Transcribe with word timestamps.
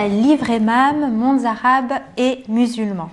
à 0.00 0.08
L'Ivre-Emam, 0.08 1.14
Mondes 1.14 1.44
arabes 1.44 1.92
et 2.16 2.42
musulmans. 2.48 3.10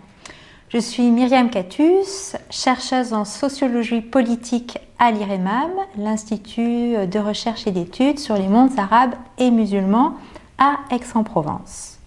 Je 0.70 0.78
suis 0.78 1.12
Myriam 1.12 1.50
Catus, 1.50 2.38
chercheuse 2.50 3.12
en 3.12 3.26
sociologie 3.26 4.00
politique 4.00 4.78
à 4.98 5.12
l'IREMAM, 5.12 5.72
l'Institut 5.98 6.96
de 7.06 7.20
recherche 7.20 7.68
et 7.68 7.72
d'études 7.72 8.20
sur 8.20 8.36
les 8.36 8.48
mondes 8.48 8.80
arabes 8.80 9.16
et 9.38 9.52
musulmans 9.52 10.14
à 10.58 10.78
Aix-en-Provence. 10.90 11.98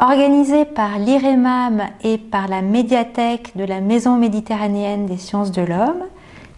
Organisée 0.00 0.64
par 0.64 0.98
l'IREMAM 0.98 1.84
et 2.02 2.18
par 2.18 2.48
la 2.48 2.62
médiathèque 2.62 3.52
de 3.54 3.62
la 3.62 3.80
Maison 3.80 4.16
méditerranéenne 4.16 5.06
des 5.06 5.18
sciences 5.18 5.52
de 5.52 5.62
l'homme, 5.62 6.02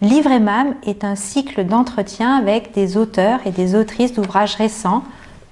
l'IVREMAM 0.01 0.73
est 0.87 1.03
un 1.03 1.15
cycle 1.15 1.65
d'entretien 1.65 2.35
avec 2.35 2.73
des 2.73 2.97
auteurs 2.97 3.41
et 3.45 3.51
des 3.51 3.75
autrices 3.75 4.13
d'ouvrages 4.13 4.55
récents 4.55 5.03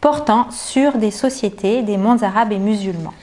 portant 0.05 0.51
sur 0.51 0.99
des 0.99 1.09
sociétés 1.09 1.81
des 1.81 1.97
mondes 1.97 2.21
arabes 2.21 2.51
et 2.51 2.59
musulmans. 2.59 3.15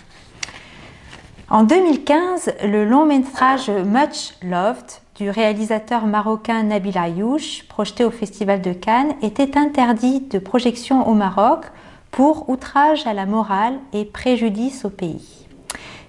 En 1.49 1.63
2015, 1.63 2.55
le 2.65 2.85
long 2.85 3.07
métrage 3.07 3.71
Much 3.71 4.35
Loved 4.43 4.91
du 5.15 5.31
réalisateur 5.31 6.07
marocain 6.07 6.65
Nabil 6.65 6.99
Ayouch, 6.99 7.63
projeté 7.69 8.05
au 8.05 8.11
Festival 8.11 8.63
de 8.63 8.73
Cannes, 8.73 9.15
était 9.23 9.57
interdit 9.57 10.23
de 10.23 10.41
projection 10.41 11.09
au 11.09 11.15
Maroc 11.15 11.67
pour 12.11 12.51
outrage 12.51 13.07
à 13.07 13.15
la 13.15 13.27
morale 13.27 13.79
et 13.93 14.05
préjudice 14.05 14.85
au 14.85 14.91
pays. 14.91 15.47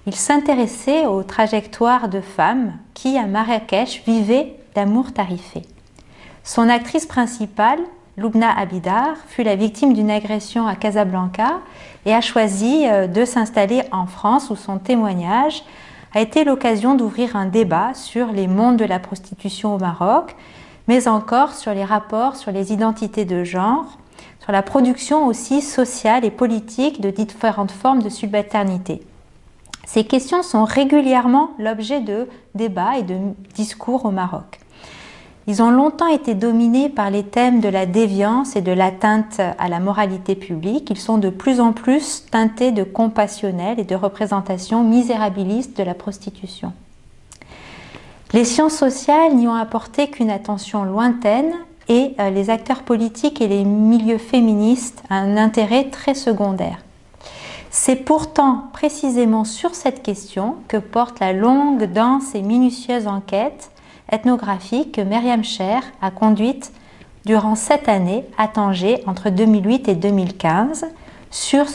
Il 0.08 0.14
s'intéressait 0.16 1.06
aux 1.06 1.22
trajectoires 1.22 2.08
de 2.08 2.20
femmes 2.20 2.72
qui, 2.94 3.16
à 3.16 3.28
Marrakech, 3.28 4.02
vivaient 4.08 4.56
d'amour 4.74 5.12
tarifé. 5.12 5.62
Son 6.42 6.68
actrice 6.68 7.06
principale, 7.06 7.78
Lubna 8.16 8.56
Abidar, 8.56 9.16
fut 9.26 9.42
la 9.42 9.56
victime 9.56 9.92
d'une 9.92 10.10
agression 10.10 10.68
à 10.68 10.76
Casablanca 10.76 11.60
et 12.06 12.14
a 12.14 12.20
choisi 12.20 12.86
euh, 12.86 13.08
de 13.08 13.24
s'installer 13.24 13.82
en 13.90 14.06
France 14.06 14.50
où 14.50 14.56
son 14.56 14.78
témoignage 14.78 15.64
a 16.14 16.20
été 16.20 16.44
l'occasion 16.44 16.94
d'ouvrir 16.94 17.34
un 17.34 17.46
débat 17.46 17.92
sur 17.94 18.28
les 18.28 18.46
mondes 18.46 18.76
de 18.76 18.84
la 18.84 19.00
prostitution 19.00 19.74
au 19.74 19.78
Maroc, 19.78 20.36
mais 20.86 21.08
encore 21.08 21.54
sur 21.54 21.74
les 21.74 21.84
rapports 21.84 22.36
sur 22.36 22.52
les 22.52 22.72
identités 22.72 23.24
de 23.24 23.42
genre, 23.42 23.98
sur 24.40 24.52
la 24.52 24.62
production 24.62 25.26
aussi 25.26 25.60
sociale 25.60 26.24
et 26.24 26.30
politique 26.30 27.00
de 27.00 27.10
différentes 27.10 27.72
formes 27.72 28.02
de 28.02 28.10
subalternité. 28.10 29.02
Ces 29.86 30.04
questions 30.04 30.44
sont 30.44 30.64
régulièrement 30.64 31.50
l'objet 31.58 32.00
de 32.00 32.28
débats 32.54 32.96
et 32.96 33.02
de 33.02 33.16
discours 33.54 34.04
au 34.04 34.10
Maroc. 34.12 34.60
Ils 35.46 35.62
ont 35.62 35.70
longtemps 35.70 36.06
été 36.06 36.34
dominés 36.34 36.88
par 36.88 37.10
les 37.10 37.22
thèmes 37.22 37.60
de 37.60 37.68
la 37.68 37.84
déviance 37.84 38.56
et 38.56 38.62
de 38.62 38.72
l'atteinte 38.72 39.40
à 39.58 39.68
la 39.68 39.78
moralité 39.78 40.34
publique. 40.34 40.88
Ils 40.90 40.98
sont 40.98 41.18
de 41.18 41.28
plus 41.28 41.60
en 41.60 41.72
plus 41.72 42.24
teintés 42.30 42.72
de 42.72 42.82
compassionnel 42.82 43.78
et 43.78 43.84
de 43.84 43.94
représentation 43.94 44.82
misérabiliste 44.82 45.76
de 45.76 45.82
la 45.82 45.92
prostitution. 45.92 46.72
Les 48.32 48.44
sciences 48.44 48.74
sociales 48.74 49.34
n'y 49.34 49.46
ont 49.46 49.54
apporté 49.54 50.08
qu'une 50.08 50.30
attention 50.30 50.82
lointaine 50.82 51.52
et 51.88 52.14
euh, 52.18 52.30
les 52.30 52.48
acteurs 52.48 52.82
politiques 52.82 53.40
et 53.42 53.48
les 53.48 53.64
milieux 53.64 54.18
féministes 54.18 55.02
un 55.10 55.36
intérêt 55.36 55.84
très 55.90 56.14
secondaire. 56.14 56.78
C'est 57.70 57.96
pourtant 57.96 58.68
précisément 58.72 59.44
sur 59.44 59.74
cette 59.74 60.02
question 60.02 60.56
que 60.68 60.78
porte 60.78 61.20
la 61.20 61.32
longue, 61.32 61.84
dense 61.92 62.34
et 62.34 62.42
minutieuse 62.42 63.06
enquête 63.06 63.70
ethnographique 64.10 64.92
que 64.92 65.00
Myriam 65.00 65.44
Cher 65.44 65.82
a 66.00 66.10
conduite 66.10 66.72
durant 67.24 67.54
sept 67.54 67.88
années 67.88 68.24
à 68.36 68.48
Tanger 68.48 69.02
entre 69.06 69.30
2008 69.30 69.88
et 69.88 69.94
2015 69.94 70.86
sur 71.30 71.66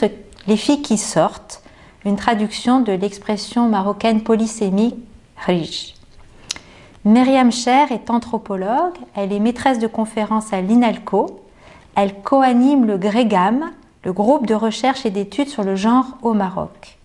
les 0.47 0.57
filles 0.57 0.81
qui 0.81 0.97
sortent, 0.97 1.63
une 2.05 2.15
traduction 2.15 2.79
de 2.79 2.93
l'expression 2.93 3.67
marocaine 3.67 4.21
polysémique 4.21 4.95
riche. 5.45 5.95
Myriam 7.05 7.51
Cher 7.51 7.91
est 7.91 8.09
anthropologue, 8.09 8.95
elle 9.15 9.33
est 9.33 9.39
maîtresse 9.39 9.79
de 9.79 9.87
conférences 9.87 10.53
à 10.53 10.61
l'INALCO, 10.61 11.41
elle 11.95 12.21
coanime 12.21 12.85
le 12.85 12.97
GREGAM, 12.97 13.71
le 14.03 14.13
groupe 14.13 14.45
de 14.45 14.53
recherche 14.53 15.05
et 15.05 15.09
d'études 15.09 15.49
sur 15.49 15.63
le 15.63 15.75
genre 15.75 16.17
au 16.21 16.33
Maroc. 16.33 16.98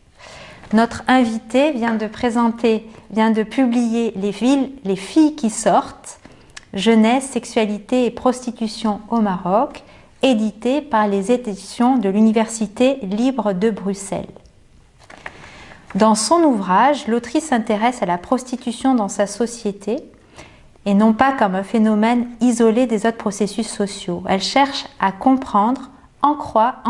Notre 0.75 1.05
invité 1.07 1.71
vient 1.71 1.95
de 1.95 2.09
présenter, 2.09 2.85
vient 3.13 3.31
de 3.31 3.45
publier 3.45 4.13
Les, 4.17 4.33
filles 4.33 5.37
qui 5.37 5.49
sortent, 5.49 6.19
jeunesse, 6.73 7.31
sexualité 7.31 8.07
et 8.07 8.11
prostitution 8.11 9.01
au 9.09 9.21
Maroc, 9.21 9.85
édité 10.23 10.83
par 10.83 11.07
les 11.07 11.31
éditions 11.31 11.97
de 11.97 12.09
l'Université 12.09 12.97
libre 13.03 13.53
de 13.53 13.71
Bruxelles. 13.71 14.27
Dans 15.95 16.17
son 16.17 16.43
ouvrage, 16.43 17.07
l'autrice 17.07 17.45
s'intéresse 17.45 18.03
à 18.03 18.07
la 18.07 18.19
prostitution 18.19 18.97
dans 18.97 19.09
sa 19.09 19.29
société 19.29 19.99
et 20.87 20.95
non 20.95 21.13
pas 21.13 21.31
comme 21.31 21.55
un 21.55 21.63
phénomène 21.63 22.27
isolé 22.41 22.89
des 22.89 23.07
autres 23.07 23.17
processus 23.17 23.69
sociaux. 23.69 24.25
Elle 24.29 24.43
cherche 24.43 24.87
à 24.99 25.13
comprendre 25.13 25.91
en 26.25 26.37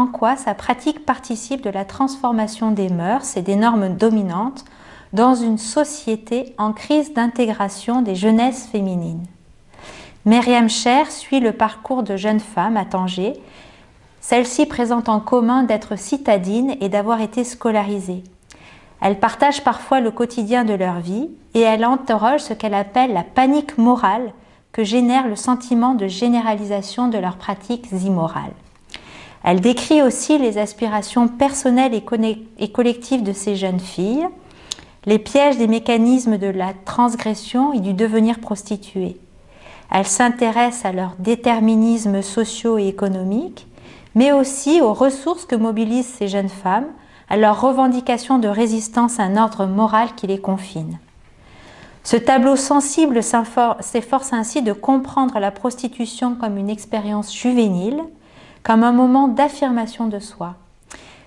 quoi, 0.07 0.37
sa 0.37 0.55
pratique 0.55 1.05
participe 1.05 1.61
de 1.63 1.71
la 1.71 1.85
transformation 1.85 2.71
des 2.71 2.89
mœurs 2.89 3.37
et 3.37 3.43
des 3.43 3.57
normes 3.57 3.97
dominantes 3.97 4.65
dans 5.13 5.35
une 5.35 5.59
société 5.59 6.55
en 6.57 6.73
crise 6.73 7.15
d'intégration 7.15 8.01
des 8.01 8.15
jeunesses 8.15 8.67
féminines. 8.67 9.25
Myriam 10.25 10.69
Cher 10.69 11.11
suit 11.11 11.41
le 11.41 11.53
parcours 11.53 12.05
de 12.05 12.17
jeunes 12.17 12.39
femmes 12.39 12.77
à 12.77 12.85
Tanger. 12.85 13.33
Celles-ci 14.21 14.67
présentent 14.67 15.09
en 15.09 15.19
commun 15.19 15.65
d'être 15.65 15.99
citadines 15.99 16.77
et 16.81 16.89
d'avoir 16.89 17.21
été 17.21 17.43
scolarisées. 17.43 18.23
Elles 19.01 19.19
partagent 19.19 19.65
parfois 19.65 20.01
le 20.01 20.13
quotidien 20.13 20.65
de 20.65 20.75
leur 20.75 21.01
vie 21.01 21.29
et 21.55 21.61
elles 21.61 21.85
interrogent 21.85 22.41
ce 22.41 22.55
qu'elle 22.55 22.75
appelle 22.75 23.13
la 23.13 23.25
panique 23.25 23.79
morale 23.79 24.33
que 24.71 24.85
génère 24.85 25.27
le 25.27 25.37
sentiment 25.37 25.95
de 25.95 26.07
généralisation 26.07 27.09
de 27.09 27.19
leurs 27.19 27.37
pratiques 27.37 27.91
immorales. 27.91 28.55
Elle 29.45 29.61
décrit 29.61 30.01
aussi 30.01 30.39
les 30.39 30.57
aspirations 30.57 31.29
personnelles 31.29 31.93
et 31.95 32.73
collectives 32.73 33.23
de 33.23 33.35
ces 33.35 33.57
jeunes 33.57 33.79
filles, 33.79 34.27
les 35.05 35.19
pièges 35.19 35.59
des 35.59 35.67
mécanismes 35.67 36.39
de 36.39 36.47
la 36.47 36.73
transgression 36.87 37.75
et 37.75 37.81
du 37.81 37.93
devenir 37.93 38.41
prostituée. 38.41 39.19
Elle 39.93 40.07
s'intéresse 40.07 40.87
à 40.87 40.93
leurs 40.93 41.15
déterminismes 41.19 42.23
sociaux 42.23 42.79
et 42.79 42.89
économiques, 42.89 43.67
mais 44.15 44.33
aussi 44.33 44.81
aux 44.81 44.95
ressources 44.95 45.45
que 45.45 45.57
mobilisent 45.57 46.07
ces 46.07 46.29
jeunes 46.29 46.49
femmes, 46.49 46.89
à 47.29 47.37
leurs 47.37 47.61
revendications 47.61 48.39
de 48.39 48.49
résistance 48.49 49.21
à 49.21 49.25
un 49.25 49.37
ordre 49.37 49.67
moral 49.67 50.15
qui 50.17 50.27
les 50.27 50.41
confine. 50.41 50.99
Ce 52.03 52.17
tableau 52.17 52.57
sensible 52.57 53.23
s'efforce 53.23 54.33
ainsi 54.33 54.63
de 54.63 54.73
comprendre 54.73 55.39
la 55.39 55.51
prostitution 55.51 56.35
comme 56.35 56.57
une 56.57 56.71
expérience 56.71 57.35
juvénile, 57.35 58.03
comme 58.65 58.83
un 58.83 58.93
moment 58.93 59.29
d'affirmation 59.29 60.09
de 60.09 60.19
soi. 60.19 60.55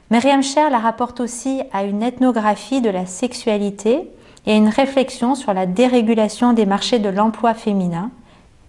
Myriam 0.09 0.42
Cher 0.42 0.70
la 0.70 0.80
rapporte 0.80 1.20
aussi 1.20 1.62
à 1.72 1.84
une 1.84 2.02
ethnographie 2.02 2.81
de 2.81 2.90
la 2.90 3.06
sexualité 3.06 4.09
et 4.46 4.53
à 4.53 4.56
une 4.56 4.70
réflexion 4.70 5.36
sur 5.36 5.53
la 5.53 5.66
dérégulation 5.66 6.53
des 6.53 6.66
marchés 6.66 7.00
de 7.00 7.09
l'emploi 7.09 7.53
féminin 7.53 8.09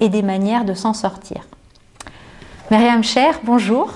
et 0.01 0.09
des 0.09 0.23
manières 0.23 0.65
de 0.65 0.75
s'en 0.75 0.93
sortir. 0.93 1.43
Myriam 2.71 3.03
Cher, 3.03 3.41
bonjour. 3.45 3.91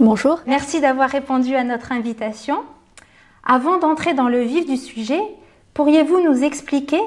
Bonjour. 0.00 0.40
Merci 0.46 0.80
d'avoir 0.80 1.10
répondu 1.10 1.54
à 1.54 1.64
notre 1.64 1.92
invitation. 1.92 2.62
Avant 3.44 3.78
d'entrer 3.78 4.14
dans 4.14 4.28
le 4.28 4.40
vif 4.42 4.64
du 4.64 4.76
sujet, 4.76 5.20
pourriez-vous 5.74 6.22
nous 6.22 6.42
expliquer 6.42 7.00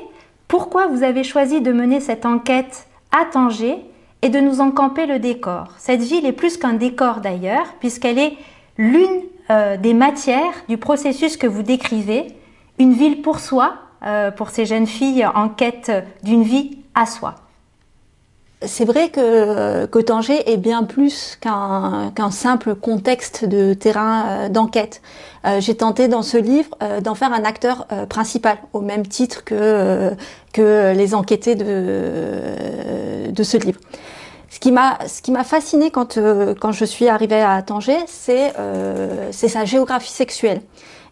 pourquoi 0.48 0.88
vous 0.88 1.02
avez 1.02 1.24
choisi 1.24 1.62
de 1.62 1.72
mener 1.72 2.02
cette 2.02 2.26
enquête 2.26 2.88
à 3.12 3.26
Tanger 3.26 3.78
et 4.22 4.30
de 4.30 4.40
nous 4.40 4.62
encamper 4.62 5.06
le 5.06 5.20
décor. 5.20 5.68
Cette 5.78 6.02
ville 6.02 6.26
est 6.26 6.32
plus 6.32 6.58
qu'un 6.58 6.74
décor 6.74 7.22
d'ailleurs, 7.22 7.74
puisqu'elle 7.80 8.20
est 8.20 8.38
l'une 8.78 9.24
euh, 9.50 9.78
des 9.78 9.94
matières 9.94 10.54
du 10.70 10.78
processus 10.78 11.38
que 11.38 11.48
vous 11.48 11.64
décrivez, 11.64 12.28
une 12.80 12.94
ville 12.94 13.22
pour 13.22 13.40
soi, 13.40 13.76
euh, 14.04 14.32
pour 14.32 14.50
ces 14.50 14.66
jeunes 14.66 14.88
filles 14.88 15.26
en 15.26 15.50
quête 15.50 15.92
d'une 16.24 16.44
vie 16.44 16.78
à 16.96 17.06
soi. 17.06 17.36
C'est 18.64 18.86
vrai 18.86 19.10
que, 19.10 19.86
que, 19.88 20.00
Tanger 20.00 20.52
est 20.52 20.58
bien 20.58 20.84
plus 20.84 21.38
qu'un 21.42 22.32
simple 22.32 22.76
contexte 22.76 23.46
de 23.46 23.74
terrain 23.74 24.26
euh, 24.28 24.50
d'enquête. 24.50 25.02
J'ai 25.58 25.76
tenté 25.76 26.08
dans 26.08 26.22
ce 26.22 26.38
livre 26.38 26.70
d'en 27.02 27.16
faire 27.16 27.34
un 27.34 27.44
acteur 27.44 27.88
principal, 28.10 28.58
au 28.74 28.82
même 28.82 29.08
titre 29.08 29.44
que, 29.44 30.12
que 30.54 30.94
les 30.96 31.16
enquêtés 31.16 31.56
de, 31.56 33.32
de 33.32 33.44
ce 33.44 33.58
livre. 33.58 33.80
Ce 34.52 34.60
qui 34.60 35.32
m'a 35.32 35.44
fasciné 35.44 35.92
quand 35.92 36.18
euh, 36.18 36.54
quand 36.60 36.74
je 36.74 36.84
suis 36.84 37.08
arrivée 37.08 37.42
à 37.42 37.62
Tanger, 37.62 37.98
c'est 38.06 38.52
euh, 38.60 39.30
c'est 39.32 39.48
sa 39.48 39.64
géographie 39.64 40.12
sexuelle 40.12 40.62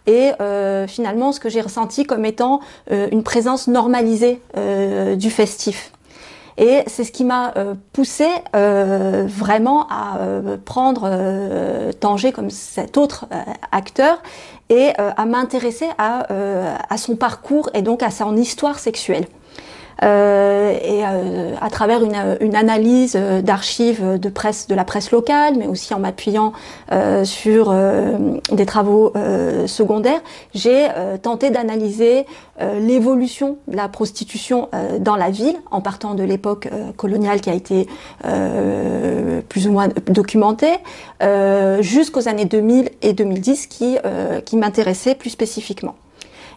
et 0.07 0.31
euh, 0.42 0.88
finalement 0.88 1.31
ce 1.31 1.40
que 1.40 1.48
j'ai 1.48 1.62
ressenti 1.62 2.04
comme 2.04 2.25
étant 2.25 2.60
une 2.90 3.24
présence 3.24 3.68
normalisée 3.68 4.42
du 5.16 5.30
festif. 5.30 5.92
Et 6.60 6.84
c'est 6.88 7.06
ce 7.06 7.12
qui 7.12 7.24
m'a 7.24 7.54
poussé 7.94 8.28
vraiment 8.54 9.88
à 9.90 10.20
prendre 10.66 11.10
Tanger 12.00 12.34
comme 12.34 12.50
cet 12.50 12.98
autre 12.98 13.28
acteur 13.72 14.22
et 14.68 14.92
à 14.98 15.26
m'intéresser 15.26 15.88
à, 15.98 16.28
à 16.90 16.98
son 16.98 17.16
parcours 17.16 17.70
et 17.74 17.82
donc 17.82 18.04
à 18.04 18.12
son 18.12 18.36
histoire 18.36 18.78
sexuelle. 18.78 19.26
Euh, 20.04 20.78
et 20.81 21.04
euh, 21.06 21.56
à 21.60 21.69
travers 21.69 22.04
une, 22.04 22.38
une 22.40 22.56
analyse 22.56 23.18
euh, 23.19 23.42
d'archives 23.42 24.18
de 24.18 24.30
presse 24.30 24.68
de 24.68 24.75
la 24.75 24.86
presse 24.86 25.12
locale, 25.12 25.56
mais 25.57 25.68
aussi 25.68 25.94
en 25.94 26.00
m'appuyant 26.00 26.54
sur 27.24 27.74
des 28.51 28.66
travaux 28.66 29.13
secondaires, 29.66 30.22
j'ai 30.54 30.88
tenté 31.22 31.50
d'analyser 31.50 32.25
l'évolution 32.80 33.57
de 33.68 33.75
la 33.75 33.88
prostitution 33.88 34.69
dans 35.00 35.16
la 35.16 35.30
ville, 35.30 35.56
en 35.72 35.81
partant 35.81 36.13
de 36.16 36.24
l'époque 36.24 36.69
coloniale 36.98 37.42
qui 37.42 37.50
a 37.50 37.54
été 37.54 37.88
plus 39.50 39.68
ou 39.68 39.72
moins 39.72 39.90
documentée, 40.07 40.78
jusqu'aux 41.81 42.28
années 42.28 42.46
2000 42.46 42.90
et 43.01 43.13
2010 43.13 43.68
qui, 43.68 43.98
qui 44.46 44.57
m'intéressaient 44.57 45.16
plus 45.16 45.30
spécifiquement. 45.30 45.96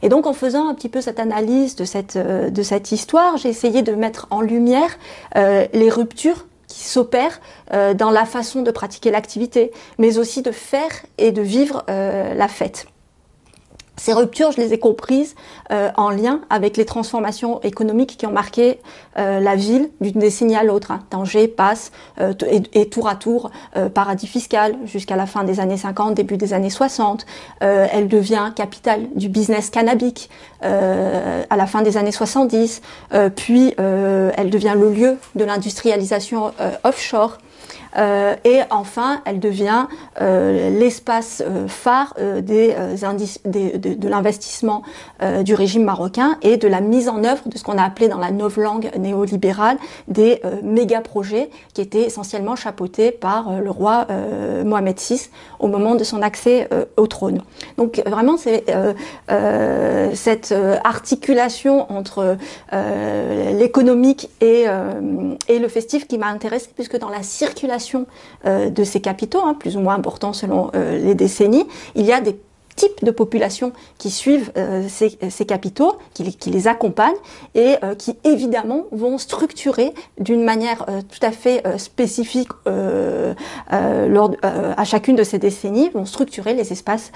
Et 0.03 0.09
donc 0.09 0.27
en 0.27 0.33
faisant 0.33 0.69
un 0.69 0.75
petit 0.75 0.89
peu 0.89 1.01
cette 1.01 1.21
analyse 1.21 1.77
de 1.77 1.85
cette, 1.85 2.17
euh, 2.17 2.51
de 2.51 2.63
cette 2.63 2.93
histoire, 2.93 3.37
j'ai 3.37 3.49
essayé 3.49 3.83
de 3.83 3.93
mettre 3.93 4.27
en 4.31 4.41
lumière 4.41 4.99
euh, 5.37 5.67
les 5.73 5.89
ruptures 5.89 6.47
qui 6.67 6.83
s'opèrent 6.83 7.41
euh, 7.73 7.95
dans 7.95 8.11
la 8.11 8.25
façon 8.25 8.63
de 8.63 8.71
pratiquer 8.71 9.11
l'activité, 9.11 9.73
mais 9.99 10.19
aussi 10.19 10.43
de 10.43 10.51
faire 10.51 10.91
et 11.19 11.31
de 11.31 11.43
vivre 11.43 11.85
la 11.89 12.49
fête. 12.49 12.87
Ces 13.99 14.15
ruptures, 14.15 14.53
je 14.53 14.57
les 14.57 14.73
ai 14.73 14.79
comprises 14.79 15.35
euh, 15.71 15.91
en 15.97 16.09
lien 16.09 16.41
avec 16.49 16.79
les 16.79 16.87
transformations 16.87 17.61
économiques 17.61 18.17
qui 18.17 18.25
ont 18.25 18.33
marqué 18.33 18.81
euh, 19.19 19.39
la 19.39 19.55
ville 19.55 19.91
d'une 20.01 20.19
décennie 20.19 20.57
à 20.57 20.65
l'autre. 20.65 20.93
Hein. 20.93 21.01
Tanger 21.11 21.47
passe 21.47 21.93
euh, 22.19 22.33
et, 22.73 22.89
tour 22.89 23.07
à 23.07 23.17
tour 23.17 23.51
paradis 23.95 24.27
fiscal 24.27 24.77
jusqu'à 24.87 25.17
la 25.17 25.27
fin 25.27 25.45
des 25.45 25.61
années 25.61 25.77
50, 25.77 26.15
début 26.15 26.37
des 26.37 26.55
années 26.55 26.71
60. 26.71 27.27
elle 27.61 28.09
devient 28.09 28.53
capitale 28.57 29.09
du 29.15 29.29
business 29.29 29.71
cannabique 29.71 30.31
à 30.61 31.57
la 31.57 31.67
fin 31.67 31.83
des 31.83 31.97
années 31.97 32.13
70. 32.13 32.83
puis 33.37 33.75
elle 33.79 34.51
devient 34.51 34.75
le 34.77 34.91
lieu 34.93 35.17
de 35.35 35.45
l'industrialisation 35.45 36.53
offshore. 36.85 37.39
Euh, 37.97 38.35
et 38.45 38.61
enfin, 38.71 39.21
elle 39.25 39.41
devient 39.41 39.87
euh, 40.21 40.71
l'espace 40.71 41.43
euh, 41.47 41.69
phare 41.69 42.15
des, 42.41 42.75
des, 43.45 43.79
de, 43.79 43.95
de 43.95 44.09
l'investissement 44.09 44.83
du 45.45 45.55
régime 45.55 45.85
marocain 45.85 46.37
et 46.43 46.57
de 46.57 46.67
la 46.67 46.81
mise 46.81 47.09
en 47.09 47.23
œuvre 47.25 47.43
de 47.47 47.57
ce 47.57 47.63
qu'on 47.63 47.79
a 47.79 47.83
appelé 47.83 48.09
dans 48.09 48.19
la 48.19 48.31
langue 48.31 48.91
néolibérale 48.99 49.79
des 50.09 50.43
méga 50.63 51.01
projets 51.01 51.51
qui 51.75 51.81
étaient 51.81 52.03
essentiellement 52.03 52.57
chapeautés 52.57 53.13
par 53.13 53.61
le 53.61 53.71
roi 53.71 54.07
Mohamed 54.65 54.99
VI 54.99 55.29
au 55.59 55.69
moment 55.69 55.95
de 55.95 56.05
son 56.05 56.23
accès 56.23 56.69
au 56.97 57.07
trône. 57.07 57.43
Donc 57.79 58.03
vraiment, 58.05 58.37
c'est 58.37 58.65
cette 60.15 60.55
articulation 60.85 61.91
entre 61.93 62.37
l'économique 62.73 64.31
et, 64.41 64.67
et 65.49 65.59
le 65.59 65.69
festif 65.69 66.07
qui 66.07 66.19
m'a 66.19 66.29
intéressée, 66.29 66.71
puisque 66.75 66.99
dans 66.99 67.11
la 67.11 67.23
circulation 67.23 67.82
euh, 68.45 68.71
de 68.71 68.85
ces 68.85 69.01
capitaux, 69.01 69.41
hein, 69.45 69.55
plus 69.55 69.77
ou 69.77 69.81
moins 69.81 69.95
importants 69.95 70.33
selon 70.33 70.71
euh, 70.75 70.99
les 70.99 71.15
décennies, 71.15 71.67
il 71.95 72.05
y 72.05 72.13
a 72.13 72.21
des 72.21 72.37
types 72.75 73.05
de 73.05 73.11
populations 73.11 73.73
qui 73.99 74.11
suivent 74.11 74.51
euh, 74.57 74.87
ces, 74.89 75.45
capitaux, 75.45 75.99
qui, 76.15 76.51
les 76.51 76.69
accompagnent 76.69 77.13
et 77.55 77.75
qui 77.99 78.17
évidemment 78.25 78.85
vont 78.93 79.19
structurer 79.19 79.93
d'une 80.19 80.43
manière 80.43 80.87
tout 80.87 81.21
à 81.21 81.33
fait 81.33 81.63
spécifique 81.79 82.49
à 83.69 84.85
chacune 84.85 85.17
de 85.17 85.23
ces 85.23 85.39
décennies, 85.39 85.91
vont 85.91 86.07
structurer 86.07 86.55
les 86.55 86.73
espaces 86.73 87.13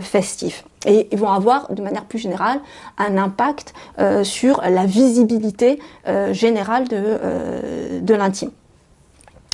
festifs. 0.00 0.64
Et 0.86 1.06
ils 1.12 1.18
vont 1.18 1.30
avoir 1.30 1.72
de 1.72 1.82
manière 1.82 2.06
plus 2.06 2.18
générale 2.18 2.58
un 2.98 3.16
impact 3.16 3.74
sur 4.24 4.60
la 4.68 4.86
visibilité 4.86 5.78
générale 6.32 6.88
de 6.88 8.14
l'intime. 8.14 8.50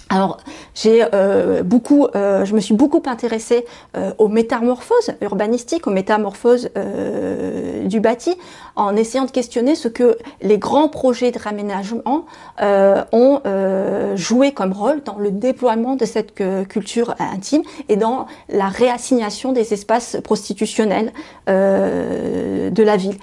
Alors, 0.09 0.39
j'ai 0.75 1.05
euh, 1.15 1.65
beaucoup, 1.65 2.07
euh, 2.15 2.45
je 2.45 2.55
me 2.55 2.61
suis 2.61 2.75
beaucoup 2.75 3.03
intéressée 3.07 3.67
euh, 3.97 4.13
aux 4.19 4.29
métamorphoses 4.29 5.11
urbanistiques, 5.21 5.89
aux 5.89 5.91
métamorphoses 5.91 6.71
du 7.85 8.01
bâti, 8.01 8.37
en 8.77 8.95
essayant 8.95 9.25
de 9.25 9.33
questionner 9.33 9.75
ce 9.75 9.89
que 9.89 10.17
les 10.43 10.59
grands 10.59 10.89
projets 10.89 11.33
de 11.33 11.39
raménagement 11.39 12.25
ont 13.13 13.41
joué 14.15 14.53
comme 14.53 14.73
rôle 14.73 15.03
dans 15.03 15.19
le 15.19 15.31
déploiement 15.31 15.97
de 15.97 16.05
cette 16.05 16.35
culture 16.69 17.15
intime 17.19 17.63
et 17.89 17.97
dans 17.97 18.27
la 18.49 18.69
réassignation 18.69 19.53
des 19.53 19.73
espaces 19.73 20.19
prostitutionnels 20.23 21.13
de 21.47 22.83
la 22.83 22.97
ville. 22.97 23.17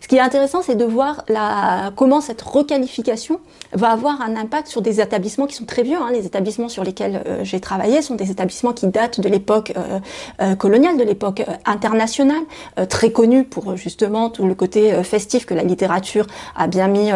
Ce 0.00 0.08
qui 0.08 0.16
est 0.16 0.20
intéressant, 0.20 0.62
c'est 0.62 0.76
de 0.76 0.84
voir 0.84 1.24
la, 1.28 1.92
comment 1.94 2.20
cette 2.20 2.40
requalification 2.40 3.38
va 3.72 3.90
avoir 3.90 4.22
un 4.22 4.34
impact 4.34 4.68
sur 4.68 4.80
des 4.80 5.00
établissements 5.00 5.46
qui 5.46 5.54
sont 5.54 5.66
très 5.66 5.82
vieux. 5.82 5.98
Hein. 5.98 6.10
Les 6.10 6.26
établissements 6.26 6.70
sur 6.70 6.84
lesquels 6.84 7.22
euh, 7.26 7.44
j'ai 7.44 7.60
travaillé 7.60 8.00
sont 8.00 8.14
des 8.14 8.30
établissements 8.30 8.72
qui 8.72 8.86
datent 8.86 9.20
de 9.20 9.28
l'époque 9.28 9.72
euh, 9.76 10.00
euh, 10.40 10.54
coloniale, 10.56 10.96
de 10.96 11.04
l'époque 11.04 11.44
internationale, 11.66 12.42
très 12.88 13.12
connus 13.12 13.44
pour 13.44 13.76
justement 13.76 14.30
tout 14.30 14.46
le 14.46 14.54
côté 14.54 15.02
festif 15.04 15.44
que 15.44 15.54
la 15.54 15.62
littérature 15.62 16.26
a 16.56 16.66
bien 16.66 16.88
mis 16.88 17.10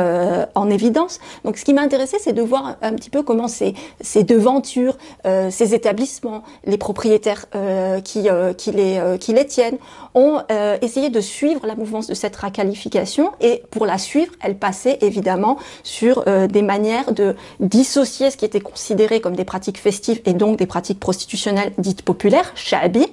en 0.55 0.71
évidence. 0.71 1.21
Donc 1.45 1.57
ce 1.57 1.65
qui 1.65 1.73
m'a 1.73 1.83
intéressé, 1.83 2.19
c'est 2.21 2.33
de 2.33 2.43
voir 2.43 2.77
un 2.83 2.93
petit 2.93 3.11
peu 3.11 3.23
comment 3.23 3.49
ces, 3.49 3.75
ces 4.01 4.25
devantures, 4.25 4.97
ces 5.51 5.75
établissements, 5.75 6.43
les 6.65 6.79
propriétaires 6.79 7.47
qui, 8.05 8.29
qui, 8.57 8.73
les, 8.73 9.19
qui 9.19 9.33
les 9.33 9.47
tiennent, 9.47 9.79
ont 10.15 10.41
essayé 10.81 11.11
de 11.11 11.21
suivre 11.21 11.67
la 11.67 11.75
mouvance 11.75 12.07
de 12.07 12.15
cette 12.15 12.37
requalification 12.37 13.33
et 13.41 13.63
pour 13.71 13.87
la 13.87 13.99
suivre, 13.99 14.33
elle 14.43 14.57
passait 14.57 14.99
évidemment 15.01 15.59
sur 15.83 16.25
des 16.25 16.63
manières 16.63 17.13
de 17.13 17.35
dissocier 17.61 18.31
ce 18.31 18.37
qui 18.37 18.45
était 18.45 18.61
considéré 18.61 19.21
comme 19.21 19.37
des 19.37 19.45
pratiques 19.45 19.79
festives 19.79 20.21
et 20.25 20.33
donc 20.33 20.59
des 20.59 20.67
pratiques 20.67 21.01
prostitutionnelles 21.01 21.73
dites 21.79 22.03
populaires, 22.03 22.53
shabi, 22.55 23.07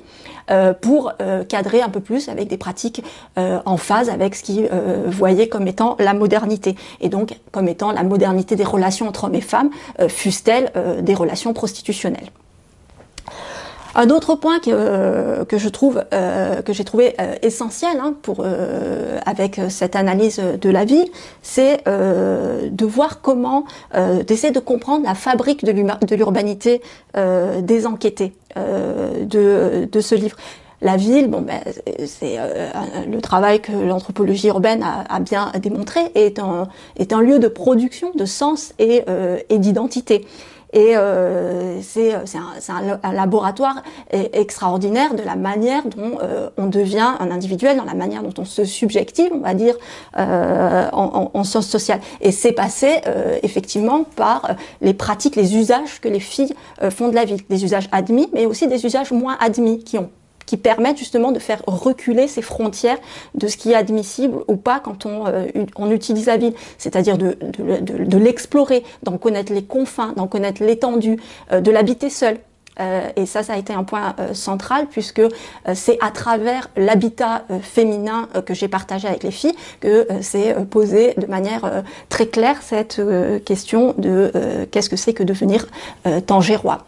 euh, 0.49 0.73
pour 0.73 1.13
euh, 1.21 1.43
cadrer 1.43 1.81
un 1.81 1.89
peu 1.89 1.99
plus 1.99 2.27
avec 2.27 2.47
des 2.47 2.57
pratiques 2.57 3.03
euh, 3.37 3.59
en 3.65 3.77
phase 3.77 4.09
avec 4.09 4.35
ce 4.35 4.43
qu'ils 4.43 4.69
voyaient 5.07 5.47
comme 5.47 5.67
étant 5.67 5.95
la 5.99 6.13
modernité 6.13 6.75
et 6.99 7.09
donc 7.09 7.37
comme 7.51 7.67
étant 7.67 7.91
la 7.91 8.03
modernité 8.03 8.55
des 8.55 8.63
relations 8.63 9.07
entre 9.07 9.25
hommes 9.25 9.35
et 9.35 9.41
femmes, 9.41 9.69
fussent-elles 10.07 10.71
des 11.03 11.13
relations 11.13 11.53
prostitutionnelles. 11.53 12.29
Un 13.95 14.09
autre 14.09 14.35
point 14.35 14.59
que, 14.59 14.69
euh, 14.71 15.43
que 15.45 15.57
je 15.57 15.67
trouve 15.67 16.03
euh, 16.13 16.61
que 16.61 16.71
j'ai 16.71 16.83
trouvé 16.83 17.13
euh, 17.19 17.35
essentiel 17.41 17.97
hein, 17.99 18.15
pour 18.21 18.45
avec 19.25 19.59
cette 19.69 19.95
analyse 19.95 20.39
de 20.39 20.69
la 20.69 20.85
vie, 20.85 21.11
c'est 21.41 21.83
de 21.85 22.85
voir 22.85 23.21
comment 23.21 23.65
d'essayer 24.27 24.51
de 24.51 24.59
comprendre 24.59 25.05
la 25.05 25.15
fabrique 25.15 25.63
de 25.63 26.15
l'urbanité 26.15 26.81
des 27.15 27.87
enquêtés 27.87 28.33
de, 28.55 29.85
de 29.91 30.01
ce 30.01 30.15
livre. 30.15 30.37
La 30.81 30.97
ville, 30.97 31.29
bon, 31.29 31.41
ben, 31.41 31.59
c'est 32.05 32.37
le 33.07 33.21
travail 33.21 33.61
que 33.61 33.71
l'anthropologie 33.71 34.47
urbaine 34.47 34.83
a, 34.83 35.03
a, 35.13 35.19
bien 35.19 35.51
démontré, 35.61 36.01
est 36.15 36.39
un, 36.39 36.67
est 36.97 37.13
un 37.13 37.21
lieu 37.21 37.39
de 37.39 37.47
production 37.47 38.11
de 38.15 38.25
sens 38.25 38.73
et, 38.79 39.03
et 39.49 39.57
d'identité. 39.59 40.25
Et 40.73 40.95
euh, 40.95 41.81
c'est 41.81 42.13
un, 42.13 42.99
un, 43.03 43.13
laboratoire 43.13 43.83
extraordinaire 44.11 45.15
de 45.15 45.23
la 45.23 45.35
manière 45.35 45.83
dont 45.85 46.17
euh, 46.21 46.49
on 46.57 46.67
devient 46.67 47.15
un 47.19 47.31
individuel, 47.31 47.77
dans 47.77 47.85
la 47.85 47.93
manière 47.93 48.23
dont 48.23 48.33
on 48.37 48.45
se 48.45 48.65
subjective, 48.65 49.31
on 49.33 49.39
va 49.39 49.53
dire, 49.53 49.75
euh, 50.17 50.87
en, 50.91 51.31
en, 51.33 51.39
en, 51.39 51.43
sciences 51.43 51.67
sociales. 51.67 51.99
Et 52.21 52.31
c'est 52.31 52.51
passé 52.51 53.01
euh, 53.07 53.37
effectivement 53.43 54.03
par 54.15 54.55
les 54.81 54.93
pratiques, 54.93 55.35
les 55.35 55.55
usages 55.55 55.99
que 56.01 56.07
les 56.07 56.19
filles 56.19 56.53
euh, 56.81 56.91
font 56.91 57.09
de 57.09 57.15
la 57.15 57.25
vie, 57.25 57.37
des 57.49 57.63
usages 57.63 57.89
admis, 57.91 58.29
mais 58.33 58.45
aussi 58.45 58.67
des 58.67 58.85
usages 58.85 59.11
moins 59.11 59.37
admis 59.39 59.83
qui 59.83 59.97
ont 59.97 60.09
qui 60.51 60.57
permettent 60.57 60.97
justement 60.97 61.31
de 61.31 61.39
faire 61.39 61.61
reculer 61.65 62.27
ces 62.27 62.41
frontières 62.41 62.97
de 63.35 63.47
ce 63.47 63.55
qui 63.55 63.71
est 63.71 63.73
admissible 63.73 64.39
ou 64.49 64.57
pas 64.57 64.81
quand 64.81 65.05
on, 65.05 65.25
euh, 65.25 65.45
utilise 65.89 66.25
la 66.25 66.35
ville, 66.35 66.53
c'est-à-dire 66.77 67.17
de, 67.17 68.17
l'explorer, 68.17 68.83
d'en 69.01 69.17
connaître 69.17 69.53
les 69.53 69.63
confins, 69.63 70.11
d'en 70.17 70.27
connaître 70.27 70.61
l'étendue, 70.61 71.17
euh, 71.53 71.61
de 71.61 71.71
l'habiter 71.71 72.09
seul. 72.09 72.37
Euh, 72.81 73.07
et 73.15 73.25
ça, 73.25 73.43
ça 73.43 73.53
a 73.53 73.57
été 73.57 73.71
un 73.71 73.85
point 73.85 74.13
central 74.33 74.87
puisque 74.91 75.21
c'est 75.73 75.97
à 76.01 76.11
travers 76.11 76.69
l'habitat 76.75 77.45
féminin 77.61 78.27
que 78.45 78.53
j'ai 78.53 78.67
partagé 78.67 79.07
avec 79.07 79.23
les 79.23 79.31
filles 79.31 79.55
que 79.79 80.05
c'est 80.19 80.53
posé 80.69 81.13
de 81.15 81.27
manière 81.27 81.83
très 82.09 82.27
claire 82.27 82.61
cette 82.61 83.01
question 83.45 83.93
de 83.97 84.31
qu'est-ce 84.71 84.89
que 84.89 84.97
c'est 84.97 85.13
que 85.13 85.23
devenir 85.23 85.67
tangérois. 86.25 86.85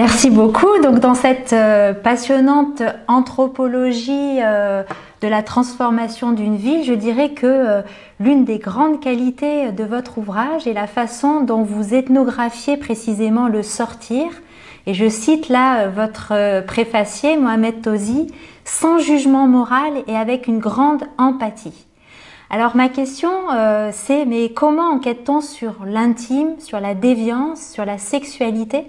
Merci 0.00 0.30
beaucoup. 0.30 0.78
Donc 0.80 1.00
dans 1.00 1.14
cette 1.14 1.52
euh, 1.52 1.92
passionnante 1.92 2.84
anthropologie 3.08 4.38
euh, 4.40 4.84
de 5.22 5.26
la 5.26 5.42
transformation 5.42 6.30
d'une 6.30 6.54
ville, 6.54 6.84
je 6.84 6.94
dirais 6.94 7.30
que 7.30 7.46
euh, 7.46 7.82
l'une 8.20 8.44
des 8.44 8.58
grandes 8.58 9.00
qualités 9.00 9.72
de 9.72 9.82
votre 9.82 10.18
ouvrage 10.18 10.68
est 10.68 10.72
la 10.72 10.86
façon 10.86 11.40
dont 11.40 11.64
vous 11.64 11.94
ethnographiez 11.94 12.76
précisément 12.76 13.48
le 13.48 13.64
sortir. 13.64 14.26
Et 14.86 14.94
je 14.94 15.08
cite 15.08 15.48
là 15.48 15.88
votre 15.88 16.64
préfacier, 16.64 17.36
Mohamed 17.36 17.82
Tozi, 17.82 18.28
sans 18.64 19.00
jugement 19.00 19.48
moral 19.48 19.94
et 20.06 20.14
avec 20.16 20.46
une 20.46 20.60
grande 20.60 21.02
empathie. 21.18 21.86
Alors 22.50 22.76
ma 22.76 22.88
question 22.88 23.30
c'est 23.90 24.26
mais 24.26 24.50
comment 24.50 24.92
enquête-t-on 24.92 25.40
sur 25.40 25.84
l'intime, 25.84 26.60
sur 26.60 26.78
la 26.78 26.94
déviance, 26.94 27.60
sur 27.72 27.84
la 27.84 27.98
sexualité? 27.98 28.86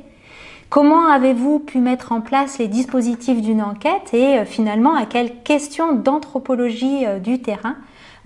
Comment 0.70 1.08
avez-vous 1.08 1.58
pu 1.58 1.80
mettre 1.80 2.12
en 2.12 2.22
place 2.22 2.60
les 2.60 2.68
dispositifs 2.68 3.42
d'une 3.42 3.62
enquête 3.62 4.14
et 4.14 4.38
euh, 4.38 4.46
finalement 4.46 4.94
à 4.94 5.08
quelles 5.08 5.42
questions 5.42 5.94
d'anthropologie 5.94 7.08
euh, 7.08 7.18
du 7.18 7.42
terrain 7.42 7.76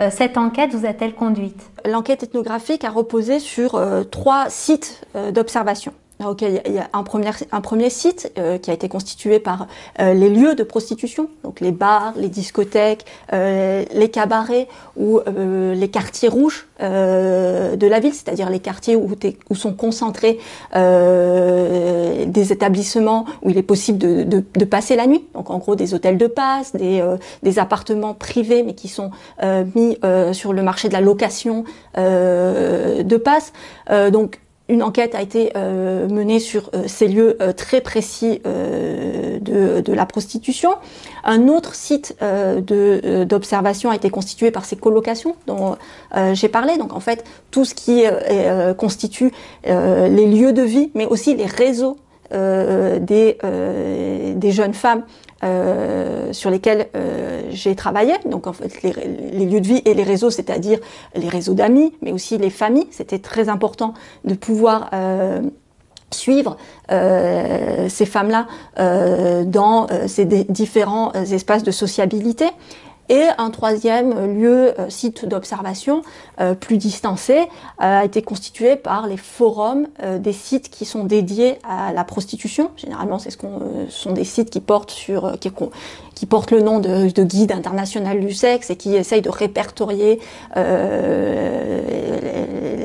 euh, 0.01 0.09
cette 0.11 0.37
enquête 0.37 0.73
vous 0.73 0.85
a-t-elle 0.85 1.13
conduite? 1.13 1.69
L'enquête 1.85 2.23
ethnographique 2.23 2.83
a 2.83 2.89
reposé 2.89 3.39
sur 3.39 3.79
trois 4.09 4.49
sites 4.49 5.05
d'observation. 5.31 5.93
Donc, 6.19 6.41
il 6.41 6.71
y 6.71 6.77
a 6.77 6.89
un 6.93 7.03
premier, 7.03 7.31
un 7.51 7.61
premier 7.61 7.89
site 7.89 8.31
euh, 8.37 8.57
qui 8.57 8.69
a 8.69 8.73
été 8.73 8.87
constitué 8.87 9.39
par 9.39 9.67
euh, 9.99 10.13
les 10.13 10.29
lieux 10.29 10.55
de 10.55 10.63
prostitution, 10.63 11.27
donc 11.43 11.59
les 11.59 11.71
bars, 11.71 12.13
les 12.15 12.29
discothèques, 12.29 13.05
euh, 13.33 13.83
les 13.93 14.09
cabarets 14.09 14.67
ou 14.95 15.19
les 15.25 15.89
quartiers 15.89 16.29
rouges 16.29 16.67
de 16.79 17.87
la 17.87 17.99
ville, 17.99 18.13
c'est-à-dire 18.13 18.49
les 18.49 18.59
quartiers 18.59 18.95
où, 18.95 19.09
où 19.49 19.55
sont 19.55 19.73
concentrés 19.73 20.39
des 20.73 22.51
établissements 22.51 23.25
où 23.41 23.49
il 23.49 23.57
est 23.57 23.63
possible 23.63 23.97
de, 23.97 24.23
de, 24.23 24.43
de, 24.55 24.65
passer 24.65 24.95
la 24.95 25.07
nuit. 25.07 25.25
Donc 25.33 25.49
en 25.49 25.57
gros 25.57 25.75
des 25.75 25.93
hôtels 25.93 26.17
de 26.17 26.27
passe, 26.27 26.73
des, 26.75 27.03
des 27.41 27.59
appartements 27.59 28.13
privés 28.13 28.63
mais 28.63 28.75
qui 28.75 28.87
sont 28.87 29.11
mis 29.75 29.97
sur 30.33 30.53
le 30.53 30.61
marché 30.61 30.89
de 30.89 30.93
la 30.93 31.01
location 31.01 31.63
de 31.95 33.17
passe. 33.17 33.53
donc 34.11 34.39
une 34.73 34.81
enquête 34.81 35.13
a 35.13 35.21
été 35.21 35.51
euh, 35.55 36.09
menée 36.09 36.39
sur 36.39 36.71
euh, 36.73 36.85
ces 36.87 37.07
lieux 37.07 37.37
euh, 37.41 37.53
très 37.53 37.79
précis 37.79 38.41
de, 38.43 39.93
la 39.93 40.05
prostitution. 40.07 40.71
Un 41.23 41.47
autre 41.47 41.75
site 41.75 42.17
d'observation 43.29 43.91
a 43.91 43.95
été 43.95 44.09
constitué 44.09 44.49
par 44.49 44.65
ces 44.65 44.75
colocations 44.75 45.35
dont 45.45 45.75
j'ai 46.33 46.47
parlé. 46.47 46.77
Donc 46.77 46.93
en 46.93 46.99
fait, 46.99 47.23
tout 47.51 47.63
ce 47.63 47.75
qui 47.75 48.03
constitue 48.77 49.31
les 49.65 50.25
lieux 50.25 50.53
de 50.53 50.63
vie, 50.63 50.89
mais 50.95 51.05
aussi 51.05 51.35
les 51.35 51.45
réseaux 51.45 51.97
des 52.31 53.37
jeunes 54.51 54.73
femmes 54.73 55.03
euh, 55.43 56.31
sur 56.31 56.49
lesquels 56.49 56.87
euh, 56.95 57.41
j'ai 57.49 57.75
travaillé. 57.75 58.13
Donc 58.25 58.47
en 58.47 58.53
fait, 58.53 58.81
les, 58.81 59.45
lieux 59.45 59.59
de 59.59 59.67
vie 59.67 59.81
et 59.83 59.93
les 59.93 60.03
réseaux, 60.03 60.29
c'est-à-dire 60.29 60.79
les 61.15 61.27
réseaux 61.27 61.53
d'amis, 61.53 61.93
mais 62.01 62.13
aussi 62.13 62.37
les 62.37 62.49
familles. 62.49 62.87
C'était 62.91 63.19
très 63.19 63.49
important 63.49 63.93
de 64.23 64.35
pouvoir 64.35 64.89
euh, 64.93 65.41
suivre 66.11 66.57
ces 66.89 68.05
femmes-là 68.05 68.45
dans 69.45 69.87
ces 70.05 70.25
différents 70.25 71.11
espaces 71.13 71.63
de 71.63 71.71
sociabilité. 71.71 72.45
Et 73.09 73.25
un 73.37 73.49
troisième 73.49 74.39
lieu, 74.39 74.79
euh, 74.79 74.89
site 74.89 75.25
d'observation 75.25 76.03
euh, 76.39 76.53
plus 76.53 76.77
distancé, 76.77 77.37
euh, 77.37 77.45
a 77.77 78.05
été 78.05 78.21
constitué 78.21 78.75
par 78.75 79.07
les 79.07 79.17
forums 79.17 79.87
des 80.19 80.33
sites 80.33 80.69
qui 80.69 80.85
sont 80.85 81.03
dédiés 81.03 81.57
à 81.63 81.91
la 81.93 82.03
prostitution. 82.03 82.71
Généralement, 82.77 83.19
ce 83.19 83.29
sont 83.89 84.11
des 84.11 84.23
sites 84.23 84.49
qui 84.49 84.59
portent 84.59 84.91
sur 84.91 85.37
qui 86.15 86.25
portent 86.25 86.51
le 86.51 86.61
nom 86.61 86.79
de, 86.79 87.09
de, 87.11 87.23
guide 87.23 87.51
international 87.51 88.19
du 88.19 88.33
sexe 88.33 88.69
et 88.69 88.75
qui 88.75 88.95
essayent 88.95 89.21
de 89.21 89.29
répertorier 89.29 90.19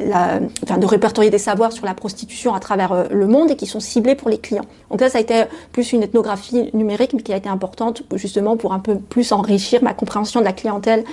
la, 0.09 0.41
enfin, 0.63 0.79
de 0.79 0.87
répertorier 0.87 1.31
des 1.31 1.39
savoirs 1.39 1.73
sur 1.73 1.87
la 1.87 1.95
prostitution 1.95 2.55
à 2.55 2.61
travers 2.61 3.09
le 3.11 3.27
monde 3.27 3.51
et 3.51 3.57
qui 3.57 3.67
sont 3.67 3.81
ciblés 3.81 4.15
pour 4.15 4.29
les 4.29 4.39
clients. 4.39 4.65
Donc 4.91 5.01
là, 5.01 5.11
ça 5.11 5.19
a 5.19 5.21
été 5.21 5.45
plus 5.73 5.93
une 5.93 6.03
ethnographie 6.03 6.71
numérique, 6.73 7.13
mais 7.13 7.23
qui 7.23 7.33
a 7.33 7.37
été 7.37 7.49
importante 7.49 8.03
justement 8.15 8.57
pour 8.57 8.73
un 8.73 8.79
peu 8.79 8.97
plus 8.97 9.33
enrichir 9.33 9.83
ma 9.83 9.95
compréhension 9.95 10.41
de 10.41 10.45
la 10.45 10.53
clientèle 10.53 11.05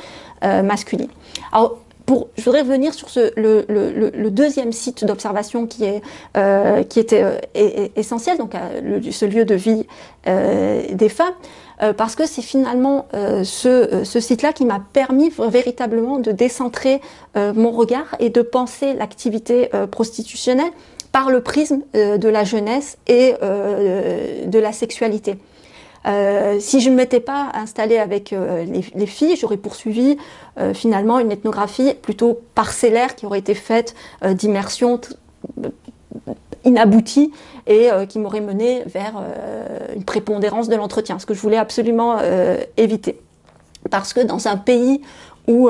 euh, 0.44 0.64
masculine. 0.64 1.10
Alors, 1.52 1.80
pour, 2.06 2.28
je 2.38 2.44
voudrais 2.44 2.62
revenir 2.62 2.94
sur 2.94 3.08
le, 3.36 4.30
deuxième 4.30 4.72
site 4.72 5.06
d'observation 5.06 5.66
qui, 5.66 5.86
est, 5.86 6.02
euh, 6.38 6.84
qui 6.84 7.00
était 7.00 7.24
euh, 7.24 7.88
essentiel, 7.96 8.38
donc 8.38 8.54
euh, 8.54 9.00
ce 9.12 9.26
lieu 9.26 9.46
de 9.46 9.56
vie 9.56 9.86
euh, 10.28 10.84
des 10.92 11.10
femmes, 11.10 11.34
euh, 11.82 11.94
parce 11.94 12.16
que 12.16 12.26
c'est 12.26 12.42
finalement 12.42 13.08
ce, 13.14 14.02
ce 14.04 14.20
site-là 14.20 14.54
qui 14.54 14.66
m'a 14.66 14.82
permis 14.94 15.32
véritablement 15.38 16.20
de 16.20 16.32
décentrer 16.32 17.02
mon 17.36 17.72
regard 17.72 18.16
et 18.20 18.30
de 18.30 18.42
penser 18.42 18.94
l'activité 18.94 19.70
prostitutionnelle 19.92 20.72
par 21.12 21.30
le 21.30 21.42
prisme 21.42 21.82
de 21.94 22.28
la 22.30 22.44
jeunesse 22.44 22.98
et 23.08 23.34
de 23.42 24.60
la 24.60 24.72
sexualité. 24.72 25.38
Euh, 26.08 26.60
si 26.60 26.82
je 26.82 26.90
ne 26.90 26.96
m'étais 26.96 27.20
pas 27.20 27.50
installée 27.54 27.98
avec 27.98 28.32
euh, 28.32 28.64
les, 28.64 29.06
filles, 29.06 29.36
j'aurais 29.36 29.58
poursuivi 29.58 30.18
euh, 30.60 30.74
finalement 30.74 31.20
une 31.20 31.32
ethnographie 31.32 31.94
plutôt 31.96 32.40
parcellaire 32.54 33.16
qui 33.16 33.26
aurait 33.26 33.40
été 33.40 33.56
faite 33.56 33.96
d'immersion 34.24 35.00
inaboutie 36.66 37.32
et 37.68 37.90
qui 38.10 38.20
m'aurait 38.20 38.42
mené 38.42 38.84
vers 38.86 39.14
une 39.96 40.04
prépondérance 40.04 40.68
de 40.68 40.76
l'entretien, 40.76 41.18
ce 41.20 41.26
que 41.26 41.34
je 41.34 41.42
voulais 41.42 41.58
absolument 41.58 42.18
éviter. 42.78 43.20
Parce 43.90 44.14
que 44.14 44.20
dans 44.20 44.48
un 44.48 44.58
pays 44.58 45.02
où, 45.48 45.70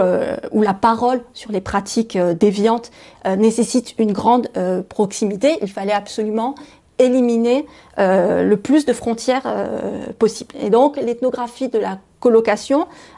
où, 0.51 0.61
la 0.61 0.73
parole 0.73 1.21
sur 1.33 1.51
les 1.51 1.61
pratiques 1.61 2.17
déviantes 2.17 2.91
nécessite 3.37 3.95
une 3.97 4.11
grande 4.11 4.49
proximité, 4.89 5.57
il 5.61 5.69
fallait 5.69 5.93
absolument 5.93 6.55
éliminer 6.99 7.65
euh, 7.99 8.43
le 8.43 8.57
plus 8.57 8.85
de 8.85 8.93
frontières 8.93 9.43
euh, 9.45 10.07
possible. 10.17 10.55
Et 10.59 10.69
donc 10.69 10.97
l'ethnographie 10.97 11.69
de 11.69 11.79
la 11.79 11.99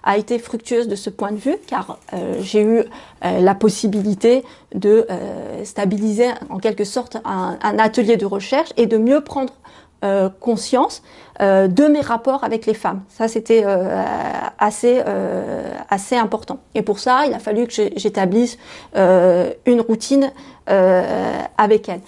a 0.03 0.17
été 0.17 0.39
fructueuse 0.39 0.87
de 0.87 0.95
ce 0.95 1.09
point 1.09 1.31
de 1.31 1.37
vue, 1.37 1.57
car 1.67 1.97
euh, 2.13 2.35
j'ai 2.41 2.61
eu 2.61 2.79
euh, 2.79 3.39
la 3.39 3.55
possibilité 3.55 4.43
de 4.73 5.05
euh, 5.09 5.63
stabiliser 5.63 6.29
en 6.49 6.57
quelque 6.57 6.83
sorte 6.83 7.17
un, 7.25 7.57
atelier 7.79 8.17
de 8.17 8.25
recherche 8.25 8.69
et 8.77 8.85
de 8.85 8.97
mieux 8.97 9.21
prendre 9.21 9.53
conscience 10.39 11.01
de 11.39 11.87
mes 11.87 12.01
rapports 12.01 12.43
avec 12.43 12.67
les 12.67 12.75
femmes. 12.75 13.01
Ça, 13.09 13.27
c'était 13.27 13.65
assez 14.59 16.15
important. 16.15 16.59
Et 16.75 16.83
pour 16.83 16.99
ça, 16.99 17.25
il 17.25 17.33
a 17.33 17.39
fallu 17.39 17.65
que 17.65 17.73
j'établisse 17.95 18.59
une 18.93 19.81
routine 19.81 20.31
avec 20.67 21.89
elles. 21.89 22.01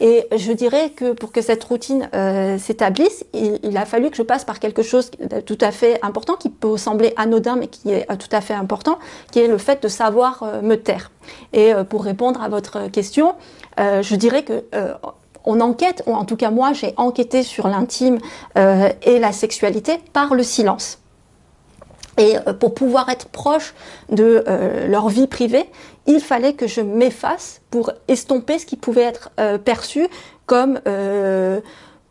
Et 0.00 0.26
je 0.34 0.52
dirais 0.52 0.90
que 0.90 1.12
pour 1.12 1.30
que 1.30 1.42
cette 1.42 1.62
routine 1.62 2.08
euh, 2.14 2.56
s'établisse, 2.56 3.24
il, 3.34 3.76
a 3.76 3.84
fallu 3.84 4.08
que 4.10 4.16
je 4.16 4.22
passe 4.22 4.46
par 4.46 4.58
quelque 4.58 4.82
chose 4.82 5.10
de 5.20 5.40
tout 5.40 5.58
à 5.60 5.72
fait 5.72 5.98
important, 6.02 6.36
qui 6.36 6.48
peut 6.48 6.78
sembler 6.78 7.12
anodin, 7.16 7.56
mais 7.56 7.68
qui 7.68 7.90
est 7.90 8.10
euh, 8.10 8.16
tout 8.16 8.28
à 8.32 8.40
fait 8.40 8.54
important, 8.54 8.98
qui 9.30 9.40
est 9.40 9.46
le 9.46 9.58
fait 9.58 9.82
de 9.82 9.88
savoir 9.88 10.42
euh, 10.42 10.62
me 10.62 10.76
taire. 10.76 11.10
Et 11.52 11.72
pour 11.88 12.02
répondre 12.04 12.42
à 12.42 12.48
votre 12.48 12.88
question, 12.88 13.34
je 13.78 14.14
dirais 14.16 14.42
que 14.42 14.64
on 15.44 15.60
enquête, 15.60 16.02
ou 16.06 16.14
en 16.14 16.24
tout 16.24 16.36
cas 16.36 16.50
moi 16.50 16.72
j'ai 16.72 16.92
enquêté 16.96 17.42
sur 17.42 17.68
l'intime 17.68 18.18
et 18.56 19.18
la 19.18 19.32
sexualité 19.32 20.00
par 20.12 20.34
le 20.34 20.42
silence. 20.42 20.98
Et 22.18 22.34
pour 22.58 22.74
pouvoir 22.74 23.08
être 23.10 23.28
proche 23.28 23.74
de 24.08 24.44
leur 24.88 25.08
vie 25.08 25.28
privée, 25.28 25.66
il 26.10 26.20
fallait 26.20 26.54
que 26.54 26.66
je 26.66 26.80
m'efface 26.80 27.62
pour 27.70 27.92
estomper 28.08 28.58
ce 28.58 28.66
qui 28.66 28.76
pouvait 28.76 29.02
être 29.02 29.30
euh, 29.38 29.58
perçu 29.58 30.08
comme, 30.46 30.80
euh, 30.86 31.60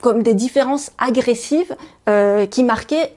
comme 0.01 0.23
des 0.23 0.33
différences 0.33 0.91
agressives 0.97 1.75
euh, 2.07 2.45
qui 2.45 2.63
marquaient 2.63 3.13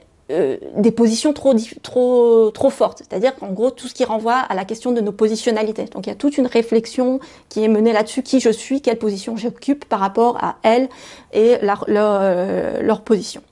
des 0.77 0.91
positions 0.91 1.31
trop, 1.31 1.53
trop, 1.83 2.49
trop 2.49 2.69
fortes. 2.71 2.99
C'est-à-dire 2.99 3.35
qu'en 3.35 3.51
gros, 3.51 3.69
tout 3.69 3.87
ce 3.87 3.93
qui 3.93 4.03
renvoie 4.03 4.37
à 4.37 4.55
la 4.55 4.65
question 4.65 4.91
de 4.91 4.99
nos 4.99 5.11
positionnalités. 5.11 5.83
Donc 5.85 6.07
il 6.07 6.09
y 6.09 6.13
a 6.13 6.15
toute 6.15 6.39
une 6.39 6.47
réflexion 6.47 7.19
qui 7.49 7.63
est 7.63 7.67
menée 7.67 7.93
là-dessus, 7.93 8.23
qui 8.23 8.39
je 8.39 8.49
suis, 8.49 8.81
quelle 8.81 8.97
position 8.97 9.37
j'occupe 9.37 9.85
par 9.85 9.99
rapport 9.99 10.43
à 10.43 10.55
elles 10.63 10.89
et 11.33 11.57
leur, 11.61 13.01
position. 13.01 13.43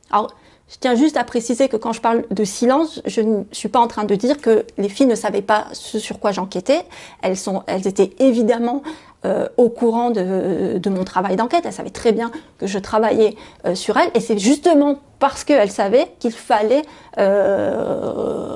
Je 0.71 0.77
tiens 0.79 0.95
juste 0.95 1.17
à 1.17 1.25
préciser 1.25 1.67
que 1.67 1.75
quand 1.75 1.91
je 1.91 1.99
parle 1.99 2.23
de 2.31 2.43
silence, 2.45 3.01
je 3.05 3.19
ne 3.19 3.43
suis 3.51 3.67
pas 3.67 3.79
en 3.79 3.87
train 3.87 4.05
de 4.05 4.15
dire 4.15 4.39
que 4.39 4.65
les 4.77 4.87
filles 4.87 5.05
ne 5.05 5.15
savaient 5.15 5.41
pas 5.41 5.65
ce 5.73 5.99
sur 5.99 6.17
quoi 6.17 6.31
j'enquêtais. 6.31 6.85
Elles, 7.21 7.35
elles 7.67 7.87
étaient 7.87 8.11
évidemment 8.19 8.81
euh, 9.25 9.49
au 9.57 9.67
courant 9.67 10.11
de, 10.11 10.89
mon 10.89 11.03
travail 11.03 11.35
d'enquête. 11.35 11.65
Elles 11.65 11.73
savaient 11.73 11.89
très 11.89 12.13
bien 12.13 12.31
que 12.57 12.67
je 12.67 12.79
travaillais 12.79 13.35
euh, 13.65 13.75
sur 13.75 13.97
elles. 13.97 14.11
Et 14.15 14.21
c'est 14.21 14.37
justement 14.37 14.95
parce 15.19 15.43
qu'elles 15.43 15.71
savaient 15.71 16.07
qu'il 16.19 16.31
fallait, 16.31 16.83
euh, 17.17 18.55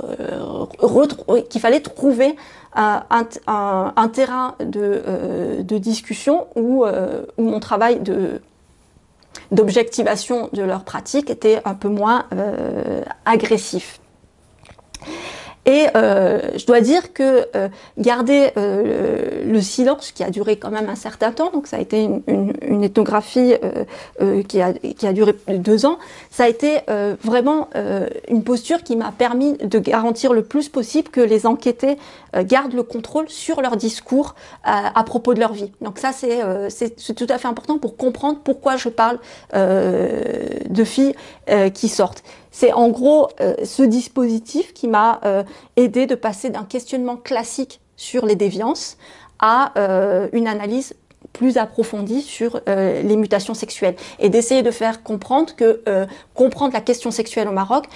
qu'il 1.50 1.60
fallait 1.60 1.82
trouver 1.82 2.38
un, 2.76 4.08
terrain 4.14 4.56
de, 4.62 5.78
discussion 5.78 6.48
où 6.56 6.86
mon 7.38 7.60
travail 7.60 8.00
de 8.00 8.42
d'objectivation 9.52 10.50
de 10.54 10.64
leur 10.64 10.84
pratique 10.84 11.30
était 11.30 11.62
un 11.66 11.74
peu 11.74 11.90
moins 11.90 12.26
agressif. 13.26 14.00
Et 15.66 15.88
euh, 15.96 16.40
je 16.56 16.66
dois 16.66 16.80
dire 16.80 17.12
que 17.14 17.48
euh, 17.56 17.70
garder 17.98 18.52
euh, 18.56 19.44
le 19.46 19.62
silence, 19.62 20.12
qui 20.12 20.24
a 20.24 20.30
duré 20.30 20.58
quand 20.58 20.70
même 20.70 20.90
un 20.90 20.96
certain 20.96 21.32
temps, 21.32 21.50
donc 21.52 21.66
ça 21.66 21.78
a 21.78 21.80
été 21.80 22.04
une, 22.04 22.22
une, 22.28 22.54
une 22.62 22.84
ethnographie 22.84 23.54
qui, 24.48 24.62
a, 24.62 24.74
qui 24.74 25.08
a 25.08 25.14
duré 25.14 25.36
deux 25.48 25.86
ans, 25.86 25.98
ça 26.30 26.44
a 26.44 26.48
été 26.48 26.80
vraiment 27.24 27.70
une 28.28 28.44
posture 28.44 28.84
qui 28.84 28.96
m'a 28.96 29.12
permis 29.12 29.54
de 29.58 29.80
garantir 29.80 30.34
le 30.34 30.44
plus 30.44 30.70
possible 30.70 31.10
que 31.10 31.22
les 31.22 31.46
enquêtés 31.46 31.98
gardent 32.36 32.74
le 32.74 32.84
contrôle 32.84 33.30
sur 33.30 33.62
leur 33.62 33.78
discours 33.78 34.36
à 34.64 35.04
propos 35.04 35.34
de 35.34 35.40
leur 35.40 35.54
vie. 35.54 35.72
Donc 35.82 36.00
ça, 36.00 36.12
c'est 36.12 37.16
tout 37.16 37.28
à 37.30 37.38
fait 37.38 37.48
important 37.48 37.78
pour 37.78 37.98
comprendre 37.98 38.40
pourquoi 38.44 38.78
je 38.78 38.90
parle 38.90 39.20
de 39.54 40.84
filles 40.84 41.16
qui 41.74 41.90
sortent. 41.90 42.24
C'est 42.58 42.72
en 42.72 42.88
gros 42.88 43.28
euh, 43.42 43.54
ce 43.66 43.84
dispositif 43.84 44.74
qui 44.74 44.88
m'a 44.88 45.20
euh, 45.26 45.44
aidé 45.76 46.06
de 46.06 46.16
passer 46.16 46.50
d'un 46.50 46.64
questionnement 46.64 47.18
classique 47.18 47.82
sur 47.98 48.26
les 48.26 48.38
déviances 48.38 48.98
à 49.40 49.74
euh, 49.78 50.30
une 50.32 50.48
analyse 50.48 50.96
plus 51.34 51.58
approfondie 51.58 52.22
sur 52.22 52.62
les 52.66 53.18
mutations 53.18 53.54
sexuelles 53.54 53.96
et 54.20 54.30
d'essayer 54.30 54.64
de 54.64 54.72
faire 54.72 55.04
comprendre 55.04 55.54
que 55.54 55.82
comprendre 56.34 56.72
la 56.72 56.80
question 56.80 57.12
sexuelle 57.12 57.50
au 57.50 57.52
Maroc 57.52 57.88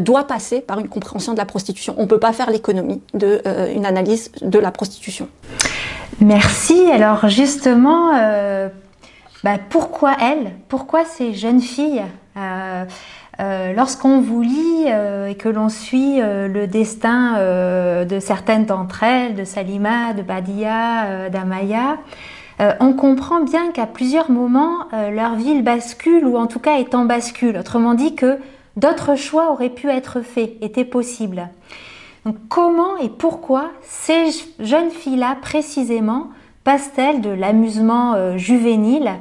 doit 0.00 0.24
passer 0.24 0.60
par 0.60 0.80
une 0.80 0.88
compréhension 0.88 1.32
de 1.32 1.38
la 1.38 1.44
prostitution. 1.44 1.94
On 1.96 2.02
ne 2.02 2.08
peut 2.08 2.18
pas 2.18 2.32
faire 2.32 2.50
l'économie 2.50 3.00
d'une 3.14 3.86
analyse 3.86 4.32
de 4.40 4.58
la 4.58 4.72
prostitution. 4.72 5.28
Merci. 6.18 6.90
Alors 6.90 7.28
justement, 7.28 8.10
bah, 9.44 9.58
pourquoi 9.70 10.16
elle? 10.20 10.54
Pourquoi 10.66 11.04
ces 11.04 11.34
jeunes 11.34 11.60
filles? 11.60 12.02
Euh, 13.40 13.72
lorsqu'on 13.72 14.20
vous 14.20 14.42
lit 14.42 14.86
euh, 14.88 15.28
et 15.28 15.36
que 15.36 15.48
l'on 15.48 15.68
suit 15.68 16.20
euh, 16.20 16.48
le 16.48 16.66
destin 16.66 17.34
de 18.04 18.18
certaines 18.18 18.66
d'entre 18.66 19.04
elles, 19.04 19.34
de 19.34 19.44
Salima, 19.44 20.12
de 20.12 20.22
Badia, 20.22 21.28
d'Amaya, 21.30 21.98
on 22.80 22.92
comprend 22.92 23.40
bien 23.40 23.70
qu'à 23.70 23.86
plusieurs 23.86 24.32
moments, 24.32 24.88
leur 25.12 25.36
ville 25.36 25.62
bascule 25.62 26.24
ou 26.26 26.36
en 26.36 26.48
tout 26.48 26.58
cas 26.58 26.78
est 26.78 26.94
en 26.94 27.04
bascule. 27.04 27.56
Autrement 27.56 27.94
dit 27.94 28.16
que 28.16 28.38
d'autres 28.76 29.14
choix 29.14 29.52
auraient 29.52 29.68
pu 29.70 29.88
être 29.88 30.22
faits, 30.22 30.56
étaient 30.60 30.84
possibles. 30.84 31.48
Donc 32.24 32.36
comment 32.48 32.96
et 32.96 33.10
pourquoi 33.10 33.70
ces 33.82 34.30
jeunes 34.58 34.90
filles-là 34.90 35.36
précisément 35.40 36.30
passent-elles 36.64 37.20
de 37.20 37.30
l'amusement 37.30 38.36
juvénile 38.36 39.12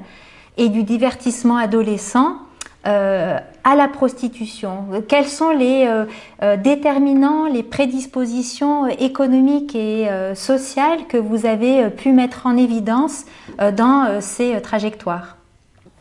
et 0.58 0.70
du 0.70 0.84
divertissement 0.84 1.58
adolescent 1.58 2.38
euh, 2.88 3.38
à 3.66 3.76
la 3.76 3.90
prostitution 3.90 4.86
Quels 5.10 5.28
sont 5.28 5.50
les 5.50 5.86
euh, 5.88 6.06
euh, 6.42 6.56
déterminants, 6.56 7.46
les 7.46 7.64
prédispositions 7.64 8.88
économiques 8.88 9.76
et 9.76 10.08
sociales 10.36 11.06
que 11.10 11.18
vous 11.18 11.46
avez 11.46 11.90
pu 11.90 12.14
mettre 12.14 12.46
en 12.46 12.56
évidence 12.56 13.26
dans 13.76 14.22
ces 14.22 14.62
trajectoires? 14.62 15.38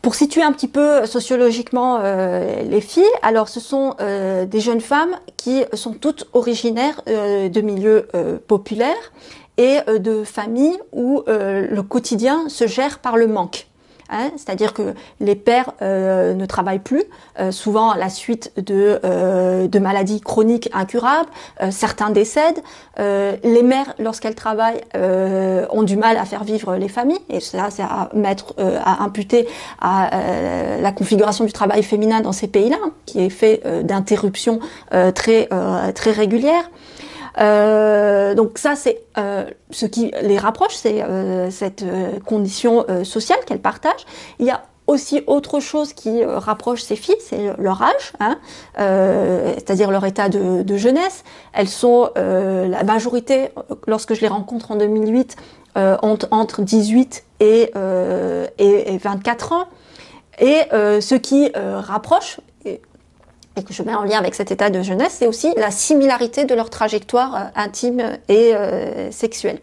Pour 0.00 0.14
situer 0.14 0.42
un 0.42 0.52
petit 0.52 0.68
peu 0.68 1.06
sociologiquement 1.06 1.98
les 2.00 2.80
filles, 2.80 3.04
alors 3.22 3.48
ce 3.48 3.58
sont 3.58 3.96
des 3.98 4.60
jeunes 4.60 4.80
femmes 4.80 5.16
qui 5.36 5.64
sont 5.72 5.92
toutes 5.92 6.28
originaires 6.32 7.02
de 7.06 7.60
milieux 7.60 8.06
populaires 8.46 9.12
et 9.56 9.78
de 9.98 10.22
familles 10.22 10.78
où 10.92 11.24
le 11.26 11.80
quotidien 11.82 12.48
se 12.48 12.66
gère 12.68 13.00
par 13.00 13.16
le 13.16 13.26
manque. 13.26 13.66
Hein, 14.08 14.30
c'est-à-dire 14.36 14.72
que 14.72 14.94
les 15.20 15.34
pères 15.34 15.72
euh, 15.82 16.34
ne 16.34 16.46
travaillent 16.46 16.78
plus, 16.78 17.02
euh, 17.40 17.50
souvent 17.50 17.90
à 17.90 17.98
la 17.98 18.08
suite 18.08 18.52
de, 18.56 19.00
euh, 19.04 19.66
de 19.66 19.78
maladies 19.80 20.20
chroniques 20.20 20.70
incurables, 20.72 21.28
certains 21.70 22.10
décèdent, 22.10 22.62
les 22.98 23.62
mères, 23.62 23.94
lorsqu'elles 23.98 24.34
travaillent, 24.34 24.82
ont 24.94 25.82
du 25.82 25.96
mal 25.96 26.16
à 26.16 26.24
faire 26.24 26.44
vivre 26.44 26.76
les 26.76 26.88
familles, 26.88 27.20
et 27.28 27.40
ça 27.40 27.68
c'est 27.70 27.82
à 27.82 28.08
mettre, 28.14 28.54
à 28.58 29.02
imputer 29.02 29.48
à 29.80 30.10
la 30.80 30.92
configuration 30.92 31.44
du 31.44 31.52
travail 31.52 31.82
féminin 31.82 32.20
dans 32.20 32.32
ces 32.32 32.48
pays-là, 32.48 32.78
qui 33.04 33.20
est 33.20 33.30
fait 33.30 33.62
d'interruptions 33.84 34.60
très 34.90 35.48
régulières. 36.12 36.70
Euh, 37.38 38.34
donc 38.34 38.58
ça, 38.58 38.76
c'est 38.76 39.02
euh, 39.18 39.44
ce 39.70 39.86
qui 39.86 40.12
les 40.22 40.38
rapproche, 40.38 40.74
c'est 40.74 41.02
euh, 41.02 41.50
cette 41.50 41.84
condition 42.24 42.84
sociale 43.04 43.38
qu'elles 43.46 43.60
partagent. 43.60 44.06
Il 44.38 44.46
y 44.46 44.50
a 44.50 44.62
aussi 44.86 45.22
autre 45.26 45.58
chose 45.58 45.92
qui 45.92 46.24
rapproche 46.24 46.82
ces 46.82 46.94
filles, 46.94 47.16
c'est 47.18 47.56
leur 47.58 47.82
âge, 47.82 48.12
hein, 48.20 48.38
c'est-à-dire 48.76 49.90
leur 49.90 50.04
état 50.04 50.28
de, 50.28 50.76
jeunesse. 50.76 51.24
Elles 51.52 51.68
sont 51.68 52.10
la 52.14 52.84
majorité, 52.84 53.48
lorsque 53.88 54.14
je 54.14 54.20
les 54.20 54.28
rencontre 54.28 54.70
en 54.70 54.76
2008, 54.76 55.36
ont 55.74 56.18
entre 56.30 56.62
18 56.62 57.24
et, 57.40 57.72
et, 58.58 58.94
et 58.94 58.98
24 58.98 59.52
ans. 59.52 59.64
Et 60.38 60.60
ce 60.70 61.14
qui 61.16 61.50
rapproche 61.56 62.38
et 63.56 63.62
que 63.62 63.72
je 63.72 63.82
mets 63.82 63.94
en 63.94 64.04
lien 64.04 64.18
avec 64.18 64.34
cet 64.34 64.50
état 64.50 64.70
de 64.70 64.82
jeunesse, 64.82 65.16
c'est 65.18 65.26
aussi 65.26 65.52
la 65.56 65.70
similarité 65.70 66.44
de 66.44 66.54
leur 66.54 66.70
trajectoire 66.70 67.34
euh, 67.34 67.40
intime 67.56 68.18
et 68.28 68.54
euh, 68.54 69.10
sexuelle. 69.10 69.60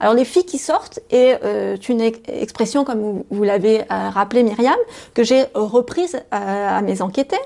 Alors 0.00 0.14
les 0.14 0.24
filles 0.24 0.44
qui 0.44 0.58
sortent 0.58 1.00
est 1.10 1.38
euh, 1.44 1.76
une 1.88 2.00
expression, 2.00 2.84
comme 2.84 3.24
vous, 3.30 3.42
l'avez 3.42 3.82
rappelé 3.90 4.44
Myriam, 4.44 4.76
que 5.12 5.24
j'ai 5.24 5.46
reprise 5.54 6.20
à 6.30 6.80
mes 6.82 7.02
enquêtés. 7.02 7.40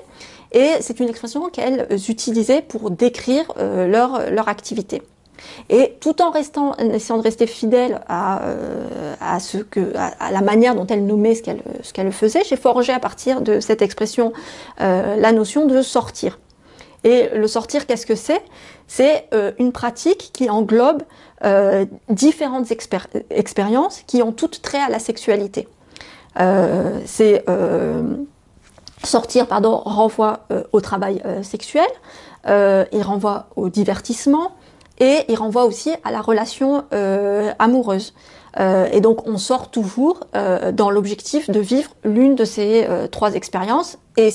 Et 0.51 0.69
c'est 0.81 0.99
une 0.99 1.09
expression 1.09 1.49
qu'elles 1.49 1.87
utilisaient 2.09 2.61
pour 2.61 2.91
décrire 2.91 3.51
leur, 3.57 4.29
leur 4.29 4.49
activité. 4.49 5.01
Et 5.69 5.95
tout 5.99 6.21
en 6.21 6.31
restant, 6.31 6.75
essayant 6.77 7.17
de 7.17 7.23
rester 7.23 7.47
fidèle 7.47 8.01
à, 8.07 8.43
euh, 8.43 9.15
à, 9.19 10.31
la 10.31 10.41
manière 10.41 10.75
dont 10.75 10.87
elle 10.87 11.05
nommait 11.05 11.35
ce 11.35 11.43
qu'elle 11.43 11.61
ce 11.81 11.93
qu'elle 11.93 12.11
faisait, 12.11 12.43
j'ai 12.45 12.57
forgé 12.57 12.91
à 12.91 12.99
partir 12.99 13.41
de 13.41 13.59
cette 13.59 13.81
expression 13.81 14.33
euh, 14.81 15.15
la 15.15 15.31
notion 15.31 15.65
de 15.65 15.81
sortir. 15.81 16.39
Et 17.03 17.29
le 17.33 17.47
sortir, 17.47 17.85
qu'est-ce 17.85 18.05
que 18.05 18.15
c'est? 18.15 18.41
C'est 18.87 19.27
euh, 19.33 19.51
une 19.59 19.71
pratique 19.71 20.31
qui 20.33 20.49
englobe 20.49 21.03
différentes 22.07 22.71
expériences 23.29 24.01
qui 24.07 24.21
ont 24.21 24.31
toutes 24.31 24.61
trait 24.61 24.79
à 24.79 24.87
la 24.87 24.99
sexualité. 24.99 25.67
C'est 27.05 27.43
sortir, 29.03 29.47
pardon, 29.47 29.81
renvoie 29.83 30.47
au 30.71 30.79
travail 30.79 31.21
sexuel, 31.41 31.89
il 32.47 33.01
renvoie 33.01 33.47
au 33.57 33.67
divertissement, 33.67 34.53
et 35.03 35.25
il 35.27 35.35
renvoie 35.35 35.65
aussi 35.65 35.93
à 36.05 36.11
la 36.11 36.21
relation 36.21 36.85
euh, 36.93 37.51
amoureuse. 37.59 38.13
Euh, 38.59 38.87
et 38.93 39.01
donc 39.01 39.27
on 39.27 39.37
sort 39.37 39.69
toujours 39.69 40.21
euh, 40.35 40.71
dans 40.71 40.89
l'objectif 40.89 41.49
de 41.49 41.59
vivre 41.59 41.89
l'une 42.05 42.35
de 42.35 42.45
ces 42.45 42.87
trois 43.11 43.33
expériences 43.33 43.97
et, 44.15 44.31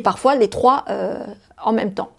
parfois 0.00 0.34
les 0.34 0.48
trois 0.48 0.84
en 1.62 1.72
même 1.72 1.94
temps. 1.94 2.10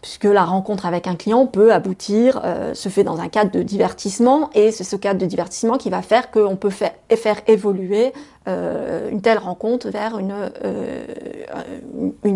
Puisque 0.00 0.24
la 0.24 0.44
rencontre 0.44 0.86
avec 0.86 1.06
un 1.06 1.16
client 1.16 1.46
peut 1.46 1.72
aboutir, 1.72 2.40
se 2.72 2.88
fait 2.88 3.04
dans 3.04 3.20
un 3.20 3.28
cadre 3.28 3.50
de 3.50 3.62
divertissement 3.62 4.48
et 4.54 4.70
c'est 4.70 4.84
ce 4.84 4.96
cadre 4.96 5.20
de 5.20 5.26
divertissement 5.26 5.76
qui 5.76 5.90
va 5.90 6.00
faire 6.00 6.30
qu'on 6.30 6.56
peut 6.56 6.70
faire, 6.70 7.42
évoluer 7.46 8.12
une 8.46 9.20
telle 9.22 9.38
rencontre 9.38 9.90
vers 9.90 10.18
une, 10.18 10.34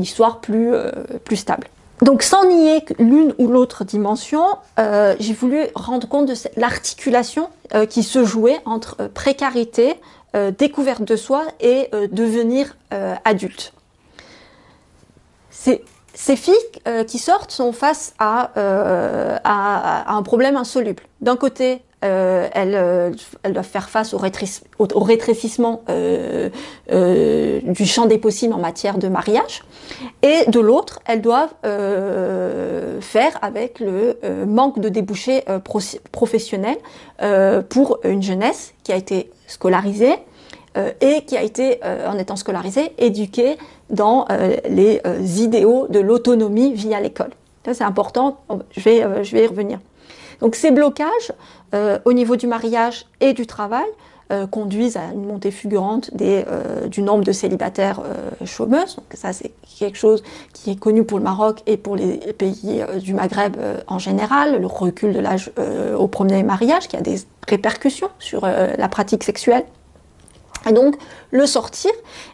histoire 0.03 0.41
plus 0.41 0.75
stable. 1.37 1.69
Donc 2.03 2.23
sans 2.23 2.45
nier 2.45 2.85
l'une 2.99 3.35
ou 3.39 3.47
l'autre 3.47 3.85
dimension, 3.85 4.45
euh, 4.79 5.15
j'ai 5.21 5.33
voulu 5.33 5.67
rendre 5.75 6.09
compte 6.09 6.27
de 6.27 6.35
l'articulation 6.57 7.49
euh, 7.75 7.87
qui 7.87 8.03
se 8.03 8.25
jouait 8.25 8.61
entre 8.65 8.97
euh, 9.01 9.09
précarité, 9.09 9.95
découverte 10.59 11.05
de 11.05 11.15
soi 11.15 11.45
et 11.61 11.91
devenir 12.11 12.77
adulte. 13.25 13.73
Ces, 15.49 15.81
filles 16.35 16.55
qui 17.07 17.21
sortent 17.21 17.53
sont 17.53 17.71
face 17.71 18.15
à 18.19 18.51
un 19.45 20.23
problème 20.25 20.57
insoluble. 20.57 21.05
D'un 21.21 21.37
côté, 21.37 21.83
euh, 22.05 22.49
elles, 22.53 22.75
euh, 22.75 23.11
doivent 23.51 23.67
faire 23.67 23.89
face 23.89 24.15
au, 24.15 24.19
rétrécissement 24.19 25.83
euh, 25.89 26.51
euh, 26.93 27.61
du 27.65 27.87
champ 27.87 28.07
des 28.07 28.19
possibles 28.19 28.53
en 28.53 28.59
matière 28.59 28.99
de 28.99 29.09
mariage, 29.09 29.65
et 30.23 30.51
de 30.51 30.61
l'autre, 30.61 31.01
elles 31.07 31.23
doivent 31.23 31.55
faire 33.01 33.39
avec 33.43 33.81
le 33.81 34.19
manque 34.47 34.79
de 34.81 34.89
débouchés 34.89 35.45
pro 35.63 35.81
professionnels 36.13 36.79
pour 37.69 37.99
une 38.05 38.23
jeunesse 38.23 38.75
qui 38.83 38.93
a 38.93 38.97
été 38.97 39.31
scolarisée 39.47 40.15
et 41.01 41.25
qui 41.27 41.37
a 41.37 41.43
été, 41.43 41.81
en 42.07 42.19
étant 42.19 42.37
scolarisée, 42.37 42.93
éduquée 42.99 43.57
dans 43.91 44.27
les 44.69 45.01
idéaux 45.43 45.87
de 45.89 46.01
l'autonomie 46.01 46.73
via 46.73 47.01
l'école. 47.01 47.31
Ça, 47.65 47.75
c'est 47.75 47.85
important, 47.85 48.39
je 48.71 48.81
vais, 48.81 49.25
je 49.25 49.37
vais 49.37 49.45
y 49.45 49.47
revenir. 49.47 49.79
Donc 50.41 50.57
ces 50.57 50.71
blocages 50.71 51.33
euh, 51.75 51.99
au 52.05 52.13
niveau 52.13 52.37
du 52.37 52.47
mariage 52.47 53.07
et 53.21 53.33
du 53.33 53.47
travail 53.47 53.87
conduisent 54.51 54.97
à 54.97 55.13
une 55.13 55.27
montée 55.27 55.51
fulgurante 55.51 56.13
des, 56.15 56.45
du 56.89 57.03
nombre 57.03 57.25
de 57.25 57.31
célibataires 57.31 58.01
chômeuses. 58.45 58.97
Donc 58.97 59.05
ça, 59.13 59.35
c'est 59.35 59.53
quelque 59.79 59.99
chose 59.99 60.25
qui 60.55 60.71
est 60.71 60.77
connu 60.77 61.05
pour 61.05 61.19
le 61.19 61.25
Maroc 61.25 61.63
et 61.67 61.77
pour 61.77 61.95
les 61.95 62.17
pays 62.33 62.83
du 63.01 63.13
Maghreb 63.13 63.57
en 63.87 63.99
général. 63.99 64.61
Le 64.61 64.67
recul 64.67 65.13
de 65.13 65.21
l'âge 65.21 65.53
au 65.97 66.09
premier 66.09 66.43
mariage 66.43 66.89
qui 66.89 66.97
a 66.97 67.03
des 67.03 67.17
répercussions 67.47 68.09
sur 68.19 68.47
la 68.47 68.89
pratique 68.89 69.23
sexuelle. 69.23 69.65
Et 70.69 70.73
donc, 70.73 70.97
le 71.31 71.47
sortir 71.47 71.91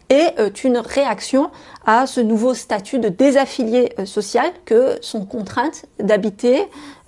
est 0.09 0.38
euh, 0.38 0.50
une 0.64 0.79
réaction 0.79 1.50
à 1.87 2.07
ce 2.07 2.20
nouveau 2.20 2.55
statut 2.55 2.98
de 2.98 3.09
désaffilié 3.09 3.92
euh, 3.98 4.07
social 4.07 4.46
que 4.64 4.96
sont 5.00 5.24
contraintes 5.24 5.87
d'habiter 5.98 6.66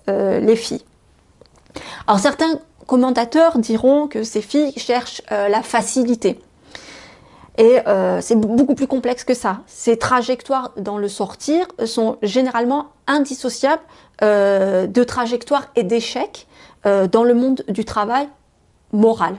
euh, 0.09 0.41
les 0.41 0.57
filles. 0.57 0.85
Alors, 2.07 2.21
certains 2.21 2.59
commentateurs 2.87 3.59
diront 3.59 4.09
que 4.09 4.23
ces 4.23 4.43
filles 4.43 4.73
cherchent 4.77 5.23
la 5.31 5.63
facilité. 5.63 6.41
Et 7.59 7.79
c'est 8.21 8.35
beaucoup 8.35 8.75
plus 8.75 8.87
complexe 8.87 9.25
que 9.25 9.35
ça. 9.35 9.61
Ces 9.67 9.99
trajectoires 9.99 10.73
dans 10.77 10.99
le 10.99 11.09
sortir 11.09 11.67
sont 11.87 12.17
généralement 12.23 12.89
indissociables 13.07 13.83
de 14.21 15.05
trajectoires 15.05 15.69
et 15.77 15.85
d'échecs 15.85 16.49
dans 16.85 17.25
le 17.25 17.35
monde 17.35 17.63
du 17.69 17.85
travail 17.85 18.29
moral 18.93 19.37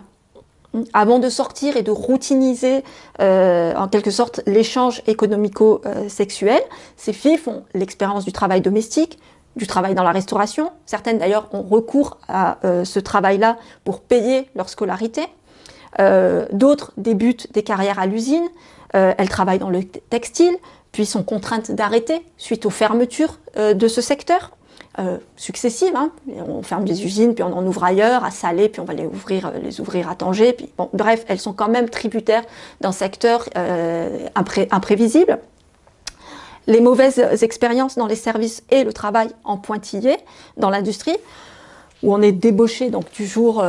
avant 0.93 1.19
de 1.19 1.29
sortir 1.29 1.77
et 1.77 1.83
de 1.83 1.91
routiniser 1.91 2.83
euh, 3.21 3.73
en 3.75 3.87
quelque 3.87 4.11
sorte 4.11 4.41
l'échange 4.45 5.01
économico-sexuel, 5.07 6.61
ces 6.97 7.13
filles 7.13 7.37
font 7.37 7.63
l'expérience 7.73 8.25
du 8.25 8.31
travail 8.31 8.61
domestique, 8.61 9.19
du 9.55 9.67
travail 9.67 9.95
dans 9.95 10.03
la 10.03 10.11
restauration. 10.11 10.71
Certaines 10.85 11.17
d'ailleurs 11.17 11.49
ont 11.53 11.61
recours 11.61 12.17
à 12.27 12.57
euh, 12.63 12.85
ce 12.85 12.99
travail-là 12.99 13.57
pour 13.83 14.01
payer 14.01 14.49
leur 14.55 14.69
scolarité. 14.69 15.23
Euh, 15.99 16.45
d'autres 16.51 16.91
débutent 16.97 17.51
des 17.53 17.63
carrières 17.63 17.99
à 17.99 18.05
l'usine. 18.05 18.47
elles 18.93 19.29
travaillent 19.29 19.59
dans 19.59 19.71
le 19.71 19.83
textile, 19.83 20.55
puis 20.91 21.05
sont 21.07 21.23
contraintes 21.23 21.71
d'arrêter 21.71 22.23
suite 22.37 22.65
aux 22.67 22.69
fermetures 22.69 23.39
de 23.57 23.87
ce 23.87 24.01
secteur. 24.01 24.51
Euh, 24.99 25.17
successives. 25.37 25.95
Hein. 25.95 26.11
On 26.47 26.61
ferme 26.61 26.85
des 26.85 27.03
usines, 27.03 27.33
puis 27.33 27.43
on 27.43 27.51
en 27.51 27.65
ouvre 27.65 27.83
ailleurs, 27.83 28.23
à 28.23 28.29
Salé, 28.29 28.69
puis 28.69 28.79
on 28.79 28.85
va 28.85 28.93
les 28.93 29.07
ouvrir, 29.07 29.47
euh, 29.47 30.07
à 30.07 30.13
Tanger. 30.13 30.55
Bref, 30.93 31.25
elles 31.27 31.39
sont 31.39 31.53
quand 31.53 31.67
même 31.67 31.89
tributaires 31.89 32.43
d'un 32.79 32.91
secteur 32.91 33.49
euh, 33.57 34.27
imprévisible. 34.69 35.39
Les 36.67 36.82
mauvaises 36.82 37.19
expériences 37.43 37.95
dans 37.95 38.08
les 38.08 38.15
services 38.15 38.63
et 38.69 38.84
le 38.84 38.93
travail 38.93 39.30
en 39.43 39.58
pointillé 39.58 40.17
dans 40.58 40.69
l'industrie, 40.69 41.17
où 42.02 42.13
on 42.13 42.21
est 42.21 42.32
débauché 42.32 42.89
donc 42.89 43.12
du 43.12 43.26
jour 43.26 43.63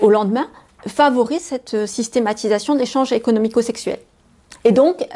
au 0.00 0.10
lendemain, 0.10 0.48
favorisent 0.86 1.42
cette 1.42 1.86
systématisation 1.86 2.74
d'échanges 2.74 3.12
économico-sexuels. 3.12 4.00
Et 4.64 4.72
donc, 4.72 5.06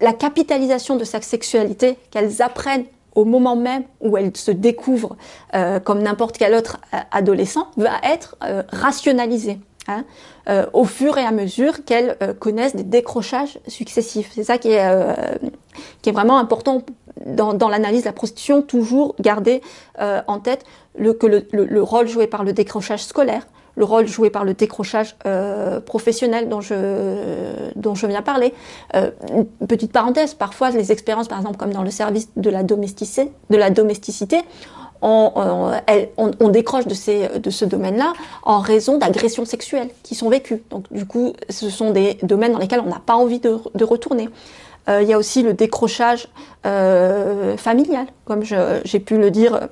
la 0.00 0.12
capitalisation 0.12 0.96
de 0.96 1.04
sa 1.04 1.22
sexualité 1.22 1.96
qu'elles 2.10 2.42
apprennent 2.42 2.84
au 3.14 3.24
moment 3.24 3.56
même 3.56 3.84
où 4.00 4.16
elles 4.16 4.36
se 4.36 4.50
découvrent 4.50 5.16
euh, 5.54 5.80
comme 5.80 6.02
n'importe 6.02 6.38
quel 6.38 6.54
autre 6.54 6.78
euh, 6.94 6.98
adolescent, 7.10 7.68
va 7.76 7.98
être 8.02 8.36
euh, 8.42 8.62
rationalisée. 8.70 9.58
Hein, 9.88 10.04
au 10.72 10.84
fur 10.84 11.18
et 11.18 11.24
à 11.24 11.32
mesure 11.32 11.84
qu'elles 11.84 12.16
connaissent 12.38 12.76
des 12.76 12.84
décrochages 12.84 13.58
successifs. 13.66 14.30
C'est 14.32 14.44
ça 14.44 14.56
qui 14.56 14.68
est, 14.68 14.80
qui 16.02 16.10
est 16.10 16.12
vraiment 16.12 16.38
important 16.38 16.82
dans, 17.26 17.52
dans 17.52 17.68
l'analyse 17.68 18.02
de 18.02 18.06
la 18.06 18.12
prostitution, 18.12 18.62
toujours 18.62 19.16
garder 19.18 19.60
en 19.98 20.38
tête 20.38 20.64
le, 20.96 21.12
que 21.14 21.26
le, 21.26 21.48
le, 21.52 21.82
rôle 21.82 22.06
joué 22.06 22.28
par 22.28 22.44
le 22.44 22.52
décrochage 22.52 23.02
scolaire, 23.02 23.42
le 23.76 23.84
rôle 23.84 24.06
joué 24.06 24.30
par 24.30 24.44
le 24.44 24.54
décrochage 24.54 25.16
euh, 25.26 25.80
professionnel 25.80 26.48
dont 26.48 26.60
je, 26.60 26.74
dont 27.76 27.94
je 27.94 28.06
viens 28.06 28.22
parler. 28.22 28.52
Euh, 28.94 29.10
petite 29.66 29.92
parenthèse, 29.92 30.34
parfois 30.34 30.70
les 30.70 30.92
expériences, 30.92 31.28
par 31.28 31.38
exemple, 31.38 31.56
comme 31.56 31.72
dans 31.72 31.82
le 31.82 31.90
service 31.90 32.28
de 32.36 32.50
la 32.50 32.62
domesticité, 32.62 33.32
de 33.50 33.56
la 33.56 33.70
domesticité 33.70 34.38
on, 35.02 35.72
on, 36.16 36.48
décroche 36.48 36.86
de, 36.86 36.94
ces, 36.94 37.28
de 37.28 37.50
ce 37.50 37.64
domaine-là 37.64 38.12
en 38.44 38.60
raison 38.60 38.98
d'agressions 38.98 39.44
sexuelles 39.44 39.88
qui 40.02 40.14
sont 40.14 40.28
vécues. 40.28 40.62
Donc 40.70 40.92
du 40.92 41.06
coup, 41.06 41.34
ce 41.48 41.70
sont 41.70 41.90
des 41.90 42.18
domaines 42.22 42.52
dans 42.52 42.58
lesquels 42.58 42.80
on 42.80 42.88
n'a 42.88 43.02
pas 43.04 43.16
envie 43.16 43.40
de, 43.40 43.58
retourner. 43.84 44.28
Euh, 44.88 45.02
il 45.02 45.08
y 45.08 45.12
a 45.12 45.18
aussi 45.18 45.42
le 45.42 45.54
décrochage 45.54 46.28
euh, 46.66 47.56
familial, 47.56 48.06
comme 48.24 48.42
j'ai 48.44 49.00
pu 49.00 49.18
le 49.18 49.30
dire 49.30 49.68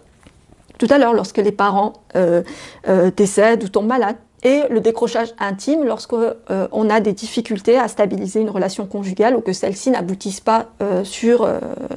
tout 0.81 0.89
à 0.89 0.99
l'heure 0.99 1.13
lorsque 1.13 1.37
les 1.37 1.53
parents 1.53 1.93
euh, 2.17 2.43
euh, 2.89 3.11
décèdent 3.15 3.63
ou 3.63 3.69
tombent 3.69 3.87
malades, 3.87 4.17
et 4.43 4.63
le 4.71 4.81
décrochage 4.81 5.35
intime 5.39 5.85
lorsqu'on 5.85 6.33
euh, 6.51 6.67
on 6.73 6.89
a 6.89 7.01
des 7.01 7.13
difficultés 7.13 7.79
à 7.79 7.87
stabiliser 7.89 8.41
une 8.41 8.49
relation 8.49 8.87
conjugale 8.87 9.37
ou 9.37 9.43
que 9.43 9.53
celle-ci 9.53 9.91
n'aboutisse 9.91 10.41
pas 10.41 10.71
sur, 11.05 11.47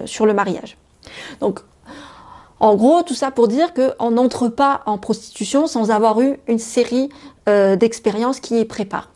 sur 0.03 0.25
le 0.25 0.33
mariage. 0.33 0.77
Donc, 1.39 1.61
en 2.63 2.75
gros, 2.75 3.03
tout 3.03 3.13
ça 3.13 3.29
pour 3.29 3.47
dire 3.47 3.73
qu'on 3.73 4.11
n'entre 4.11 4.47
pas 4.47 4.81
en 4.85 4.97
prostitution 4.97 5.67
sans 5.67 5.91
avoir 5.91 6.21
eu 6.21 6.39
une 6.47 6.59
série 6.59 7.09
d'expériences 7.45 8.39
qui 8.39 8.59
y 8.59 8.65
préparent 8.65 9.13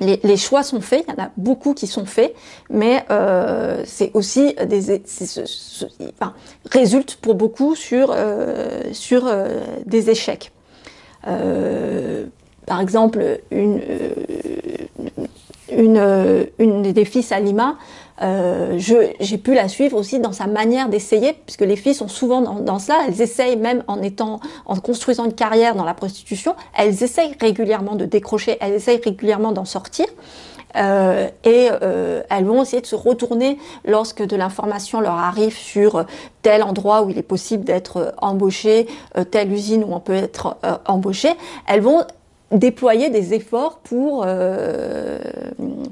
les, 0.00 0.36
choix 0.36 0.62
sont 0.62 0.80
faits, 0.80 1.04
il 1.06 1.12
y 1.12 1.20
en 1.20 1.24
a 1.24 1.30
beaucoup 1.36 1.74
qui 1.74 1.86
sont 1.86 2.06
faits, 2.06 2.34
mais 2.70 3.04
euh, 3.10 3.82
c'est 3.84 4.10
aussi 4.14 4.54
des, 4.66 5.02
pour 7.20 7.34
beaucoup 7.34 7.74
sur, 7.74 8.10
euh, 8.12 8.82
euh, 9.12 9.64
des 9.86 10.10
échecs. 10.10 10.52
par 11.22 12.80
exemple, 12.80 13.40
une, 13.50 13.80
des 16.92 17.04
filles 17.04 17.22
Salima 17.22 17.76
euh, 18.22 18.78
j'ai 18.78 19.38
pu 19.38 19.54
la 19.54 19.68
suivre 19.68 19.96
aussi 19.96 20.20
dans 20.20 20.32
sa 20.32 20.46
manière 20.46 20.88
d'essayer, 20.88 21.34
puisque 21.46 21.62
les 21.62 21.76
filles 21.76 21.94
sont 21.94 22.08
souvent 22.08 22.40
dans, 22.42 22.60
dans, 22.60 22.78
cela. 22.78 22.98
Elles 23.08 23.22
essayent 23.22 23.56
même 23.56 23.82
en 23.86 24.02
étant, 24.02 24.40
en 24.66 24.76
construisant 24.76 25.24
une 25.24 25.34
carrière 25.34 25.74
dans 25.74 25.84
la 25.84 25.94
prostitution, 25.94 26.54
elles 26.76 27.02
essayent 27.02 27.36
régulièrement 27.40 27.94
de 27.94 28.04
décrocher, 28.04 28.56
elles 28.60 28.74
essayent 28.74 29.00
régulièrement 29.02 29.52
d'en 29.52 29.64
sortir. 29.64 30.06
Euh, 30.76 31.28
et 31.44 31.68
euh, 31.82 32.22
elles 32.30 32.44
vont 32.44 32.62
essayer 32.62 32.80
de 32.80 32.86
se 32.86 32.94
retourner 32.94 33.58
lorsque 33.84 34.22
de 34.22 34.36
l'information 34.36 35.00
leur 35.00 35.14
arrive 35.14 35.56
sur 35.56 36.04
tel 36.42 36.62
endroit 36.62 37.02
où 37.02 37.10
il 37.10 37.18
est 37.18 37.22
possible 37.22 37.64
d'être 37.64 38.14
embauché, 38.18 38.86
euh, 39.18 39.24
telle 39.24 39.52
usine 39.52 39.84
où 39.84 39.92
on 39.92 40.00
peut 40.00 40.14
être 40.14 40.56
embauché. 40.86 41.30
Elles 41.66 41.80
vont 41.80 42.04
déployer 42.52 43.10
des 43.10 43.34
efforts 43.34 43.78
pour, 43.78 44.24
euh, 44.26 45.18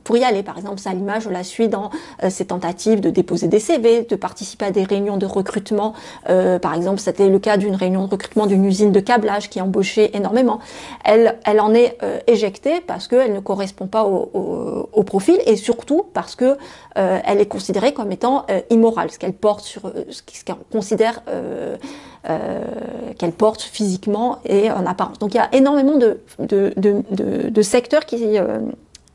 pour 0.05 0.17
y 0.17 0.25
aller. 0.25 0.43
Par 0.43 0.59
exemple, 0.59 0.79
Salima, 0.79 1.21
je 1.21 1.31
la 1.31 1.45
suis 1.45 1.69
dans 1.69 1.91
euh, 2.23 2.31
ses 2.31 2.47
tentatives 2.47 3.01
de 3.01 3.11
déposer 3.11 3.47
des 3.49 3.61
CV, 3.61 4.03
de 4.03 4.17
participer 4.17 4.67
à 4.67 4.71
des 4.71 4.83
réunions 4.83 5.17
de 5.17 5.27
recrutement. 5.27 5.95
Euh, 6.29 6.59
par 6.59 6.75
exemple, 6.75 6.99
c'était 6.99 7.29
le 7.29 7.39
cas 7.39 7.57
d'une 7.57 7.75
réunion 7.75 8.05
de 8.07 8.11
recrutement 8.11 8.47
d'une 8.47 8.65
usine 8.65 8.93
de 8.93 9.01
câblage 9.01 9.51
qui 9.51 9.61
embauchait 9.61 10.11
énormément. 10.15 10.59
Elle, 11.05 11.39
elle 11.45 11.61
en 11.61 11.75
est 11.75 11.97
euh, 12.03 12.19
éjectée 12.27 12.81
parce 12.87 13.07
qu'elle 13.07 13.35
ne 13.35 13.41
correspond 13.41 13.87
pas 13.87 14.05
au, 14.05 14.89
au, 14.93 15.03
profil 15.05 15.39
et 15.47 15.57
surtout 15.57 16.05
parce 16.13 16.35
que 16.35 16.59
euh, 16.99 17.19
elle 17.25 17.41
est 17.41 17.47
considérée 17.47 17.95
comme 17.95 18.13
étant 18.13 18.45
immorale, 18.69 19.11
ce 19.11 19.19
qu'elle 19.19 19.33
porte 19.33 19.65
sur, 19.65 19.91
ce 20.11 20.45
qu'elle 20.45 20.57
considère 20.71 21.23
euh, 21.29 21.77
qu'elle 22.25 23.33
porte 23.33 23.63
physiquement 23.63 24.39
et 24.45 24.71
en 24.71 24.87
apparence. 24.87 25.19
Donc 25.19 25.35
il 25.35 25.39
y 25.39 25.41
a 25.41 25.49
énormément 25.53 25.97
de, 25.97 27.63
secteurs 27.63 28.05
qui, 28.07 28.39
euh, 28.39 28.61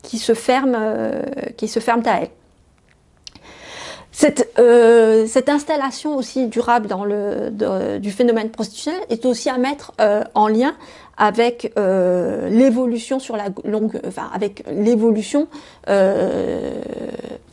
se 0.02 0.34
ferment, 0.34 0.76
euh, 0.76 1.22
à 2.06 2.20
elle. 2.20 2.30
Cette, 4.14 4.48
euh, 4.60 5.26
installation 5.48 6.16
aussi 6.16 6.46
durable 6.46 6.86
dans 6.86 7.04
le, 7.04 7.50
du 7.98 8.12
phénomène 8.12 8.48
prostitutionnel 8.48 9.00
est 9.10 9.26
aussi 9.26 9.50
à 9.50 9.58
mettre 9.58 9.92
euh, 10.00 10.22
en 10.34 10.46
lien 10.46 10.74
avec 11.16 11.72
euh, 11.78 12.48
l'évolution 12.48 13.18
sur 13.18 13.36
la 13.36 13.46
longue, 13.64 14.00
enfin 14.06 14.30
avec 14.32 14.64
l'évolution, 14.70 15.48
euh, 15.88 16.80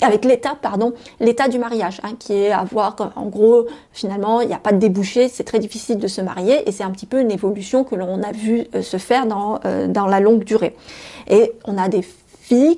avec 0.02 0.26
l'état, 0.26 0.58
pardon, 0.62 0.94
l'état 1.20 1.48
du 1.48 1.60
mariage, 1.60 2.00
hein, 2.04 2.14
qui 2.18 2.34
est 2.34 2.52
à 2.52 2.64
voir 2.64 2.96
en 3.16 3.26
gros 3.28 3.68
finalement 3.92 4.42
il 4.42 4.48
n'y 4.48 4.54
a 4.54 4.60
pas 4.60 4.72
de 4.72 4.78
débouché, 4.78 5.30
c'est 5.30 5.44
très 5.44 5.60
difficile 5.60 5.98
de 5.98 6.08
se 6.08 6.22
marier 6.22 6.68
et 6.68 6.72
c'est 6.72 6.84
un 6.84 6.92
petit 6.92 7.06
peu 7.06 7.20
une 7.20 7.32
évolution 7.32 7.84
que 7.84 7.96
l'on 7.96 8.22
a 8.24 8.32
vu 8.32 8.66
euh, 8.76 8.82
se 8.82 8.98
faire 8.98 9.26
dans 9.26 9.60
dans 9.88 10.08
la 10.08 10.20
longue 10.20 10.44
durée. 10.44 10.76
Et 11.28 11.54
on 11.66 11.78
a 11.78 11.88
des 11.88 12.02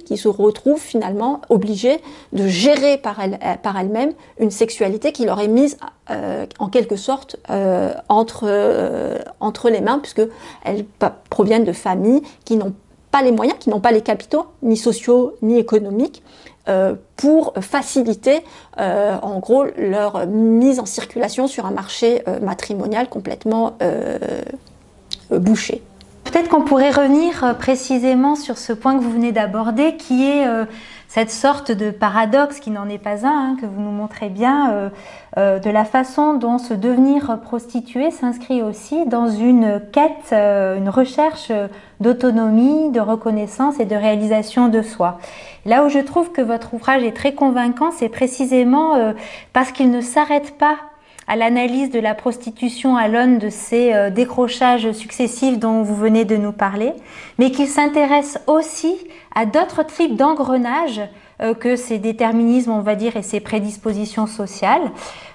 qui 0.05 0.17
se 0.17 0.27
retrouvent 0.27 0.79
finalement 0.79 1.41
obligées 1.49 1.99
de 2.31 2.47
gérer 2.47 2.97
par, 2.97 3.19
elle, 3.19 3.39
euh, 3.43 3.55
par 3.61 3.77
elles-mêmes 3.77 4.13
une 4.39 4.51
sexualité 4.51 5.11
qui 5.11 5.25
leur 5.25 5.39
est 5.39 5.47
mise 5.47 5.77
euh, 6.09 6.45
en 6.59 6.67
quelque 6.67 6.95
sorte 6.95 7.37
euh, 7.49 7.93
entre, 8.09 9.69
les 9.69 9.81
mains, 9.81 9.99
puisqu'elles 9.99 10.85
proviennent 11.29 11.63
de 11.63 11.73
familles 11.73 12.21
qui 12.45 12.55
n'ont 12.55 12.73
pas 13.09 13.23
les 13.23 13.31
moyens, 13.31 13.57
qui 13.59 13.69
n'ont 13.69 13.79
pas 13.79 13.91
les 13.91 14.01
capitaux, 14.01 14.45
ni 14.61 14.77
sociaux, 14.77 15.35
ni 15.41 15.57
économiques, 15.57 16.23
pour 17.17 17.53
faciliter 17.59 18.39
en 18.77 19.39
gros 19.39 19.65
leur 19.77 20.25
mise 20.25 20.79
en 20.79 20.85
circulation 20.85 21.47
sur 21.47 21.65
un 21.65 21.71
marché 21.71 22.23
matrimonial 22.41 23.09
complètement 23.09 23.77
bouché. 25.29 25.83
Peut-être 26.33 26.49
qu'on 26.49 26.63
pourrait 26.63 26.89
revenir 26.89 27.55
précisément 27.59 28.35
sur 28.35 28.57
ce 28.57 28.73
point 28.73 28.97
que 28.97 29.03
vous 29.03 29.11
venez 29.11 29.31
d'aborder, 29.31 29.95
qui 29.97 30.27
est 30.27 30.45
cette 31.13 31.29
sorte 31.29 31.71
de 31.71 31.91
paradoxe 31.91 32.59
qui 32.59 32.71
n'en 32.71 32.89
est 32.89 32.97
pas 32.97 33.23
un, 33.23 33.29
hein, 33.29 33.57
que 33.61 33.67
vous 33.67 33.79
nous 33.79 33.91
montrez 33.91 34.29
bien, 34.29 34.71
euh, 34.71 34.89
euh, 35.37 35.59
de 35.59 35.69
la 35.69 35.85
façon 35.85 36.33
dont 36.33 36.57
se 36.57 36.73
devenir 36.73 37.39
prostituée 37.39 38.09
s'inscrit 38.09 38.63
aussi 38.63 39.05
dans 39.05 39.27
une 39.27 39.79
quête, 39.91 40.31
euh, 40.31 40.75
une 40.75 40.89
recherche 40.89 41.51
d'autonomie, 41.99 42.89
de 42.89 42.99
reconnaissance 42.99 43.79
et 43.79 43.85
de 43.85 43.95
réalisation 43.95 44.69
de 44.69 44.81
soi. 44.81 45.19
Là 45.67 45.85
où 45.85 45.89
je 45.89 45.99
trouve 45.99 46.31
que 46.31 46.41
votre 46.41 46.73
ouvrage 46.73 47.03
est 47.03 47.15
très 47.15 47.35
convaincant, 47.35 47.91
c'est 47.91 48.09
précisément 48.09 49.13
parce 49.53 49.71
qu'il 49.71 49.91
ne 49.91 50.01
s'arrête 50.01 50.57
pas 50.57 50.77
à 51.27 51.35
l'analyse 51.35 51.89
de 51.89 51.99
la 51.99 52.15
prostitution 52.15 52.95
à 52.95 53.07
l'aune 53.07 53.37
de 53.39 53.49
ces 53.49 54.11
décrochages 54.11 54.91
successifs 54.91 55.57
dont 55.57 55.81
vous 55.81 55.95
venez 55.95 56.25
de 56.25 56.35
nous 56.35 56.51
parler, 56.51 56.91
mais 57.39 57.51
qu'il 57.51 57.67
s'intéresse 57.67 58.39
aussi 58.47 58.95
à 59.33 59.45
d'autres 59.45 59.85
types 59.85 60.15
d'engrenages 60.15 61.01
euh, 61.41 61.55
que 61.55 61.75
ces 61.75 61.97
déterminismes, 61.97 62.71
on 62.71 62.81
va 62.81 62.95
dire, 62.95 63.17
et 63.17 63.23
ces 63.23 63.39
prédispositions 63.39 64.27
sociales, 64.27 64.91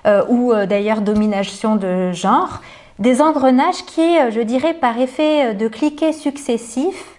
euh, 0.06 0.24
ou 0.28 0.52
euh, 0.52 0.64
d'ailleurs 0.64 1.00
domination 1.00 1.74
de 1.74 2.12
genre, 2.12 2.62
des 3.00 3.20
engrenages 3.20 3.84
qui, 3.84 4.16
je 4.30 4.40
dirais, 4.40 4.74
par 4.74 4.98
effet 4.98 5.54
de 5.54 5.68
cliquets 5.68 6.12
successifs, 6.12 7.18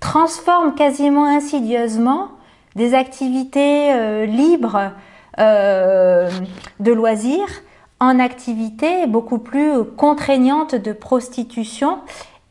transforment 0.00 0.74
quasiment 0.74 1.24
insidieusement 1.24 2.28
des 2.76 2.94
activités 2.94 4.26
libres 4.26 4.92
de 5.38 6.92
loisirs 6.92 7.62
en 8.00 8.18
activités 8.20 9.06
beaucoup 9.06 9.38
plus 9.38 9.84
contraignantes 9.84 10.74
de 10.74 10.92
prostitution 10.92 11.98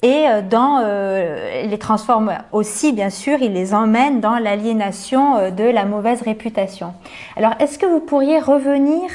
et 0.02 0.28
euh, 0.28 0.42
dans 0.42 0.82
euh, 0.84 1.64
les 1.64 1.80
transforme 1.80 2.38
aussi 2.52 2.94
bien 2.94 3.10
sûr, 3.10 3.42
il 3.42 3.54
les 3.54 3.74
emmène 3.74 4.22
dans 4.22 4.38
l'aliénation 4.38 5.38
euh, 5.38 5.50
de 5.50 5.64
la 5.64 5.86
mauvaise 5.86 6.22
réputation. 6.22 6.94
Alors 7.36 7.54
est-ce 7.60 7.80
que 7.80 7.86
vous 7.86 8.00
pourriez 8.00 8.40
revenir 8.40 9.10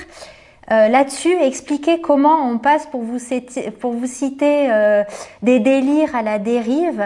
là-dessus 0.68 1.32
expliquer 1.42 2.00
comment 2.00 2.48
on 2.48 2.58
passe 2.58 2.86
pour 2.86 3.02
vous 3.02 3.18
pour 3.80 3.90
vous 3.90 4.06
citer 4.06 4.70
des 5.42 5.58
délires 5.58 6.14
à 6.14 6.22
la 6.22 6.38
dérive 6.38 7.04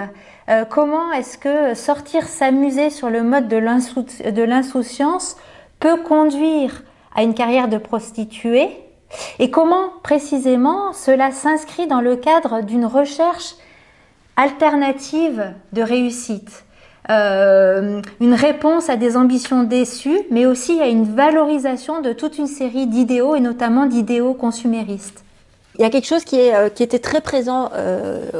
Comment 0.68 1.10
est-ce 1.12 1.38
que 1.38 1.72
sortir 1.72 2.24
s'amuser 2.24 2.90
sur 2.90 3.08
le 3.08 3.22
mode 3.22 3.48
de 3.48 4.42
l'insouciance 4.42 5.38
peut 5.80 5.96
conduire 5.96 6.82
à 7.16 7.22
une 7.22 7.32
carrière 7.32 7.68
de 7.68 7.78
prostituée 7.78 8.84
et 9.38 9.50
comment 9.50 9.90
précisément 10.03 10.92
cela 10.92 11.33
s'inscrit 11.33 11.87
dans 11.87 12.00
le 12.00 12.16
cadre 12.16 12.62
d'une 12.62 12.87
recherche 12.87 13.55
alternative 14.37 15.53
de 15.72 15.83
réussite, 15.83 16.64
euh, 17.11 18.00
une 18.20 18.35
réponse 18.35 18.88
à 18.88 18.96
des 18.96 19.16
ambitions 19.16 19.62
déçues, 19.62 20.22
mais 20.31 20.46
aussi 20.46 20.81
à 20.81 20.88
une 20.88 21.05
valorisation 21.05 22.00
de 22.00 22.12
toute 22.12 22.38
une 22.38 22.46
série 22.46 22.87
d'idéaux 22.87 23.35
et 23.35 23.40
notamment 23.40 23.87
d'idéaux 23.87 24.35
consuméristes. 24.35 25.23
Il 25.76 25.82
y 25.82 25.84
a 25.84 25.90
quelque 25.90 26.06
chose 26.06 26.22
qui, 26.22 26.37
est, 26.37 26.54
euh, 26.54 26.68
qui 26.68 26.84
était 26.84 27.00
très 27.00 27.20
présent 27.20 27.68
euh, 27.74 28.30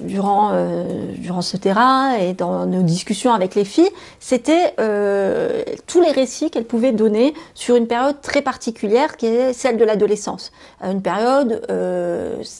durant, 0.00 0.50
euh, 0.52 1.12
durant 1.16 1.40
ce 1.40 1.56
terrain 1.56 2.16
et 2.16 2.32
dans 2.32 2.66
nos 2.66 2.82
discussions 2.82 3.32
avec 3.32 3.54
les 3.54 3.64
filles, 3.64 3.90
c'était 4.18 4.74
euh, 4.80 5.62
tous 5.86 6.00
les 6.00 6.10
récits 6.10 6.50
qu'elles 6.50 6.64
pouvaient 6.64 6.90
donner 6.90 7.32
sur 7.54 7.76
une 7.76 7.86
période 7.86 8.20
très 8.22 8.42
particulière 8.42 9.16
qui 9.16 9.26
est 9.26 9.52
celle 9.52 9.76
de 9.76 9.84
l'adolescence. 9.84 10.50
Une 10.82 11.00
période 11.00 11.62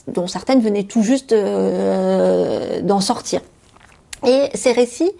dont 0.07 0.27
certaines 0.27 0.61
venaient 0.61 0.83
tout 0.83 1.03
juste 1.03 1.33
d'en 1.33 2.99
sortir. 3.01 3.41
Et 4.25 4.49
ces 4.53 4.71
récits 4.71 5.11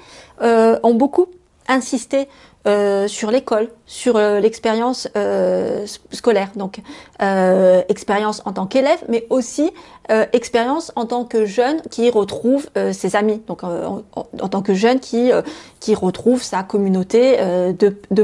ont 0.41 0.93
beaucoup 0.93 1.27
insisté 1.67 2.27
euh, 2.67 3.07
sur 3.07 3.29
l'école, 3.29 3.69
sur 3.85 4.15
euh, 4.15 4.39
l'expérience 4.39 5.07
euh, 5.15 5.85
scolaire, 6.11 6.49
donc 6.55 6.79
expérience 7.89 8.41
en 8.45 8.53
tant 8.53 8.65
qu'élève, 8.65 9.03
mais 9.07 9.27
aussi 9.29 9.71
expérience 10.33 10.91
en 10.95 11.05
tant 11.05 11.25
que 11.25 11.45
jeune 11.45 11.81
qui 11.89 12.09
retrouve 12.09 12.67
ses 12.91 13.15
amis, 13.15 13.41
donc 13.47 13.63
en, 13.63 14.03
tant 14.49 14.61
que 14.61 14.73
jeune 14.73 14.99
qui 14.99 15.31
qui 15.79 15.95
retrouve 15.95 16.43
sa 16.43 16.61
communauté 16.61 17.37
de, 17.37 17.95
de 18.11 18.23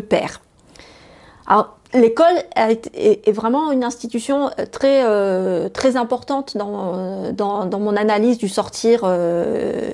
l'école 1.93 2.36
est, 2.56 3.32
vraiment 3.32 3.71
une 3.71 3.84
institution 3.84 4.47
euh, 4.60 4.65
très 4.69 5.04
euh, 5.06 5.69
très 5.69 5.95
importante 5.95 6.58
dans, 6.58 7.32
dans, 7.32 7.65
dans 7.65 7.80
mon 7.80 7.95
analyse 7.95 8.38
du 8.38 8.49
sortir 8.49 9.01
euh, 9.04 9.91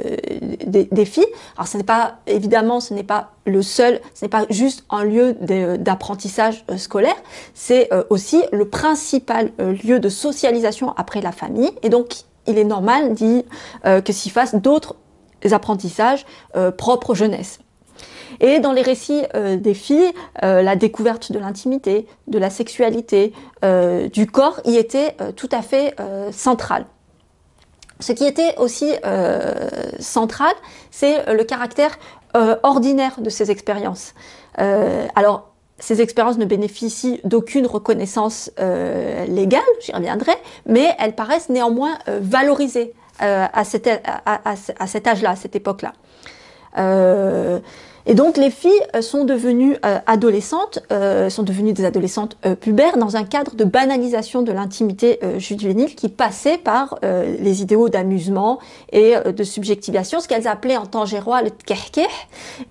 des, 0.66 1.06
filles. 1.06 1.26
Alors 1.56 1.68
ce 1.68 1.78
n'est 1.78 1.84
pas 1.84 2.16
évidemment 2.28 2.80
ce 2.80 2.94
n'est 2.94 3.04
pas 3.04 3.32
le 3.46 3.62
seul, 3.62 4.00
ce 4.14 4.26
n'est 4.26 4.30
pas 4.30 4.46
juste 4.50 4.86
un 4.90 5.04
lieu 5.04 5.34
d'apprentissage 5.80 6.66
scolaire, 6.78 7.16
c'est 7.54 7.90
aussi 8.10 8.44
le 8.52 8.68
principal 8.68 9.52
lieu 9.58 10.00
de 10.00 10.10
socialisation 10.10 10.94
après 10.98 11.22
la 11.22 11.32
famille. 11.32 11.72
Et 11.84 11.90
donc 11.90 12.14
il 12.46 12.58
est 12.58 12.66
normal 12.66 13.14
dit 13.14 13.46
que 13.84 14.14
s'y 14.14 14.30
fasse 14.30 14.56
d'autres 14.56 14.96
apprentissages 15.52 16.26
propres 16.78 17.16
jeunesse. 17.16 17.60
Et 18.40 18.60
dans 18.60 18.72
les 18.72 18.82
récits 18.82 19.24
euh, 19.36 19.58
des 19.58 19.74
filles, 19.74 20.12
euh, 20.44 20.62
la 20.62 20.76
découverte 20.76 21.32
de 21.32 21.40
l'intimité, 21.40 22.08
de 22.28 22.38
la 22.38 22.50
sexualité, 22.50 23.34
euh, 23.64 24.10
du 24.10 24.28
corps 24.28 24.60
y 24.66 24.76
était 24.76 25.16
tout 25.36 25.50
à 25.52 25.62
fait 25.62 25.96
central. 26.32 26.86
Ce 28.00 28.12
qui 28.12 28.26
était 28.26 28.56
aussi 28.58 28.92
central, 30.00 30.54
c'est 30.92 31.34
le 31.34 31.44
caractère 31.44 31.98
ordinaire 32.64 33.20
de 33.20 33.30
ces 33.30 33.50
expériences. 33.50 34.14
alors, 34.58 35.52
ces 35.80 36.02
expériences 36.02 36.38
ne 36.38 36.46
bénéficient 36.46 37.22
d'aucune 37.24 37.66
reconnaissance 37.66 38.52
légale, 39.28 39.62
j'y 39.82 39.92
reviendrai, 39.94 40.34
mais 40.66 40.96
elles 41.00 41.16
paraissent 41.16 41.50
néanmoins 41.50 41.98
valorisées 42.08 42.94
à, 43.20 43.64
cet 43.64 43.88
âge-là, 43.88 45.32
à 45.32 45.36
cette 45.36 45.56
époque-là. 45.56 45.94
Et 48.10 48.14
donc 48.14 48.38
les 48.38 48.50
filles 48.50 48.72
euh, 48.96 49.02
sont 49.02 49.26
devenues 49.26 49.76
euh, 49.86 50.00
adolescentes, 50.08 50.80
euh, 50.94 51.30
sont 51.30 51.44
devenues 51.44 51.74
des 51.74 51.84
adolescentes 51.84 52.38
pubères 52.62 52.98
dans 52.98 53.18
un 53.18 53.26
cadre 53.26 53.56
de 53.56 53.66
banalisation 53.66 54.42
de 54.42 54.54
l'intimité 54.54 55.20
juvénile 55.38 55.94
qui 55.96 56.08
passait 56.08 56.58
par 56.58 57.00
les 57.02 57.62
idéaux 57.62 57.90
d'amusement 57.90 58.60
et 58.92 59.16
de 59.26 59.44
subjectivation, 59.44 60.20
ce 60.20 60.28
qu'elles 60.28 60.48
appelaient 60.48 60.78
en 60.78 60.86
temps 60.86 61.06
gérois 61.06 61.42
le 61.42 61.50
tkehkeh, 61.50 62.08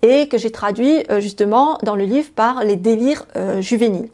et 0.02 0.28
que 0.28 0.38
j'ai 0.38 0.50
traduit 0.50 1.04
justement 1.18 1.78
dans 1.82 1.96
le 1.96 2.04
livre 2.04 2.30
par 2.34 2.64
les 2.64 2.76
délires 2.76 3.26
juvéniles. 3.60 4.08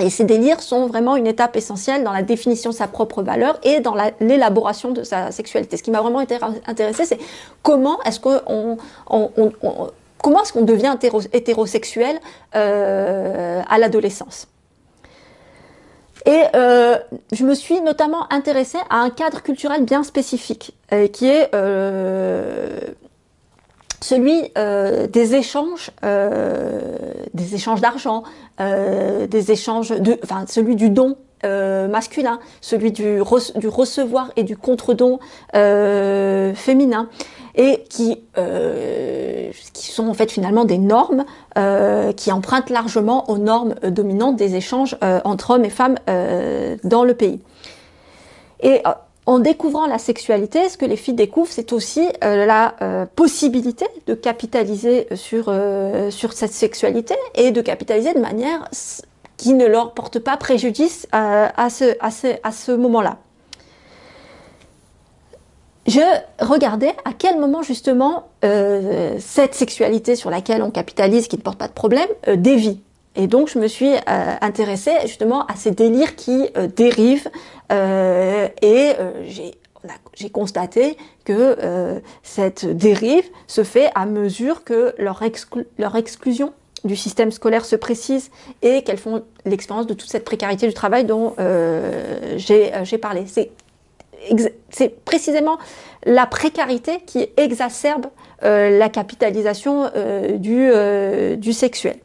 Et 0.00 0.08
ces 0.08 0.24
délires 0.24 0.62
sont 0.62 0.86
vraiment 0.86 1.14
une 1.16 1.26
étape 1.26 1.56
essentielle 1.56 2.04
dans 2.04 2.12
la 2.12 2.22
définition 2.22 2.70
de 2.70 2.74
sa 2.74 2.88
propre 2.88 3.22
valeur 3.22 3.58
et 3.62 3.80
dans 3.80 3.94
l'élaboration 4.20 4.90
de 4.92 5.02
sa 5.02 5.30
sexualité. 5.30 5.76
Ce 5.76 5.82
qui 5.82 5.90
m'a 5.90 6.00
vraiment 6.00 6.24
intéressé, 6.66 7.04
c'est 7.04 7.18
comment 7.62 8.02
est-ce 8.04 8.18
qu'on 8.18 8.78
comment 10.22 10.42
est-ce 10.42 10.52
qu'on 10.52 10.64
devient 10.64 10.96
hétérosexuel 11.32 12.18
euh, 12.54 13.62
à 13.68 13.78
l'adolescence. 13.78 14.48
Et 16.26 16.42
euh, 16.54 16.96
je 17.32 17.44
me 17.44 17.54
suis 17.54 17.80
notamment 17.80 18.30
intéressée 18.30 18.78
à 18.90 18.98
un 18.98 19.10
cadre 19.10 19.42
culturel 19.42 19.84
bien 19.84 20.02
spécifique, 20.02 20.76
euh, 20.92 21.08
qui 21.08 21.26
est 21.26 21.50
celui 24.02 24.50
euh, 24.56 25.06
des 25.06 25.34
échanges, 25.34 25.90
euh, 26.04 26.92
des 27.34 27.54
échanges 27.54 27.80
d'argent, 27.80 28.22
euh, 28.60 29.26
des 29.26 29.52
échanges 29.52 29.90
de, 29.90 30.18
enfin 30.24 30.44
celui 30.48 30.76
du 30.76 30.90
don 30.90 31.16
masculin, 31.42 32.38
celui 32.60 32.92
du, 32.92 33.22
du, 33.56 33.68
recevoir 33.68 34.30
et 34.36 34.42
du 34.42 34.58
contre-don 34.58 35.18
féminin, 35.54 37.08
et 37.54 37.82
qui, 37.88 38.22
qui 39.72 39.86
sont 39.90 40.08
en 40.08 40.12
fait 40.12 40.30
finalement 40.30 40.66
des 40.66 40.76
normes 40.76 41.24
qui 42.14 42.30
empruntent 42.30 42.68
largement 42.68 43.30
aux 43.30 43.38
normes 43.38 43.74
dominantes 43.84 44.36
des 44.36 44.54
échanges 44.54 44.98
entre 45.24 45.52
hommes 45.52 45.64
et 45.64 45.70
femmes 45.70 45.96
dans 46.84 47.04
le 47.04 47.14
pays. 47.14 47.40
Et 48.62 48.82
en 49.30 49.38
découvrant 49.38 49.86
la 49.86 49.98
sexualité, 49.98 50.68
ce 50.68 50.76
que 50.76 50.84
les 50.84 50.96
filles 50.96 51.14
découvrent, 51.14 51.52
c'est 51.52 51.72
aussi 51.72 52.00
euh, 52.24 52.46
la 52.46 52.74
euh, 52.82 53.06
possibilité 53.06 53.86
de 54.08 54.14
capitaliser 54.14 55.06
sur, 55.14 55.44
euh, 55.46 56.10
sur 56.10 56.32
cette 56.32 56.52
sexualité 56.52 57.14
et 57.36 57.52
de 57.52 57.60
capitaliser 57.60 58.12
de 58.12 58.18
manière 58.18 58.68
qui 59.36 59.52
ne 59.52 59.66
leur 59.66 59.94
porte 59.94 60.18
pas 60.18 60.36
préjudice 60.36 61.06
à 61.12 61.70
ce, 61.70 61.96
à 62.00 62.10
ce, 62.10 62.26
à 62.42 62.50
ce 62.50 62.72
moment-là. 62.72 63.18
Je 65.86 66.00
regardais 66.40 66.92
à 67.04 67.12
quel 67.16 67.38
moment 67.38 67.62
justement 67.62 68.28
cette 68.42 69.54
sexualité 69.54 70.14
sur 70.14 70.28
laquelle 70.28 70.62
on 70.62 70.70
capitalise, 70.70 71.26
qui 71.26 71.36
ne 71.36 71.42
porte 71.42 71.56
pas 71.56 71.68
de 71.68 71.72
problème, 71.72 72.08
dévie. 72.36 72.80
Et 73.16 73.26
donc 73.26 73.48
je 73.48 73.58
me 73.58 73.66
suis 73.66 73.92
euh, 73.92 73.98
intéressée 74.40 74.92
justement 75.02 75.44
à 75.46 75.56
ces 75.56 75.72
délires 75.72 76.14
qui 76.14 76.48
euh, 76.56 76.68
dérivent 76.68 77.28
euh, 77.72 78.48
et 78.62 78.92
j'ai 80.12 80.30
constaté 80.30 80.96
que 81.24 81.56
cette 82.22 82.66
dérive 82.66 83.24
se 83.46 83.64
fait 83.64 83.90
à 83.94 84.04
mesure 84.04 84.62
que 84.62 84.94
leur, 84.98 85.22
exclusion 85.22 86.52
du 86.84 86.96
système 86.96 87.30
scolaire 87.30 87.64
se 87.64 87.76
précise 87.76 88.30
et 88.60 88.82
qu'elles 88.82 88.98
font 88.98 89.22
l'expérience 89.46 89.86
de 89.86 89.94
toute 89.94 90.10
cette 90.10 90.26
précarité 90.26 90.66
du 90.66 90.74
travail 90.74 91.06
dont 91.06 91.34
j'ai 92.36 92.98
parlé. 93.00 93.24
C'est 94.70 95.04
précisément 95.06 95.56
la 96.04 96.26
précarité 96.26 97.00
qui 97.06 97.28
exacerbe 97.38 98.06
la 98.42 98.88
capitalisation 98.90 99.90
du 100.36 101.52
sexuel. 101.54 101.96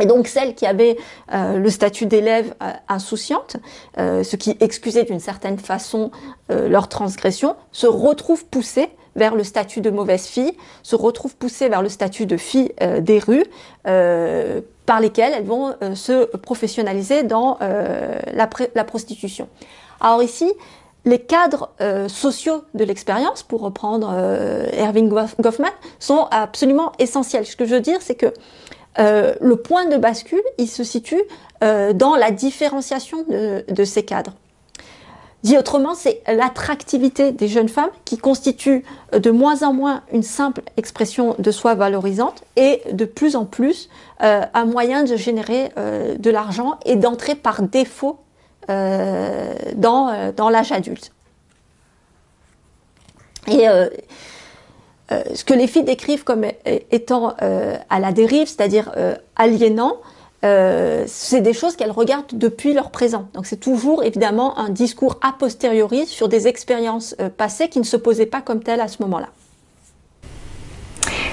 Et 0.00 0.06
donc 0.06 0.28
celles 0.28 0.54
qui 0.54 0.66
avaient 0.66 0.96
euh, 1.32 1.58
le 1.58 1.70
statut 1.70 2.06
d'élève 2.06 2.54
euh, 2.62 2.70
insouciante, 2.88 3.56
euh, 3.98 4.22
ce 4.22 4.36
qui 4.36 4.56
excusait 4.60 5.04
d'une 5.04 5.20
certaine 5.20 5.58
façon 5.58 6.10
leur 6.50 6.88
transgression, 6.88 7.56
se 7.72 7.86
retrouvent 7.86 8.46
poussées 8.46 8.88
vers 9.16 9.34
le 9.34 9.44
statut 9.44 9.82
de 9.82 9.90
mauvaise 9.90 10.24
fille, 10.24 10.56
se 10.82 10.96
retrouvent 10.96 11.36
poussées 11.36 11.68
vers 11.68 11.82
le 11.82 11.90
statut 11.90 12.24
de 12.24 12.38
fille 12.38 12.72
des 13.00 13.18
rues, 13.18 13.44
par 13.82 15.00
lesquelles 15.00 15.34
elles 15.36 15.44
vont 15.44 15.74
se 15.94 16.24
professionnaliser 16.36 17.22
dans 17.22 17.58
la, 17.60 18.48
la, 18.74 18.84
prostitution. 18.84 19.46
Alors 20.00 20.22
ici, 20.22 20.50
les 21.04 21.18
cadres 21.18 21.68
sociaux 22.08 22.62
de 22.72 22.84
l'expérience, 22.84 23.42
pour 23.42 23.60
reprendre 23.60 24.10
Erving 24.72 25.10
Goffman, 25.38 25.68
sont 25.98 26.28
absolument 26.30 26.92
essentiels. 26.98 27.44
Ce 27.44 27.56
que 27.56 27.66
je 27.66 27.74
veux 27.74 27.82
dire, 27.82 28.00
c'est 28.00 28.14
que 28.14 28.32
euh, 28.98 29.34
le 29.40 29.56
point 29.56 29.86
de 29.86 29.96
bascule, 29.96 30.42
il 30.58 30.68
se 30.68 30.84
situe 30.84 31.22
euh, 31.62 31.92
dans 31.92 32.16
la 32.16 32.30
différenciation 32.30 33.24
de, 33.28 33.84
ces 33.84 34.04
cadres. 34.04 34.34
Dit 35.44 35.56
autrement, 35.56 35.94
c'est 35.94 36.20
l'attractivité 36.26 37.30
des 37.30 37.46
jeunes 37.46 37.68
femmes 37.68 37.90
qui 38.04 38.18
constitue 38.18 38.84
de 39.12 39.30
moins 39.30 39.62
en 39.62 39.72
moins 39.72 40.02
une 40.12 40.24
simple 40.24 40.62
expression 40.76 41.36
de 41.38 41.50
soi 41.52 41.76
valorisante 41.76 42.42
et 42.56 42.82
de 42.90 43.04
plus 43.04 43.36
en 43.36 43.44
plus 43.44 43.88
euh, 44.22 44.42
un 44.52 44.64
moyen 44.64 45.04
de 45.04 45.14
générer 45.14 45.70
de 45.76 46.30
l'argent 46.30 46.78
et 46.84 46.96
d'entrer 46.96 47.36
par 47.36 47.62
défaut 47.62 48.18
dans, 48.68 50.32
dans 50.36 50.50
l'âge 50.50 50.72
adulte. 50.72 51.12
Et 53.46 53.66
euh, 55.10 55.22
ce 55.34 55.44
que 55.44 55.54
les 55.54 55.66
filles 55.66 55.84
décrivent 55.84 56.24
comme 56.24 56.44
étant 56.90 57.34
euh, 57.40 57.76
à 57.88 57.98
la 57.98 58.12
dérive, 58.12 58.46
c'est-à-dire 58.46 58.92
euh, 58.96 59.14
aliénant, 59.36 59.96
c'est 61.06 61.40
des 61.40 61.52
choses 61.52 61.74
qu'elles 61.74 61.90
regardent 61.90 62.26
depuis 62.32 62.72
leur 62.72 62.90
présent. 62.90 63.26
Donc 63.34 63.46
c'est 63.46 63.56
toujours 63.56 64.04
évidemment 64.04 64.56
un 64.56 64.68
discours 64.68 65.18
a 65.20 65.32
posteriori 65.32 66.06
sur 66.06 66.28
des 66.28 66.46
expériences 66.46 67.16
passées 67.36 67.68
qui 67.68 67.80
ne 67.80 67.84
se 67.84 67.96
posaient 67.96 68.24
pas 68.24 68.40
comme 68.40 68.62
telles 68.62 68.80
à 68.80 68.86
ce 68.86 69.02
moment-là. 69.02 69.30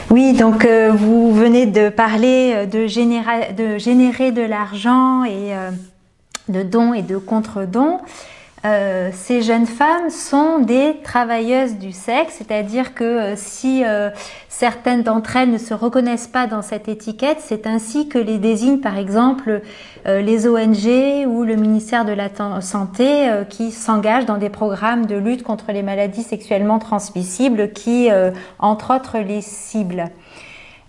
Oui, 0.09 0.33
donc 0.33 0.65
vous 0.65 1.31
venez 1.31 1.67
de 1.67 1.89
parler 1.89 2.65
de, 2.65 2.87
de, 3.51 3.77
générer 3.77 4.31
de 4.31 4.41
l'argent 4.41 5.23
et 5.23 5.53
de 6.49 6.63
dons 6.63 6.95
et 6.95 7.03
de 7.03 7.17
contre-dons. 7.17 7.99
Euh, 8.65 9.09
ces 9.13 9.43
jeunes 9.43 9.67
femmes 9.67 10.09
sont 10.09 10.57
des 10.59 10.97
travailleuses 11.03 11.75
du 11.75 11.91
sexe, 11.91 12.35
c'est-à-dire 12.39 12.95
que 12.95 13.03
euh, 13.03 13.33
si 13.35 13.83
euh, 13.85 14.09
certaines 14.49 15.03
d'entre 15.03 15.35
elles 15.35 15.51
ne 15.51 15.59
se 15.59 15.75
reconnaissent 15.75 16.27
pas 16.27 16.47
dans 16.47 16.63
cette 16.63 16.87
étiquette, 16.87 17.37
c'est 17.41 17.67
ainsi 17.67 18.09
que 18.09 18.17
les 18.17 18.39
désignent 18.39 18.79
par 18.79 18.97
exemple 18.97 19.61
les 20.05 20.47
ONG 20.47 21.27
ou 21.27 21.43
le 21.43 21.55
ministère 21.55 22.05
de 22.05 22.13
la 22.13 22.29
Santé 22.61 23.27
qui 23.49 23.71
s'engagent 23.71 24.27
dans 24.27 24.37
des 24.37 24.49
programmes 24.49 25.07
de 25.07 25.15
lutte 25.15 25.43
contre 25.43 25.71
les 25.71 25.81
maladies 25.81 26.23
sexuellement 26.23 26.77
transmissibles 26.77 27.73
qui, 27.73 28.09
entre 28.59 28.95
autres, 28.95 29.17
les 29.17 29.41
ciblent. 29.41 30.11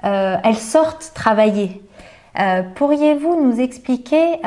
elles 0.03 0.57
sortent 0.57 1.12
travailler. 1.15 1.83
Pourriez-vous 2.75 3.43
nous 3.43 3.59
expliquer 3.59 4.39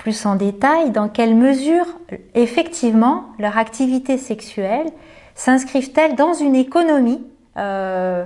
plus 0.00 0.24
en 0.24 0.34
détail 0.34 0.90
dans 0.92 1.08
quelle 1.08 1.34
mesure 1.34 1.84
effectivement 2.34 3.26
leur 3.38 3.58
activité 3.58 4.16
sexuelle 4.16 4.86
s'inscrivent-elles 5.34 6.16
dans 6.16 6.32
une 6.32 6.56
économie 6.56 7.22
euh, 7.58 8.24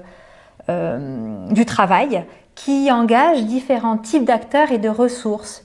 euh, 0.69 1.49
du 1.51 1.67
travail 1.67 2.25
qui 2.55 2.93
engage 2.93 3.45
différents 3.45 3.99
types 3.99 4.25
d'acteurs 4.25 4.71
et 4.71 4.79
de 4.79 4.89
ressources. 4.89 5.65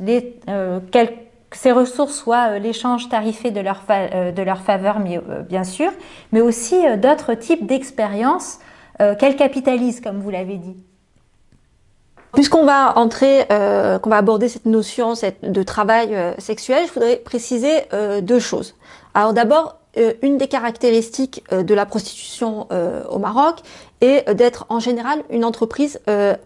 Euh, 0.49 0.79
ces 1.51 1.71
ressources 1.71 2.15
soient 2.15 2.57
l'échange 2.57 3.07
tarifé 3.09 3.51
de 3.51 3.61
leur, 3.61 3.83
de 3.87 4.41
leur 4.41 4.61
faveur, 4.61 4.97
bien 5.47 5.63
sûr, 5.63 5.91
mais 6.31 6.41
aussi 6.41 6.75
d'autres 6.97 7.35
types 7.35 7.67
d'expériences 7.67 8.59
qu'elles 8.97 9.35
capitalisent, 9.35 10.01
comme 10.01 10.19
vous 10.19 10.29
l'avez 10.31 10.57
dit. 10.57 10.75
Puisqu'on 12.33 12.63
va 12.63 12.97
entrer, 12.97 13.45
euh, 13.51 13.97
qu'on 13.99 14.09
va 14.09 14.17
aborder 14.17 14.49
cette 14.49 14.65
notion 14.65 15.13
de 15.43 15.63
travail 15.63 16.15
euh, 16.15 16.33
sexuel, 16.37 16.85
je 16.87 16.93
voudrais 16.93 17.15
préciser 17.17 17.73
euh, 17.93 18.21
deux 18.21 18.39
choses. 18.39 18.75
Alors 19.13 19.33
d'abord, 19.33 19.77
une 20.21 20.37
des 20.37 20.47
caractéristiques 20.47 21.43
de 21.51 21.73
la 21.73 21.87
prostitution 21.87 22.67
au 23.09 23.17
Maroc 23.17 23.55
est 24.01 24.31
d'être 24.33 24.67
en 24.69 24.79
général 24.79 25.23
une 25.31 25.43
entreprise 25.43 25.99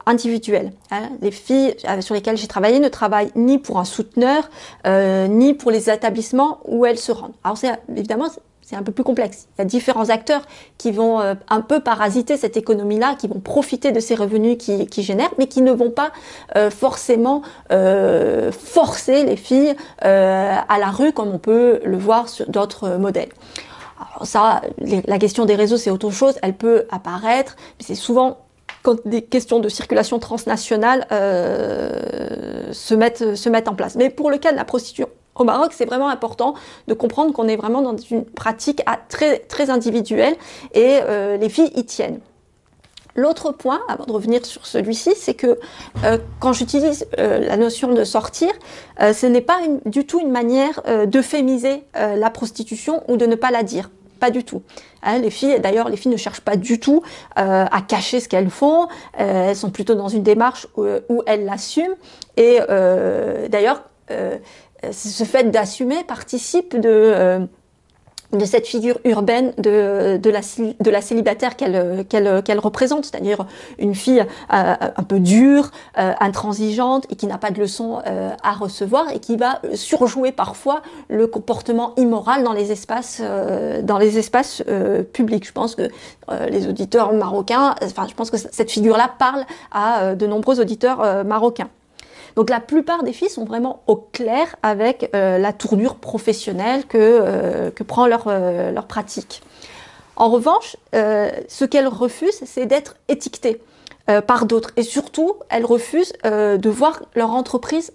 individuelle. 0.06 0.72
Hein. 0.92 1.10
Les 1.22 1.30
filles 1.30 1.76
sur 2.00 2.16
lesquelles 2.16 2.38
j'ai 2.38 2.48
travaillé 2.48 2.80
ne 2.80 2.88
travaillent 2.88 3.32
ni 3.36 3.60
pour 3.60 3.80
un 3.80 3.86
souteneur, 3.86 4.50
ni 4.88 5.54
pour 5.54 5.72
les 5.72 5.90
établissements 5.90 6.62
où 6.64 6.86
elles 6.86 6.98
se 6.98 7.12
rendent. 7.12 7.34
Alors 7.44 7.58
c'est 7.58 7.70
évidemment 7.90 8.30
c'est 8.64 8.76
un 8.76 8.84
peu 8.84 8.92
plus 8.92 9.04
complexe. 9.04 9.48
Il 9.58 9.60
y 9.60 9.62
a 9.62 9.66
différents 9.66 10.10
acteurs 10.10 10.42
qui 10.78 10.92
vont 10.92 11.20
euh, 11.20 11.36
un 11.50 11.62
peu 11.62 11.82
parasiter 11.82 12.38
cette 12.38 12.58
économie-là, 12.58 13.16
qui 13.16 13.28
vont 13.28 13.40
profiter 13.40 13.92
de 13.92 14.00
ces 14.00 14.16
revenus 14.16 14.58
qui, 14.58 15.04
génèrent, 15.04 15.34
mais 15.38 15.48
qui 15.48 15.62
ne 15.62 15.72
vont 15.72 15.92
pas 15.92 16.12
euh, 16.56 16.70
forcément 16.70 17.42
euh, 17.72 18.52
forcer 18.52 19.26
les 19.26 19.36
filles 19.36 19.76
à 20.00 20.80
la 20.80 20.88
rue 20.88 21.12
comme 21.12 21.30
on 21.30 21.40
peut 21.40 21.82
le 21.84 21.98
voir 21.98 22.30
sur 22.30 22.50
d'autres 22.50 22.98
modèles. 22.98 23.30
Alors 24.16 24.26
ça, 24.26 24.62
la 24.80 25.20
question 25.20 25.46
des 25.46 25.56
réseaux, 25.56 25.78
c'est 25.78 25.90
autre 25.90 26.10
chose. 26.12 26.36
Elle 26.42 26.54
peut 26.54 26.86
apparaître, 26.92 27.56
mais 27.80 27.86
c'est 27.86 27.96
souvent 27.96 28.38
quand 28.82 28.98
des 29.08 29.22
questions 29.22 29.60
de 29.60 29.70
circulation 29.70 30.20
transnationale 30.20 31.06
se 32.72 32.96
mettent 32.96 33.68
en 33.68 33.76
place. 33.76 33.96
Mais 33.96 34.10
pour 34.10 34.30
le 34.30 34.38
cas 34.38 34.52
de 34.52 34.58
la 34.58 34.66
prostitution, 34.66 35.08
au 35.36 35.44
Maroc, 35.44 35.72
c'est 35.74 35.86
vraiment 35.86 36.10
important 36.10 36.54
de 36.88 36.94
comprendre 36.94 37.34
qu'on 37.34 37.48
est 37.48 37.56
vraiment 37.56 37.82
dans 37.82 37.98
une 37.98 38.26
pratique 38.26 38.84
très, 39.10 39.40
très 39.40 39.70
individuelle 39.70 40.36
et 40.74 41.00
euh, 41.04 41.38
les 41.38 41.50
filles 41.50 41.72
y 41.76 41.86
tiennent. 41.86 42.20
L'autre 43.16 43.52
point, 43.52 43.82
avant 43.88 44.06
de 44.06 44.12
revenir 44.12 44.44
sur 44.44 44.66
celui-ci, 44.66 45.14
c'est 45.16 45.36
que 45.36 45.60
euh, 46.04 46.18
quand 46.40 46.52
j'utilise 46.52 47.06
euh, 47.20 47.40
la 47.40 47.58
notion 47.58 47.94
de 47.94 48.04
sortir, 48.04 48.50
ce 49.00 49.26
n'est 49.28 49.42
pas 49.42 49.60
du 49.86 50.06
tout 50.06 50.20
une 50.20 50.32
manière 50.32 50.82
d'euphémiser 51.08 51.84
la 51.94 52.30
prostitution 52.30 53.04
ou 53.08 53.18
de 53.18 53.26
ne 53.26 53.36
pas 53.36 53.52
la 53.52 53.64
dire. 53.64 53.90
Pas 54.20 54.32
du 54.32 54.44
tout. 54.44 54.62
Hein, 55.04 55.20
les 55.20 55.30
filles, 55.30 55.60
d'ailleurs, 55.60 55.90
les 55.90 55.98
filles 55.98 56.12
ne 56.12 56.18
cherchent 56.18 56.42
pas 56.42 56.56
du 56.56 56.80
tout 56.80 57.04
à 57.36 57.82
cacher 57.88 58.20
ce 58.20 58.30
qu'elles 58.30 58.50
font. 58.50 58.88
elles 59.14 59.56
sont 59.56 59.72
plutôt 59.72 59.96
dans 59.96 60.08
une 60.08 60.24
démarche 60.24 60.68
où, 60.78 60.86
où 61.10 61.24
elles 61.26 61.46
l'assument. 61.46 61.96
Et 62.38 62.60
d'ailleurs, 63.50 63.84
ce 64.92 65.24
fait 65.24 65.52
d'assumer 65.52 66.04
participe 66.04 66.80
de, 66.80 66.90
euh, 66.90 67.40
cette 68.46 68.66
figure 68.66 68.98
urbaine 69.06 69.54
de, 69.60 70.30
la, 70.90 71.02
célibataire 71.02 71.56
qu'elle 71.56 72.04
qu'elle 72.44 72.60
représente, 72.60 73.06
c'est-à-dire 73.06 73.46
une 73.78 73.94
fille 73.94 74.22
euh, 74.22 74.26
un 74.50 75.04
peu 75.04 75.20
dure, 75.20 75.70
euh, 76.00 76.14
intransigeante 76.20 77.06
et 77.12 77.16
qui 77.16 77.28
n'a 77.28 77.38
pas 77.38 77.52
de 77.52 77.60
leçons 77.60 78.02
à 78.44 78.54
recevoir 78.54 79.12
et 79.14 79.20
qui 79.20 79.38
va 79.38 79.62
surjouer 79.76 80.32
parfois 80.32 80.82
le 81.10 81.28
comportement 81.28 81.94
immoral 81.96 82.44
dans 82.44 82.54
les 82.54 82.72
espaces, 82.72 83.22
dans 83.84 84.00
les 84.00 84.18
espaces 84.18 84.64
publics. 85.14 85.46
Je 85.46 85.52
pense 85.52 85.76
que 85.76 85.90
les 86.50 86.68
auditeurs 86.68 87.14
marocains, 87.14 87.76
enfin, 87.84 88.08
je 88.10 88.16
pense 88.16 88.32
que 88.32 88.38
cette 88.38 88.72
figure-là 88.72 89.12
parle 89.20 89.46
à 89.72 90.16
de 90.16 90.26
nombreux 90.26 90.60
auditeurs 90.60 91.24
marocains. 91.24 91.70
Donc 92.36 92.50
la 92.50 92.60
plupart 92.60 93.04
des 93.04 93.14
filles 93.14 93.30
sont 93.30 93.46
vraiment 93.46 93.84
au 93.88 93.96
clair 93.96 94.56
avec 94.64 95.10
euh, 95.16 95.38
la 95.38 95.54
tournure 95.54 95.96
professionnelle 95.96 96.86
que, 96.86 96.98
euh, 96.98 97.72
prend 97.88 98.08
leur, 98.08 98.26
euh, 98.28 98.72
leur 98.72 98.88
pratique. 98.88 99.42
En 100.16 100.30
revanche, 100.30 100.78
ce 100.94 101.66
qu'elles 101.66 101.88
refusent, 101.88 102.44
c'est 102.46 102.68
d'être 102.68 102.98
étiquetées. 103.08 103.62
par 104.28 104.46
d'autres. 104.46 104.72
Et 104.76 104.84
surtout, 104.84 105.34
elles 105.50 105.66
refusent 105.66 106.14
de 106.24 106.70
voir 106.70 107.02
leur 107.16 107.32
entreprise 107.32 107.92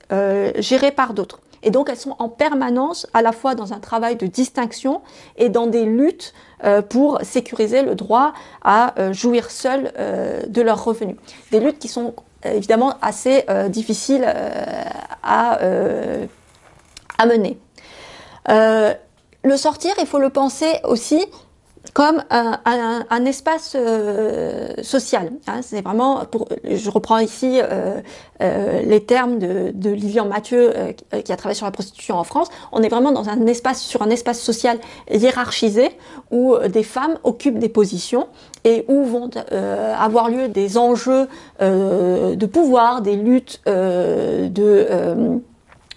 gérée 0.56 0.90
par 0.90 1.12
d'autres. 1.12 1.38
Et 1.62 1.70
donc, 1.70 1.90
elles 1.90 1.98
sont 1.98 2.16
en 2.18 2.28
permanence 2.28 3.06
à 3.12 3.22
la 3.22 3.30
fois 3.30 3.54
dans 3.54 3.72
un 3.72 3.78
travail 3.78 4.16
de 4.16 4.26
distinction 4.26 5.02
et 5.36 5.48
dans 5.48 5.66
des 5.66 5.84
luttes 5.84 6.32
pour 6.88 7.20
sécuriser 7.22 7.82
le 7.82 7.94
droit 7.94 8.32
à 8.64 8.94
jouir 9.12 9.50
seules 9.50 9.92
de 10.48 10.62
leurs 10.62 10.82
revenus. 10.82 11.16
Des 11.52 11.60
luttes 11.60 11.78
qui 11.78 11.88
sont 11.88 12.14
évidemment 12.44 12.94
assez 13.02 13.44
euh, 13.48 13.68
difficile 13.68 14.24
euh, 14.26 14.84
à, 15.22 15.58
à, 17.18 17.26
mener. 17.26 17.58
le 18.48 19.56
sortir, 19.56 19.94
il 19.98 20.06
faut 20.06 20.18
le 20.18 20.30
penser 20.30 20.72
aussi 20.84 21.24
comme 21.92 22.22
un, 22.30 22.58
un, 23.10 23.24
espace 23.24 23.76
euh, 23.76 24.72
social. 24.82 25.32
Hein, 25.46 25.60
c'est 25.62 25.82
vraiment, 25.82 26.22
je 26.64 26.90
reprends 26.90 27.18
ici 27.18 27.60
euh, 27.62 28.00
euh, 28.40 28.82
les 28.82 29.04
termes 29.04 29.38
de, 29.38 29.72
de 29.74 29.90
Lilian 29.90 30.26
Mathieu 30.26 30.72
euh, 30.76 30.92
qui 31.22 31.32
a 31.32 31.36
travaillé 31.36 31.56
sur 31.56 31.66
la 31.66 31.72
prostitution 31.72 32.16
en 32.16 32.24
France. 32.24 32.48
On 32.72 32.82
est 32.82 32.88
vraiment 32.88 33.12
dans 33.12 33.28
un 33.28 33.46
espace, 33.46 33.80
sur 33.80 34.02
un 34.02 34.10
espace 34.10 34.40
social 34.40 34.78
hiérarchisé 35.12 35.90
où 36.30 36.56
des 36.68 36.82
femmes 36.82 37.18
occupent 37.24 37.58
des 37.58 37.68
positions 37.68 38.28
et 38.64 38.84
où 38.88 39.04
vont 39.04 39.30
euh, 39.52 39.94
avoir 39.96 40.30
lieu 40.30 40.48
des 40.48 40.78
enjeux 40.78 41.28
de 41.60 42.46
pouvoir, 42.46 43.02
des 43.02 43.16
luttes 43.16 43.60
de 43.66 45.40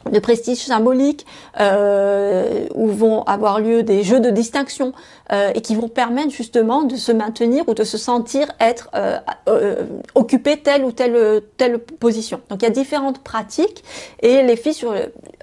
de 0.10 0.20
prestige 0.20 0.60
symbolique, 0.60 1.26
euh, 1.60 2.66
où 2.74 2.88
vont 2.88 3.24
avoir 3.24 3.60
lieu 3.60 3.84
des 3.84 4.04
jeux 4.04 4.20
de 4.20 4.30
distinction 4.30 4.94
euh, 5.32 5.52
et 5.54 5.62
qui 5.62 5.76
vont 5.76 5.88
permettre 5.88 6.32
justement 6.32 6.84
de 6.84 6.96
se 6.96 7.12
maintenir 7.12 7.68
ou 7.68 7.74
de 7.74 7.84
se 7.84 7.98
sentir 7.98 8.48
être 8.60 8.90
euh, 8.96 9.86
occupé 10.16 10.58
telle 10.58 10.84
ou 10.84 10.92
telle 10.92 11.42
telle 11.58 11.80
position. 11.80 12.42
Donc 12.50 12.62
il 12.62 12.66
y 12.66 12.68
a 12.68 12.72
différentes 12.72 13.20
pratiques 13.20 13.84
et 14.22 14.44
les 14.44 14.56
filles 14.56 14.74
sur 14.74 14.94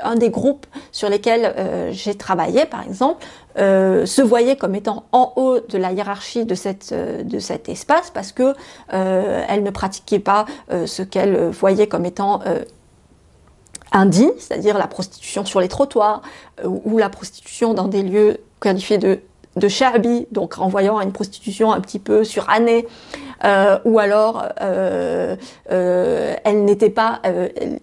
un 0.02 0.14
des 0.14 0.30
groupes 0.30 0.66
sur 0.92 1.08
lesquels 1.08 1.54
j'ai 1.90 2.14
travaillé 2.14 2.64
par 2.64 2.82
exemple 2.82 3.24
se 3.56 4.22
voyaient 4.22 4.56
comme 4.56 4.74
étant 4.74 5.04
en 5.12 5.32
haut 5.36 5.58
de 5.60 5.78
la 5.78 5.92
hiérarchie 5.92 6.44
de 6.44 6.54
cette 6.54 6.94
de 6.94 7.38
cet 7.38 7.68
espace 7.68 8.10
parce 8.10 8.32
que 8.32 8.54
elles 8.88 9.62
ne 9.62 9.70
pratiquaient 9.70 10.18
pas 10.20 10.46
ce 10.86 11.02
qu'elles 11.02 11.48
voyaient 11.48 11.88
comme 11.88 12.06
étant 12.06 12.40
indigne, 13.92 14.30
c'est-à-dire 14.38 14.78
la 14.78 14.86
prostitution 14.86 15.44
sur 15.44 15.60
les 15.60 15.68
trottoirs 15.68 16.22
euh, 16.64 16.68
ou 16.84 16.98
la 16.98 17.08
prostitution 17.08 17.74
dans 17.74 17.88
des 17.88 18.02
lieux 18.02 18.38
qualifiés 18.60 18.98
de 18.98 19.20
de 19.56 19.68
donc 20.32 20.54
renvoyant 20.54 20.98
à 20.98 21.02
une 21.02 21.12
prostitution 21.12 21.72
un 21.72 21.80
petit 21.80 21.98
peu 21.98 22.22
surannée, 22.22 22.86
euh, 23.44 23.78
ou 23.84 23.98
alors 23.98 24.44
euh, 24.60 25.36
elle 25.68 26.64
n'était 26.64 26.90
pas 26.90 27.20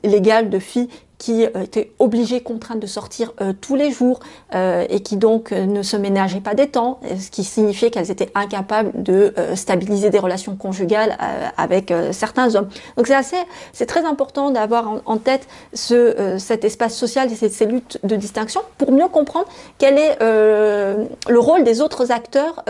légale 0.03 0.49
de 0.49 0.59
filles 0.59 0.89
qui 1.17 1.45
euh, 1.45 1.63
étaient 1.63 1.91
obligées, 1.99 2.41
contraintes 2.41 2.79
de 2.79 2.87
sortir 2.87 3.33
euh, 3.41 3.53
tous 3.59 3.75
les 3.75 3.91
jours 3.91 4.19
euh, 4.53 4.85
et 4.89 5.01
qui 5.01 5.17
donc 5.17 5.51
ne 5.51 5.81
se 5.81 5.97
ménageaient 5.97 6.41
pas 6.41 6.53
des 6.53 6.67
temps, 6.67 6.99
ce 7.19 7.29
qui 7.29 7.43
signifiait 7.43 7.89
qu'elles 7.89 8.11
étaient 8.11 8.31
incapables 8.35 8.91
de 8.95 9.33
stabiliser 9.55 10.09
des 10.09 10.19
relations 10.19 10.55
conjugales 10.55 11.17
avec 11.57 11.93
certains 12.11 12.55
hommes. 12.55 12.67
Donc 12.97 13.07
c'est 13.07 13.15
assez, 13.15 13.37
c'est 13.73 13.85
très 13.85 14.05
important 14.05 14.51
d'avoir 14.51 15.01
en, 15.05 15.17
tête 15.17 15.47
ce, 15.73 16.35
cet 16.39 16.65
espace 16.65 16.95
social 16.95 17.31
et 17.31 17.35
ces, 17.35 17.65
luttes 17.65 17.99
de 18.03 18.15
distinction 18.15 18.61
pour 18.77 18.91
mieux 18.91 19.07
comprendre 19.07 19.47
quel 19.77 19.97
est 19.97 20.17
le 20.19 21.39
rôle 21.39 21.63
des 21.63 21.81
autres 21.81 22.11
acteurs 22.11 22.63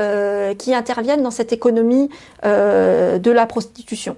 qui 0.57 0.73
interviennent 0.73 1.23
dans 1.23 1.31
cette 1.31 1.53
économie 1.53 2.09
de 2.43 3.31
la 3.31 3.45
prostitution. 3.45 4.15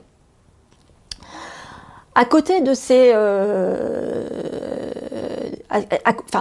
À 2.19 2.25
côté 2.25 2.61
de 2.61 2.73
ces, 2.73 3.11
euh, 3.13 4.23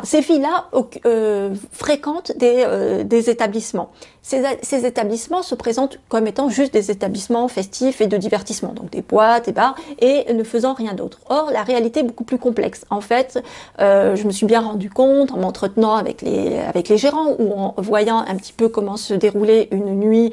ces 0.05 0.23
filles-là 0.23 0.67
euh, 1.05 1.55
fréquentent 1.73 2.33
des, 2.37 2.65
euh, 2.67 3.05
établissements. 3.11 3.91
Ces, 4.23 4.87
établissements 4.87 5.43
se 5.43 5.55
présentent 5.55 5.99
comme 6.09 6.27
étant 6.27 6.49
juste 6.49 6.73
des 6.73 6.91
établissements 6.91 7.47
festifs 7.47 8.01
et 8.01 8.09
de 8.09 8.17
divertissement, 8.17 8.73
donc 8.73 8.91
des 8.91 9.03
boîtes, 9.03 9.47
des 9.47 9.53
bars, 9.53 9.77
et 10.01 10.33
ne 10.33 10.43
faisant 10.43 10.75
rien 10.75 10.95
d'autre. 10.95 11.21
Or, 11.29 11.51
la 11.53 11.63
réalité 11.63 12.01
est 12.01 12.05
beaucoup 12.05 12.25
plus 12.25 12.39
complexe. 12.39 12.85
En 12.91 13.01
fait, 13.01 13.41
euh, 13.81 14.17
je 14.17 14.27
me 14.27 14.33
suis 14.33 14.47
bien 14.47 14.61
rendu 14.61 14.91
compte 14.91 15.31
en 15.31 15.39
m'entretenant 15.39 15.95
avec 15.95 16.23
les, 16.23 16.97
gérants 16.97 17.37
ou 17.39 17.53
en 17.53 17.75
voyant 17.79 18.19
un 18.19 18.35
petit 18.37 18.53
peu 18.53 18.69
comment 18.69 18.97
se 18.97 19.15
déroulait 19.15 19.69
une 19.71 19.95
nuit 19.95 20.33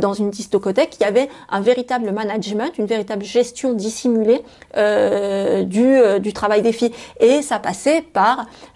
dans 0.00 0.14
une 0.14 0.30
discothèque, 0.30 0.90
qu'il 0.90 1.02
y 1.02 1.08
avait 1.08 1.28
un 1.50 1.60
véritable 1.60 2.12
management, 2.12 2.76
une 2.78 2.86
véritable 2.86 3.24
gestion 3.24 3.72
dissimulée 3.72 4.42
du 4.74 6.32
travail 6.32 6.62
des 6.62 6.72
filles. 6.72 6.92
Et 7.18 7.42
ça 7.42 7.58
passait 7.58 8.02
par 8.02 8.31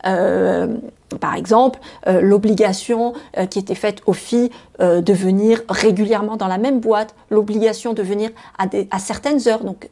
euh, 0.07 0.76
par 1.20 1.34
exemple, 1.34 1.78
euh, 2.07 2.20
l'obligation 2.20 3.12
euh, 3.38 3.46
qui 3.46 3.59
était 3.59 3.74
faite 3.74 4.02
aux 4.07 4.12
filles 4.12 4.50
de 4.78 5.12
venir 5.14 5.62
régulièrement 5.70 6.36
dans 6.36 6.48
la 6.48 6.59
même 6.59 6.80
boîte, 6.80 7.14
l'obligation 7.30 7.94
de 7.94 8.02
venir 8.02 8.28
à, 8.59 8.66
à, 8.90 8.98
certaines 8.98 9.48
heures, 9.48 9.64
donc 9.64 9.88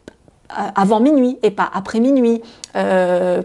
avant 0.50 1.00
minuit 1.00 1.38
et 1.42 1.50
pas 1.50 1.70
après 1.72 2.00
minuit, 2.00 2.42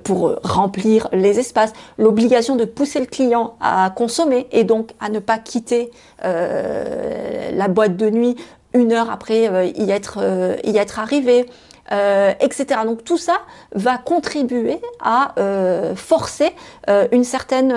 pour 0.04 0.36
remplir 0.44 1.08
les 1.14 1.40
espaces, 1.40 1.72
l'obligation 1.98 2.58
de 2.58 2.66
pousser 2.66 3.00
le 3.00 3.06
client 3.06 3.56
à 3.62 3.90
consommer 3.96 4.48
et 4.52 4.66
donc 4.66 4.92
à 5.00 5.08
ne 5.08 5.20
pas 5.20 5.38
quitter 5.38 5.92
la 6.22 7.68
boîte 7.70 7.96
de 7.96 8.10
nuit 8.10 8.36
une 8.74 8.92
heure 8.92 9.10
après 9.10 9.72
y 9.78 9.92
être, 9.92 10.20
y 10.66 10.78
être 10.78 11.00
arrivé 11.00 11.46
euh, 11.92 12.34
etc. 12.40 12.82
Donc 12.86 13.04
tout 13.04 13.18
ça 13.18 13.42
va 13.74 13.98
contribuer 13.98 14.80
à 15.00 15.34
euh, 15.40 15.96
forcer 15.96 16.52
euh, 16.88 17.08
une 17.12 17.24
certaine 17.24 17.74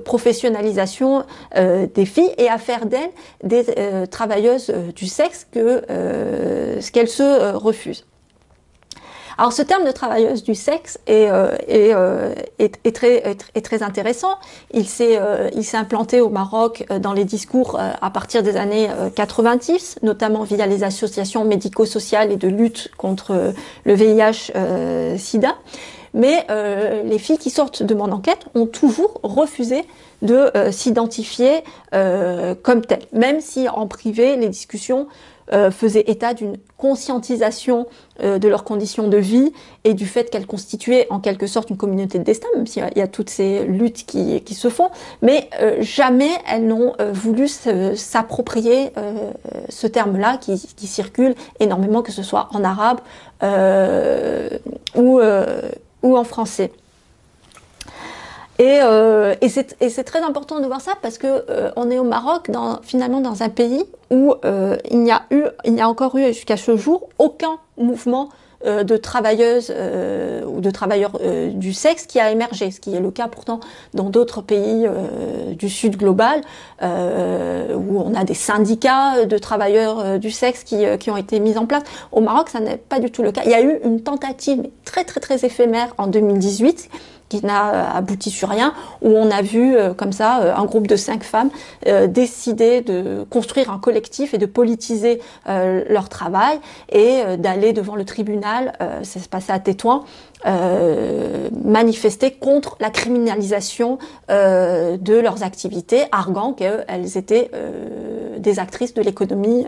professionnalisation 0.00 1.24
des 1.54 2.06
filles 2.06 2.32
et 2.38 2.48
à 2.48 2.58
faire 2.58 2.86
d'elles 2.86 3.10
des 3.42 3.64
travailleuses 4.10 4.72
du 4.94 5.06
sexe 5.06 5.46
que 5.50 5.82
ce 5.88 6.90
qu'elles 6.90 7.08
se 7.08 7.54
refusent. 7.54 8.04
Alors 9.36 9.52
ce 9.52 9.62
terme 9.62 9.84
de 9.84 9.90
travailleuse 9.90 10.44
du 10.44 10.54
sexe 10.54 10.98
est, 11.06 11.28
euh, 11.28 11.56
est, 11.66 11.92
euh, 11.92 12.34
est, 12.58 12.78
est 12.84 12.94
très, 12.94 13.34
très 13.62 13.82
intéressant. 13.82 14.38
Il 14.72 14.86
s'est 14.86 15.18
euh, 15.18 15.50
implanté 15.72 16.20
au 16.20 16.28
Maroc 16.28 16.84
dans 17.00 17.12
les 17.12 17.24
discours 17.24 17.78
à 17.78 18.10
partir 18.10 18.42
des 18.42 18.56
années 18.56 18.88
90, 19.16 19.98
notamment 20.02 20.44
via 20.44 20.66
les 20.66 20.84
associations 20.84 21.44
médico-sociales 21.44 22.30
et 22.30 22.36
de 22.36 22.48
lutte 22.48 22.90
contre 22.96 23.52
le 23.84 23.94
VIH-Sida. 23.94 25.56
Mais 26.12 26.46
les 27.04 27.18
filles 27.18 27.38
qui 27.38 27.50
sortent 27.50 27.82
de 27.82 27.94
mon 27.94 28.12
enquête 28.12 28.46
ont 28.54 28.66
toujours 28.66 29.18
refusé 29.24 29.84
de 30.22 30.52
s'identifier 30.70 31.64
comme 31.90 32.82
telles, 32.86 33.06
même 33.12 33.40
si 33.40 33.68
en 33.68 33.88
privé 33.88 34.36
les 34.36 34.48
discussions 34.48 35.08
euh, 35.52 35.70
faisaient 35.70 36.04
état 36.06 36.32
d'une 36.32 36.56
conscientisation 36.78 37.86
euh, 38.22 38.38
de 38.38 38.48
leurs 38.48 38.64
conditions 38.64 39.08
de 39.08 39.18
vie 39.18 39.52
et 39.84 39.92
du 39.92 40.06
fait 40.06 40.30
qu'elles 40.30 40.46
constituaient 40.46 41.06
en 41.10 41.20
quelque 41.20 41.46
sorte 41.46 41.68
une 41.70 41.76
communauté 41.76 42.18
de 42.18 42.24
destin, 42.24 42.48
même 42.54 42.66
s'il 42.66 42.82
y, 42.96 42.98
y, 42.98 43.02
a 43.02 43.08
toutes 43.08 43.28
ces 43.28 43.64
luttes 43.64 44.06
qui, 44.06 44.54
se 44.54 44.70
font, 44.70 44.88
mais 45.20 45.50
euh, 45.60 45.76
jamais 45.80 46.30
elles 46.50 46.66
n'ont 46.66 46.94
voulu 47.12 47.48
s'approprier 47.48 48.92
ce 49.68 49.86
terme-là 49.86 50.38
qui, 50.38 50.86
circule 50.86 51.34
énormément, 51.60 52.02
que 52.02 52.12
ce 52.12 52.22
soit 52.22 52.48
en 52.52 52.62
arabe 52.64 53.00
ou 54.94 55.20
en 56.16 56.24
français. 56.24 56.70
Et, 58.58 58.78
euh, 58.82 59.34
et 59.40 59.48
c'est 59.48 60.04
très 60.04 60.20
important 60.20 60.60
de 60.60 60.66
voir 60.66 60.80
ça 60.80 60.92
parce 61.02 61.18
que 61.18 61.44
euh, 61.50 61.70
on 61.76 61.90
est 61.90 61.98
au 61.98 62.04
Maroc, 62.04 62.50
dans, 62.50 62.80
finalement 62.82 63.20
dans 63.20 63.42
un 63.42 63.48
pays 63.48 63.84
où 64.10 64.34
euh, 64.44 64.76
il 64.90 65.00
n'y 65.00 65.10
a 65.10 65.22
eu, 65.30 65.44
il 65.64 65.74
n'y 65.74 65.80
a 65.80 65.88
encore 65.88 66.16
eu 66.16 66.26
jusqu'à 66.26 66.56
ce 66.56 66.76
jour 66.76 67.08
aucun 67.18 67.58
mouvement 67.76 68.28
euh, 68.66 68.82
de 68.82 68.96
travailleuses 68.96 69.70
euh, 69.76 70.42
ou 70.46 70.62
de 70.62 70.70
travailleurs 70.70 71.18
euh, 71.20 71.50
du 71.50 71.74
sexe 71.74 72.06
qui 72.06 72.18
a 72.18 72.30
émergé, 72.30 72.70
ce 72.70 72.80
qui 72.80 72.94
est 72.94 73.00
le 73.00 73.10
cas 73.10 73.28
pourtant 73.28 73.60
dans 73.92 74.08
d'autres 74.08 74.40
pays 74.40 74.88
du 75.50 75.68
Sud 75.68 75.96
global 75.96 76.40
où 76.80 78.00
on 78.00 78.14
a 78.14 78.24
des 78.24 78.34
syndicats 78.34 79.26
de 79.26 79.38
travailleurs 79.38 80.18
du 80.18 80.30
sexe 80.30 80.64
qui, 80.64 80.84
qui 80.98 81.10
ont 81.10 81.16
été 81.16 81.40
mis 81.40 81.58
en 81.58 81.66
place. 81.66 81.82
Au 82.12 82.20
Maroc, 82.20 82.48
ça 82.48 82.60
n'est 82.60 82.76
pas 82.76 83.00
du 83.00 83.10
tout 83.10 83.22
le 83.22 83.32
cas. 83.32 83.42
Il 83.44 83.50
y 83.50 83.54
a 83.54 83.62
eu 83.62 83.80
une 83.84 84.00
tentative 84.00 84.62
très 84.84 85.04
très 85.04 85.20
très 85.20 85.44
éphémère 85.44 85.94
en 85.98 86.06
2018 86.06 86.88
qui 87.40 87.46
n'a 87.46 87.94
abouti 87.94 88.30
sur 88.30 88.48
rien, 88.48 88.74
où 89.02 89.10
on 89.10 89.30
a 89.30 89.42
vu 89.42 89.76
euh, 89.76 89.94
comme 89.94 90.12
ça 90.12 90.40
euh, 90.40 90.54
un 90.54 90.64
groupe 90.64 90.86
de 90.86 90.96
cinq 90.96 91.24
femmes 91.24 91.50
euh, 91.86 92.06
décider 92.06 92.80
de 92.80 93.24
construire 93.30 93.70
un 93.70 93.78
collectif 93.78 94.34
et 94.34 94.38
de 94.38 94.46
politiser 94.46 95.20
leur 95.46 96.08
travail 96.08 96.58
et 96.90 97.22
d'aller 97.38 97.72
devant 97.72 97.96
le 97.96 98.04
tribunal, 98.04 98.72
ça 99.02 99.20
se 99.20 99.28
passait 99.28 99.52
à 99.52 99.58
Tétouan, 99.58 100.04
euh, 100.46 101.48
manifester 101.64 102.32
contre 102.32 102.76
la 102.78 102.90
criminalisation 102.90 103.98
euh, 104.30 104.98
de 104.98 105.14
leurs 105.14 105.42
activités, 105.42 106.02
arguant 106.12 106.52
qu'elles 106.52 107.16
étaient 107.16 107.50
euh, 107.54 108.38
des 108.38 108.58
actrices 108.58 108.92
de 108.92 109.00
l'économie 109.00 109.64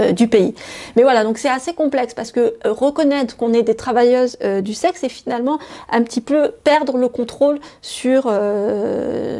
euh, 0.00 0.10
du 0.10 0.26
pays. 0.26 0.56
Mais 0.96 1.04
voilà, 1.04 1.22
donc 1.22 1.38
c'est 1.38 1.48
assez 1.48 1.72
complexe 1.72 2.14
parce 2.14 2.32
que 2.32 2.40
euh, 2.40 2.72
reconnaître 2.72 3.36
qu'on 3.36 3.52
est 3.52 3.62
des 3.62 3.76
travailleuses 3.76 4.36
euh, 4.42 4.60
du 4.60 4.74
sexe, 4.74 4.98
c'est 5.02 5.08
finalement 5.08 5.60
un 5.88 6.02
petit 6.02 6.20
peu 6.20 6.50
perdre 6.64 6.96
le 6.96 7.06
contrôle 7.06 7.60
sur 7.80 8.32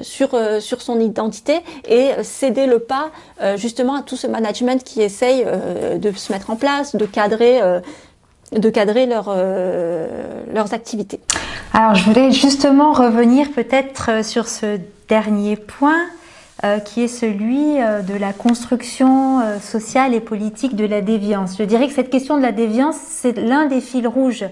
sur 0.03 0.39
sur 0.61 0.81
son 0.81 1.01
identité 1.01 1.61
et 1.89 2.11
céder 2.23 2.67
le 2.67 2.79
pas 2.79 3.11
justement 3.57 3.97
à 3.97 4.03
tout 4.03 4.17
ce 4.17 4.27
management 4.27 4.85
qui 4.85 5.03
essaye 5.03 5.45
de 5.97 6.13
se 6.13 6.33
mettre 6.33 6.51
en 6.51 6.57
place, 6.57 6.95
de 6.95 7.07
cadrer 7.07 7.61
de 8.53 8.71
cadrer 8.71 9.07
leur, 9.07 9.35
leurs 9.35 10.75
activités. 10.75 11.21
Alors 11.73 11.95
je 11.95 12.05
voulais 12.05 12.31
justement 12.31 12.93
revenir 12.93 13.51
peut-être 13.51 14.25
sur 14.25 14.47
ce 14.49 14.79
dernier 15.09 15.57
point. 15.57 16.07
Euh, 16.65 16.79
qui 16.79 17.03
est 17.03 17.09
celui 17.09 17.79
euh, 17.79 18.01
de 18.01 18.15
la 18.15 18.33
construction 18.33 19.41
euh, 19.41 19.59
sociale 19.59 20.15
et 20.15 20.21
politique 20.21 20.75
de 20.77 20.87
la 20.87 21.03
déviance. 21.03 21.59
Je 21.59 21.65
dirais 21.65 21.89
que 21.89 21.93
cette 21.93 22.09
question 22.09 22.39
de 22.39 22.43
la 22.43 22.53
déviance, 22.53 22.97
c'est 22.97 23.37
l'un 23.37 23.67
des 23.67 23.83
fils 23.83 24.07
rouges 24.07 24.47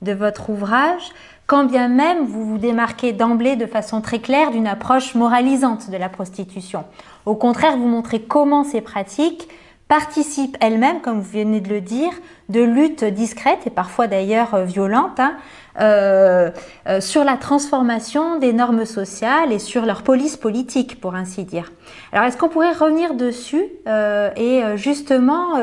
de 0.00 0.12
votre 0.12 0.48
ouvrage, 0.48 1.02
quand 1.46 1.64
bien 1.64 1.88
même 1.88 2.24
vous 2.24 2.46
vous 2.46 2.56
démarquez 2.56 3.12
d'emblée 3.12 3.54
de 3.56 3.66
façon 3.66 4.00
très 4.00 4.18
claire 4.18 4.50
d'une 4.50 4.66
approche 4.66 5.14
moralisante 5.14 5.90
de 5.90 5.98
la 5.98 6.08
prostitution. 6.08 6.84
Au 7.26 7.34
contraire, 7.34 7.76
vous 7.76 7.88
montrez 7.88 8.22
comment 8.22 8.64
ces 8.64 8.80
pratiques 8.80 9.46
participent 9.88 10.56
elles-mêmes, 10.60 11.00
comme 11.00 11.20
vous 11.20 11.38
venez 11.38 11.60
de 11.60 11.70
le 11.70 11.80
dire, 11.80 12.10
de 12.50 12.60
luttes 12.60 13.04
discrètes 13.04 13.66
et 13.66 13.70
parfois 13.70 14.06
d'ailleurs 14.06 14.64
violentes 14.64 15.18
hein, 15.18 15.36
euh, 15.80 16.50
euh, 16.88 17.00
sur 17.00 17.24
la 17.24 17.36
transformation 17.36 18.38
des 18.38 18.52
normes 18.52 18.84
sociales 18.84 19.52
et 19.52 19.58
sur 19.58 19.86
leur 19.86 20.02
police 20.02 20.36
politique, 20.36 21.00
pour 21.00 21.14
ainsi 21.14 21.44
dire. 21.44 21.72
Alors, 22.12 22.26
est-ce 22.26 22.36
qu'on 22.36 22.48
pourrait 22.48 22.72
revenir 22.72 23.14
dessus 23.14 23.64
euh, 23.86 24.30
et 24.36 24.62
justement 24.76 25.54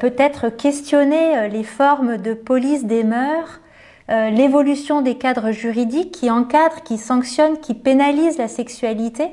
peut-être 0.00 0.48
questionner 0.48 1.48
les 1.48 1.64
formes 1.64 2.18
de 2.18 2.34
police 2.34 2.84
des 2.84 3.04
mœurs 3.04 3.60
l'évolution 4.08 5.00
des 5.00 5.16
cadres 5.16 5.52
juridiques 5.52 6.12
qui 6.12 6.30
encadrent, 6.30 6.82
qui 6.82 6.98
sanctionnent, 6.98 7.58
qui 7.58 7.72
pénalisent 7.72 8.36
la 8.36 8.48
sexualité, 8.48 9.28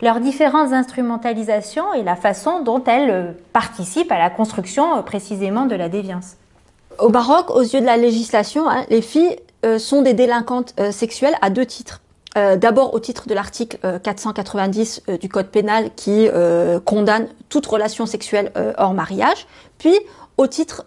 leurs 0.00 0.20
différentes 0.20 0.72
instrumentalisations 0.72 1.92
et 1.94 2.02
la 2.02 2.16
façon 2.16 2.62
dont 2.62 2.82
elles 2.84 3.34
participent 3.52 4.12
à 4.12 4.18
la 4.18 4.30
construction 4.30 5.02
précisément 5.02 5.66
de 5.66 5.74
la 5.74 5.88
déviance. 5.88 6.36
Au 6.98 7.10
Maroc, 7.10 7.50
aux 7.50 7.62
yeux 7.62 7.80
de 7.80 7.86
la 7.86 7.96
législation, 7.96 8.68
hein, 8.68 8.84
les 8.90 9.02
filles 9.02 9.36
euh, 9.64 9.78
sont 9.78 10.02
des 10.02 10.14
délinquantes 10.14 10.74
euh, 10.78 10.92
sexuelles 10.92 11.34
à 11.42 11.50
deux 11.50 11.66
titres. 11.66 12.00
Euh, 12.36 12.56
d'abord 12.56 12.94
au 12.94 13.00
titre 13.00 13.26
de 13.26 13.34
l'article 13.34 13.78
490 14.02 15.02
du 15.20 15.28
Code 15.28 15.48
pénal 15.48 15.90
qui 15.96 16.28
condamne 16.84 17.26
toute 17.48 17.66
relation 17.66 18.06
sexuelle 18.06 18.52
hors 18.76 18.94
mariage, 18.94 19.46
puis 19.78 19.98
au 20.36 20.46
titre 20.46 20.84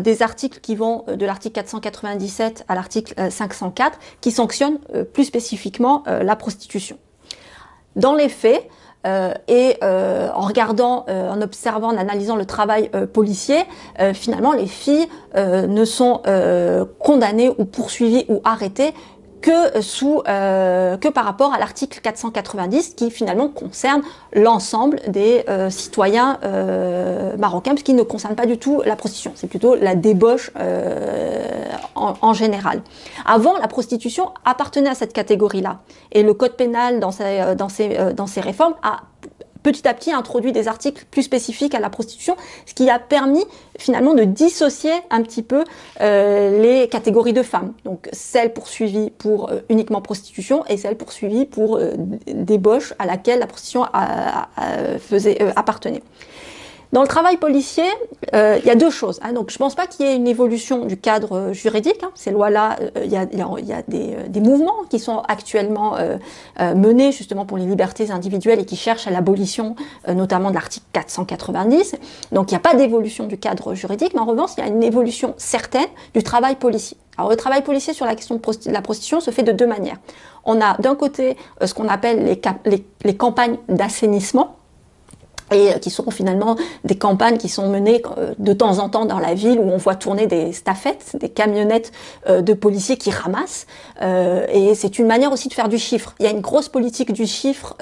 des 0.00 0.22
articles 0.22 0.60
qui 0.60 0.76
vont 0.76 1.04
de 1.08 1.26
l'article 1.26 1.54
497 1.54 2.64
à 2.68 2.74
l'article 2.74 3.14
504 3.30 3.98
qui 4.20 4.30
sanctionnent 4.30 4.78
plus 5.12 5.24
spécifiquement 5.24 6.04
la 6.06 6.36
prostitution. 6.36 6.98
Dans 7.96 8.14
les 8.14 8.28
faits, 8.28 8.68
euh, 9.06 9.34
et 9.48 9.76
euh, 9.82 10.30
en 10.34 10.42
regardant, 10.42 11.04
euh, 11.08 11.28
en 11.28 11.42
observant, 11.42 11.88
en 11.88 11.96
analysant 11.98 12.36
le 12.36 12.46
travail 12.46 12.90
policier, 13.12 13.58
finalement, 14.12 14.52
les 14.52 14.66
filles 14.66 15.06
ne 15.36 15.84
sont 15.84 16.22
condamnées 16.98 17.50
ou 17.58 17.64
poursuivies 17.64 18.24
ou 18.28 18.40
arrêtées 18.44 18.94
euh, 19.48 20.96
que 20.96 21.08
par 21.08 21.24
rapport 21.24 21.52
à 21.52 21.58
l'article 21.58 22.00
490 22.00 22.94
qui 22.94 23.10
finalement 23.10 23.48
concerne 23.48 24.02
l'ensemble 24.32 25.00
des 25.08 25.44
euh, 25.48 25.70
citoyens 25.70 26.38
euh, 26.44 27.36
marocains, 27.36 27.74
ce 27.76 27.84
qui 27.84 27.94
ne 27.94 28.02
concerne 28.02 28.34
pas 28.34 28.46
du 28.46 28.58
tout 28.58 28.82
la 28.84 28.96
prostitution, 28.96 29.32
c'est 29.34 29.46
plutôt 29.46 29.74
la 29.74 29.94
débauche 29.94 30.50
en, 31.94 32.32
général. 32.32 32.82
Avant, 33.24 33.56
la 33.58 33.68
prostitution 33.68 34.30
appartenait 34.44 34.90
à 34.90 34.94
cette 34.94 35.12
catégorie-là, 35.12 35.80
et 36.12 36.22
le 36.22 36.34
code 36.34 36.56
pénal 36.56 37.00
dans 37.00 37.10
ses 37.10 38.40
réformes 38.40 38.74
a 38.82 39.00
petit 39.64 39.88
à 39.88 39.94
petit 39.94 40.12
introduit 40.12 40.52
des 40.52 40.68
articles 40.68 41.04
plus 41.10 41.24
spécifiques 41.24 41.74
à 41.74 41.80
la 41.80 41.90
prostitution, 41.90 42.36
ce 42.66 42.74
qui 42.74 42.88
a 42.88 43.00
permis 43.00 43.44
finalement 43.78 44.14
de 44.14 44.22
dissocier 44.22 44.92
un 45.10 45.22
petit 45.22 45.42
peu 45.42 45.64
euh, 46.00 46.62
les 46.62 46.88
catégories 46.88 47.32
de 47.32 47.42
femmes. 47.42 47.72
Donc 47.84 48.08
celles 48.12 48.52
poursuivies 48.52 49.10
pour 49.10 49.50
euh, 49.50 49.60
uniquement 49.70 50.00
prostitution 50.00 50.64
et 50.66 50.76
celles 50.76 50.96
poursuivies 50.96 51.46
pour 51.46 51.78
euh, 51.78 51.94
débauche 52.26 52.94
à 53.00 53.06
laquelle 53.06 53.40
la 53.40 53.46
prostitution 53.46 53.84
appartenait. 55.56 56.02
Dans 56.94 57.02
le 57.02 57.08
travail 57.08 57.38
policier, 57.38 57.82
euh, 58.34 58.56
il 58.62 58.66
y 58.66 58.70
a 58.70 58.76
deux 58.76 58.88
choses. 58.88 59.18
Hein. 59.24 59.32
Donc, 59.32 59.50
je 59.50 59.56
ne 59.56 59.58
pense 59.58 59.74
pas 59.74 59.88
qu'il 59.88 60.06
y 60.06 60.08
ait 60.08 60.14
une 60.14 60.28
évolution 60.28 60.84
du 60.84 60.96
cadre 60.96 61.36
euh, 61.36 61.52
juridique. 61.52 62.00
Hein. 62.04 62.12
Ces 62.14 62.30
lois-là, 62.30 62.76
euh, 62.80 63.02
il 63.04 63.10
y 63.10 63.16
a, 63.16 63.26
des, 63.88 64.40
mouvements 64.40 64.84
qui 64.88 65.00
sont 65.00 65.18
actuellement 65.26 65.96
menés 66.60 67.10
justement 67.10 67.46
pour 67.46 67.56
les 67.56 67.64
libertés 67.64 68.10
individuelles 68.10 68.60
et 68.60 68.64
qui 68.64 68.76
cherchent 68.76 69.06
à 69.06 69.10
l'abolition, 69.10 69.74
notamment 70.06 70.50
de 70.50 70.54
l'article 70.54 70.84
490. 70.92 71.96
Donc, 72.30 72.50
il 72.50 72.54
n'y 72.54 72.58
a 72.58 72.60
pas 72.60 72.74
d'évolution 72.74 73.26
du 73.26 73.38
cadre 73.38 73.74
juridique, 73.74 74.12
mais 74.14 74.20
en 74.20 74.26
revanche, 74.26 74.50
il 74.58 74.60
y 74.60 74.64
a 74.64 74.68
une 74.68 74.82
évolution 74.82 75.34
certaine 75.38 75.88
du 76.12 76.22
travail 76.22 76.56
policier. 76.56 76.98
Alors, 77.16 77.30
le 77.30 77.36
travail 77.36 77.62
policier 77.62 77.94
sur 77.94 78.06
la 78.06 78.14
question 78.14 78.36
de 78.36 78.70
la 78.70 78.82
prostitution 78.82 79.20
se 79.20 79.30
fait 79.30 79.42
de 79.42 79.52
deux 79.52 79.66
manières. 79.66 79.96
On 80.44 80.60
a 80.60 80.76
d'un 80.78 80.94
côté 80.94 81.36
ce 81.64 81.72
qu'on 81.72 81.88
appelle 81.88 82.38
les 83.04 83.16
campagnes 83.16 83.56
d'assainissement 83.68 84.56
et 85.54 85.72
euh, 85.72 85.78
qui 85.78 85.90
sont 85.90 86.10
finalement 86.10 86.56
des 86.84 86.96
campagnes 86.96 87.38
qui 87.38 87.48
sont 87.48 87.68
menées 87.68 88.02
euh, 88.18 88.34
de 88.38 88.52
temps 88.52 88.78
en 88.78 88.88
temps 88.88 89.04
dans 89.04 89.18
la 89.18 89.34
ville 89.34 89.58
où 89.58 89.70
on 89.70 89.76
voit 89.76 89.94
tourner 89.94 90.26
des 90.26 90.52
staffettes, 90.52 91.16
des 91.20 91.28
camionnettes 91.28 91.92
euh, 92.28 92.42
de 92.42 92.52
policiers 92.52 92.96
qui 92.96 93.10
ramassent. 93.10 93.66
et 94.02 94.74
c'est 94.74 94.98
une 94.98 95.06
manière 95.06 95.32
aussi 95.32 95.48
de 95.48 95.54
faire 95.54 95.68
du 95.68 95.78
chiffre. 95.78 96.14
Il 96.18 96.24
y 96.24 96.28
a 96.28 96.32
une 96.32 96.40
grosse 96.40 96.68
politique 96.68 97.12
du 97.12 97.26
chiffre 97.26 97.76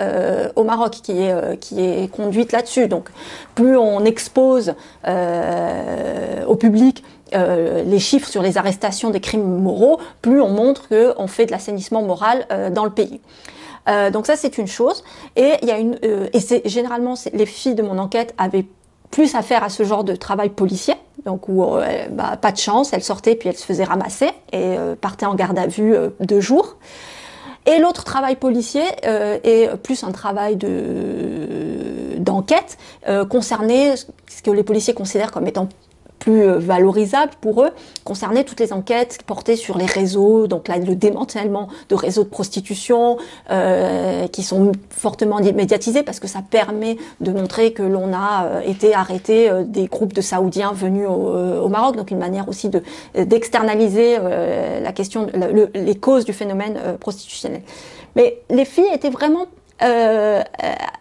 au 0.56 0.64
Maroc 0.64 0.92
qui 1.02 1.12
est, 1.12 1.58
qui 1.58 1.80
est 1.80 2.10
conduite 2.10 2.52
là-dessus. 2.52 2.88
Donc 2.88 3.08
plus 3.54 3.76
on 3.76 4.04
expose 4.04 4.74
au 6.46 6.56
public 6.56 7.02
les 7.32 7.98
chiffres 7.98 8.28
sur 8.28 8.42
les 8.42 8.58
arrestations 8.58 9.10
des 9.10 9.20
crimes 9.20 9.60
moraux, 9.60 9.98
plus 10.20 10.40
on 10.40 10.50
montre 10.50 10.88
qu'on 10.88 11.26
fait 11.26 11.46
de 11.46 11.52
l'assainissement 11.52 12.02
moral 12.02 12.46
dans 12.72 12.84
le 12.84 12.90
pays. 12.90 13.20
Euh, 13.88 14.10
donc 14.10 14.26
ça 14.26 14.36
c'est 14.36 14.58
une 14.58 14.66
chose. 14.66 15.04
Et 15.36 15.54
il 15.62 15.68
y 15.68 15.70
a 15.70 15.78
une 15.78 15.98
euh, 16.04 16.28
et 16.32 16.40
c'est 16.40 16.66
généralement 16.68 17.14
les 17.32 17.46
filles 17.46 17.74
de 17.74 17.82
mon 17.82 17.98
enquête 17.98 18.34
avaient 18.38 18.66
plus 19.10 19.34
affaire 19.34 19.62
à 19.62 19.68
ce 19.68 19.82
genre 19.82 20.04
de 20.04 20.16
travail 20.16 20.48
policier, 20.48 20.94
donc 21.26 21.48
où 21.48 21.64
euh, 21.64 22.06
bah, 22.10 22.36
pas 22.40 22.52
de 22.52 22.56
chance, 22.56 22.92
elles 22.92 23.02
sortaient 23.02 23.34
puis 23.34 23.48
elles 23.48 23.56
se 23.56 23.66
faisaient 23.66 23.84
ramasser 23.84 24.30
et 24.52 24.76
partaient 25.00 25.26
en 25.26 25.34
garde 25.34 25.58
à 25.58 25.66
vue 25.66 25.94
deux 26.20 26.40
jours. 26.40 26.76
Et 27.64 27.78
l'autre 27.78 28.02
travail 28.02 28.34
policier 28.36 28.82
est 29.04 29.76
plus 29.76 30.02
un 30.02 30.10
travail 30.10 30.56
de 30.56 32.18
d'enquête 32.18 32.76
concerné 33.28 33.94
ce 33.96 34.42
que 34.42 34.50
les 34.50 34.62
policiers 34.62 34.94
considèrent 34.94 35.30
comme 35.30 35.46
étant 35.46 35.68
plus 36.22 36.42
euh, 36.42 36.58
valorisable 36.58 37.32
pour 37.40 37.64
eux, 37.64 37.70
concernait 38.04 38.44
toutes 38.44 38.60
les 38.60 38.72
enquêtes 38.72 39.18
portées 39.26 39.56
sur 39.56 39.76
les 39.76 39.86
réseaux, 39.86 40.46
donc 40.46 40.68
le 40.68 40.94
démantèlement 40.94 41.68
de 41.88 41.96
réseaux 41.96 42.22
de 42.22 42.28
prostitution 42.28 43.18
euh, 43.50 44.28
qui 44.28 44.44
sont 44.44 44.70
fortement 44.88 45.40
médiatisés 45.40 46.04
parce 46.04 46.20
que 46.20 46.28
ça 46.28 46.40
permet 46.48 46.96
de 47.20 47.32
montrer 47.32 47.72
que 47.72 47.82
l'on 47.82 48.12
a 48.12 48.44
euh, 48.44 48.60
été 48.60 48.94
arrêté 48.94 49.50
des 49.66 49.86
groupes 49.86 50.12
de 50.12 50.20
Saoudiens 50.20 50.72
venus 50.72 51.08
au, 51.08 51.68
Maroc, 51.68 51.96
donc 51.96 52.10
une 52.12 52.18
manière 52.18 52.48
aussi 52.48 52.68
de 52.68 52.82
d'externaliser 53.14 54.18
la 54.18 54.92
question, 54.92 55.26
le, 55.34 55.70
les 55.74 55.94
causes 55.94 56.24
du 56.24 56.32
phénomène 56.32 56.78
prostitutionnel. 57.00 57.62
Mais 58.14 58.38
les 58.50 58.64
filles 58.64 58.92
étaient 58.92 59.10
vraiment 59.10 59.46
euh, 59.82 60.42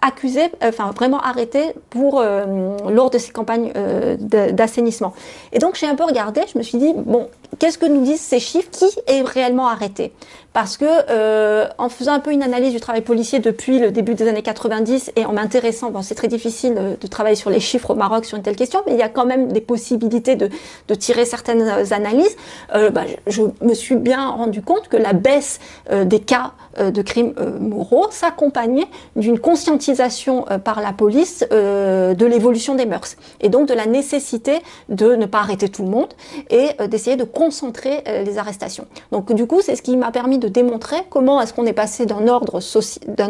accusé, 0.02 0.50
enfin 0.64 0.92
vraiment 0.92 1.20
arrêté 1.20 1.74
pour 1.90 2.20
euh, 2.20 2.78
lors 2.90 3.10
de 3.10 3.18
ces 3.18 3.32
campagnes 3.32 3.72
euh, 3.76 4.16
d'assainissement. 4.18 5.14
Et 5.52 5.60
donc 5.60 5.76
j'ai 5.76 5.88
un 5.88 5.96
peu 5.96 6.04
regardé, 6.04 6.42
je 6.52 6.58
me 6.58 6.64
suis 6.64 6.78
dit 6.78 6.94
bon, 6.96 7.30
qu'est-ce 7.62 7.78
que 7.78 7.86
nous 7.86 8.02
disent 8.02 8.22
ces 8.22 8.40
chiffres 8.40 8.72
Qui 8.72 8.88
est 9.06 9.22
réellement 9.22 9.68
arrêté 9.68 10.12
Parce 10.52 10.78
que 10.78 10.86
euh, 11.12 11.68
en 11.78 11.90
faisant 11.90 12.14
un 12.14 12.20
peu 12.20 12.32
une 12.32 12.42
analyse 12.42 12.74
du 12.74 12.80
travail 12.80 13.02
policier 13.02 13.38
depuis 13.38 13.78
le 13.78 13.92
début 13.92 14.16
des 14.16 14.28
années 14.28 14.42
90 14.42 15.12
et 15.16 15.26
en 15.26 15.34
m'intéressant, 15.34 15.92
bon 15.92 16.02
c'est 16.02 16.16
très 16.16 16.28
difficile 16.28 16.98
de, 17.00 17.08
travailler 17.08 17.36
sur 17.36 17.52
les 17.52 17.60
chiffres 17.60 17.92
au 17.92 17.96
Maroc 17.96 18.26
sur 18.26 18.36
une 18.36 18.44
telle 18.44 18.56
question, 18.56 18.82
mais 18.88 18.94
il 18.94 18.98
y 18.98 19.04
a 19.04 19.10
quand 19.10 19.28
même 19.28 19.52
des 19.52 19.62
possibilités 19.62 20.36
de, 20.36 20.50
tirer 20.96 21.26
certaines 21.26 21.94
analyses. 21.94 22.36
Bah, 22.74 23.04
je 23.28 23.44
me 23.62 23.74
suis 23.74 23.96
bien 23.96 24.30
rendu 24.30 24.62
compte 24.62 24.88
que 24.88 24.98
la 24.98 25.14
baisse 25.14 25.60
des 25.90 26.20
cas 26.20 26.54
de 26.80 27.02
crimes 27.02 27.34
moraux 27.60 28.08
s'accompagne 28.12 28.86
d'une 29.16 29.40
conscientisation 29.40 30.46
euh, 30.50 30.58
par 30.58 30.82
la 30.82 30.94
police 30.94 31.46
euh, 31.52 32.14
de 32.14 32.26
l'évolution 32.26 32.76
des 32.76 32.86
mœurs 32.86 33.18
et 33.42 33.50
donc 33.50 33.68
de 33.68 33.74
la 33.74 33.86
nécessité 33.86 34.60
de 34.90 35.16
ne 35.16 35.26
pas 35.26 35.40
arrêter 35.40 35.70
tout 35.70 35.84
le 35.84 35.90
monde 35.90 36.14
et 36.50 36.70
euh, 36.80 36.88
d'essayer 36.88 37.16
de 37.16 37.24
concentrer 37.52 38.04
les 38.26 38.38
arrestations. 38.38 38.88
Donc 39.12 39.34
du 39.34 39.46
coup, 39.46 39.60
c'est 39.62 39.76
ce 39.76 39.82
qui 39.82 39.98
m'a 39.98 40.12
permis 40.12 40.40
de 40.40 40.48
démontrer 40.48 40.96
comment 41.10 41.42
est-ce 41.42 41.54
qu'on 41.54 41.66
est 41.66 41.74
passé 41.74 42.06
d'un 42.06 42.28
ordre, 42.30 42.62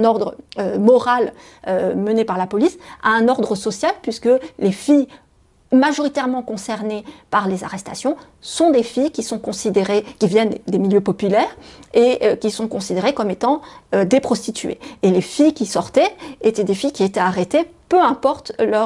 ordre 0.03 0.36
moral 0.78 1.34
mené 1.67 2.24
par 2.24 2.38
la 2.38 2.45
police 2.45 2.78
à 3.01 3.09
un 3.09 3.28
ordre 3.28 3.55
social 3.55 3.91
puisque 4.03 4.30
les 4.59 4.72
filles 4.72 5.07
majoritairement 5.72 6.41
concernées 6.41 7.03
par 7.30 7.47
les 7.47 7.63
arrestations 7.63 8.17
sont 8.41 8.72
des 8.72 8.84
filles 8.84 9.11
qui 9.11 9.24
sont 9.24 9.39
considérées, 9.39 10.03
qui 10.19 10.28
viennent 10.28 10.55
des 10.67 10.80
milieux 10.80 11.01
populaires 11.01 11.55
et 11.93 12.19
euh, 12.24 12.36
qui 12.36 12.51
sont 12.51 12.67
considérées 12.67 13.13
comme 13.13 13.30
étant 13.30 13.61
euh, 13.95 14.05
des 14.05 14.19
prostituées. 14.19 14.80
Et 15.01 15.11
les 15.11 15.22
filles 15.22 15.53
qui 15.53 15.65
sortaient 15.65 16.13
étaient 16.41 16.63
des 16.63 16.76
filles 16.76 16.91
qui 16.91 17.03
étaient 17.03 17.19
arrêtées, 17.19 17.65
peu 17.89 18.01
importe 18.01 18.53
euh, 18.59 18.86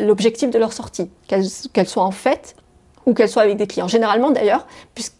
l'objectif 0.00 0.50
de 0.50 0.58
leur 0.58 0.72
sortie, 0.72 1.08
qu'elles 1.26 1.88
soient 1.88 2.04
en 2.04 2.10
fait 2.10 2.56
ou 3.06 3.14
qu'elles 3.14 3.28
soient 3.28 3.42
avec 3.42 3.56
des 3.56 3.66
clients. 3.66 3.88
Généralement 3.88 4.30
d'ailleurs, 4.30 4.66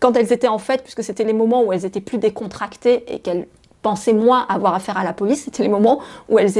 quand 0.00 0.16
elles 0.16 0.32
étaient 0.32 0.48
en 0.48 0.58
fête, 0.58 0.82
puisque 0.82 1.02
c'était 1.02 1.24
les 1.24 1.32
moments 1.32 1.62
où 1.62 1.72
elles 1.72 1.84
étaient 1.84 2.00
plus 2.00 2.18
décontractées 2.18 3.04
et 3.12 3.18
qu'elles 3.20 3.46
pensaient 3.82 4.12
moins 4.12 4.44
avoir 4.48 4.74
affaire 4.74 4.96
à 4.96 5.04
la 5.04 5.12
police, 5.12 5.44
c'était 5.44 5.62
les 5.62 5.68
moments 5.68 6.00
où 6.28 6.38
elles, 6.38 6.50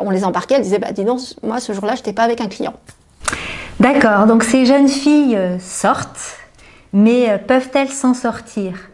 on 0.00 0.10
les 0.10 0.24
embarquait, 0.24 0.54
elles 0.54 0.62
disaient 0.62 0.78
bah 0.78 0.92
dis 0.92 1.04
donc, 1.04 1.20
moi 1.42 1.60
ce 1.60 1.72
jour-là, 1.72 1.94
je 1.94 2.00
n'étais 2.00 2.12
pas 2.12 2.22
avec 2.22 2.40
un 2.40 2.48
client. 2.48 2.74
D'accord, 3.80 4.26
donc 4.26 4.44
ces 4.44 4.66
jeunes 4.66 4.88
filles 4.88 5.36
euh, 5.36 5.58
sortent, 5.58 6.36
mais 6.92 7.28
euh, 7.28 7.38
peuvent-elles 7.38 7.90
s'en 7.90 8.14
sortir? 8.14 8.90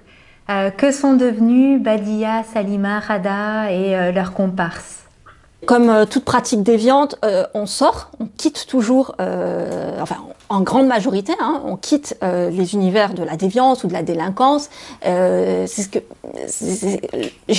Euh, 0.49 0.71
Que 0.71 0.91
sont 0.91 1.15
devenues 1.15 1.79
Badia, 1.79 2.43
Salima, 2.53 2.99
Rada 2.99 3.71
et 3.71 4.11
leurs 4.13 4.33
comparses? 4.33 5.00
Comme 5.67 5.91
euh, 5.91 6.07
toute 6.07 6.25
pratique 6.25 6.63
déviante, 6.63 7.17
euh, 7.25 7.45
on 7.55 7.67
sort, 7.67 8.11
on 8.19 8.27
quitte 8.37 8.67
toujours, 8.67 9.15
euh, 9.21 9.99
enfin 10.01 10.17
en 10.49 10.63
grande 10.63 10.87
majorité, 10.87 11.33
hein, 11.41 11.63
on 11.65 11.77
quitte 11.77 12.19
les 12.23 12.75
univers 12.75 13.15
de 13.15 13.23
la 13.23 13.37
déviance 13.37 13.85
ou 13.85 13.87
de 13.87 13.93
la 13.93 14.03
délinquance. 14.03 14.69
j'ai 15.05 15.65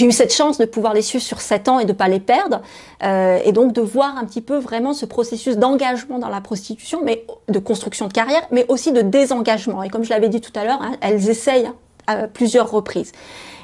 eu 0.06 0.12
cette 0.12 0.34
chance 0.34 0.58
de 0.58 0.66
pouvoir 0.66 0.94
les 0.94 1.02
suivre 1.02 1.24
sur 1.24 1.40
7 1.40 1.70
ans 1.70 1.80
et 1.80 1.86
de 1.86 1.94
pas 1.94 2.10
les 2.10 2.20
perdre, 2.20 2.60
et 3.02 3.54
donc 3.54 3.72
de 3.72 3.80
voir 3.80 4.18
un 4.18 4.26
petit 4.26 4.42
peu 4.42 4.58
vraiment 4.58 4.94
ce 4.94 5.06
processus 5.06 5.56
d'engagement 5.56 6.20
dans 6.20 6.28
la 6.28 6.42
prostitution, 6.42 7.00
mais 7.02 7.26
de 7.48 7.60
construction 7.60 8.10
de 8.10 8.14
carrière, 8.14 8.42
mais 8.52 8.66
aussi 8.68 8.92
de 8.92 9.02
désengagement. 9.02 9.84
Et 9.84 9.90
comme 9.90 10.04
je 10.04 10.10
l'avais 10.10 10.28
dit 10.28 10.42
tout 10.42 10.52
à 10.60 10.66
l'heure, 10.66 10.82
hein, 10.82 10.98
elles 11.00 11.30
essayent 11.30 11.72
à 12.08 12.28
plusieurs 12.28 12.70
reprises. 12.70 13.14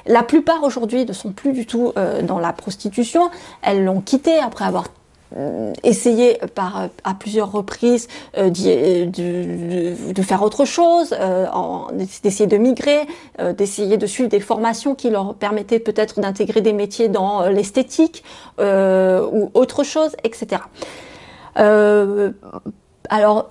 La 0.08 0.24
plupart 0.24 0.64
aujourd'hui 0.64 1.06
ne 1.06 1.14
sont 1.14 1.32
plus 1.32 1.52
du 1.52 1.66
tout 1.66 1.92
euh, 1.98 2.22
dans 2.22 2.40
la 2.40 2.54
prostitution. 2.54 3.30
Elles 3.62 3.84
l'ont 3.84 4.02
quitté 4.02 4.38
après 4.40 4.66
avoir 4.66 4.86
euh, 5.36 5.74
essayé 5.84 6.40
à 6.56 7.14
plusieurs 7.14 7.52
reprises 7.52 8.08
euh, 8.38 8.50
de, 8.50 10.22
faire 10.22 10.42
autre 10.42 10.64
chose, 10.64 11.14
d'essayer 12.24 12.48
de 12.48 12.58
migrer, 12.58 13.02
d'essayer 13.58 13.98
de 13.98 14.08
suivre 14.08 14.30
des 14.30 14.40
formations 14.40 14.96
qui 14.96 15.10
leur 15.10 15.36
permettaient 15.36 15.80
peut-être 15.80 16.22
d'intégrer 16.22 16.62
des 16.62 16.74
métiers 16.74 17.10
dans 17.10 17.48
l'esthétique 17.48 18.24
ou 18.60 19.52
autre 19.54 19.84
chose, 19.84 20.16
etc. 20.24 20.62
alors, 23.10 23.50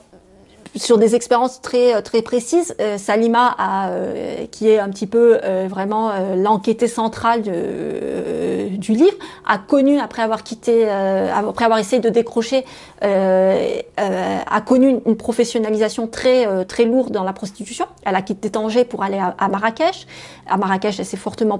sur 0.76 0.98
des 0.98 1.14
expériences 1.14 1.60
très 1.60 1.94
euh, 1.94 2.00
très 2.00 2.22
précises. 2.22 2.74
Euh, 2.80 2.98
Salima, 2.98 3.56
euh, 3.58 4.46
qui 4.50 4.68
est 4.68 4.78
un 4.78 4.88
petit 4.90 5.06
peu 5.06 5.38
vraiment 5.68 6.12
l'enquêtée 6.36 6.88
centrale 6.88 7.42
du 7.42 8.92
livre, 8.92 9.16
a 9.46 9.58
connu 9.58 9.98
après 9.98 10.22
avoir 10.22 10.42
quitté, 10.42 10.88
après 10.88 11.64
avoir 11.64 11.78
essayé 11.78 12.00
de 12.00 12.08
décrocher, 12.08 12.64
a 13.02 14.60
connu 14.64 15.00
une, 15.04 15.16
professionnalisation 15.16 16.06
très 16.06 16.64
très 16.66 16.84
lourde 16.84 17.12
dans 17.12 17.24
la 17.24 17.32
prostitution. 17.32 17.86
Elle 18.04 18.16
a 18.16 18.22
quitté 18.22 18.50
Tanger 18.50 18.84
pour 18.84 19.02
aller 19.02 19.18
à, 19.18 19.48
Marrakech. 19.48 20.06
À 20.48 20.56
Marrakech, 20.56 20.98
elle 20.98 21.06
s'est 21.06 21.16
fortement 21.16 21.58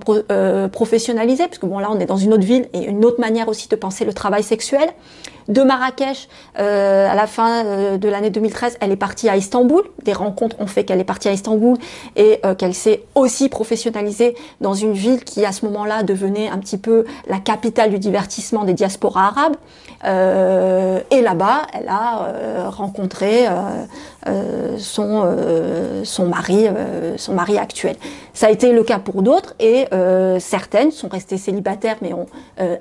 professionnalisée, 0.73 1.47
parce 1.47 1.59
que 1.59 1.67
bon 1.67 1.79
là, 1.79 1.89
on 1.91 1.99
est 2.01 2.07
dans 2.07 2.17
une 2.17 2.33
autre 2.33 2.45
ville 2.45 2.69
et 2.73 2.85
une 2.85 3.05
autre 3.05 3.21
manière 3.21 3.49
aussi 3.49 3.69
de 3.69 3.77
penser 3.77 4.05
le 4.05 4.13
travail 4.13 4.43
sexuel 4.43 4.89
de 5.49 5.63
Marrakech 5.63 6.29
à 6.55 7.15
la 7.15 7.27
fin 7.27 7.97
de 7.97 8.09
l'année 8.09 8.31
2013, 8.31 8.79
elle 8.81 8.93
est 8.93 8.97
partie 9.07 9.29
à 9.29 9.37
Istanbul. 9.37 9.85
Des 10.03 10.13
rencontres 10.13 10.57
ont 10.59 10.67
fait 10.67 10.83
qu'elle 10.83 10.99
est 10.99 11.05
partie 11.05 11.29
à 11.29 11.33
Istanbul 11.33 11.77
et 12.17 12.41
euh, 12.45 12.57
qu'elle 12.57 12.75
s'est 12.75 13.05
aussi 13.15 13.49
professionnalisée 13.49 14.35
dans 14.61 14.75
une 14.75 14.95
ville 14.95 15.23
qui 15.23 15.45
à 15.45 15.53
ce 15.53 15.65
moment-là 15.67 16.03
devenait 16.03 16.49
un 16.49 16.59
petit 16.59 16.77
peu 16.77 17.05
la 17.29 17.39
capitale 17.39 17.91
du 17.91 18.01
divertissement 18.01 18.65
des 18.65 18.75
diasporas 18.75 19.29
arabes. 19.33 19.57
et 21.17 21.21
là-bas, 21.21 21.59
elle 21.73 21.89
a 21.89 22.69
rencontré 22.71 23.47
son, 24.79 25.11
son, 26.05 26.27
mari, 26.27 26.67
son 27.17 27.33
mari 27.35 27.59
actuel. 27.59 27.97
Ça 28.35 28.47
a 28.49 28.51
été 28.51 28.73
le 28.73 28.83
cas 28.83 28.99
pour 28.99 29.23
d'autres 29.23 29.55
et 29.59 29.87
certaines 30.39 30.91
sont 30.91 31.09
restées 31.09 31.39
célibataires 31.39 31.97
mais 32.03 32.13
ont 32.13 32.27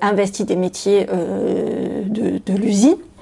investi 0.00 0.44
des 0.44 0.56
métiers 0.56 1.06
de, 1.06 2.40
de 2.44 2.58
l'usine, 2.58 2.96
euh, 2.96 3.15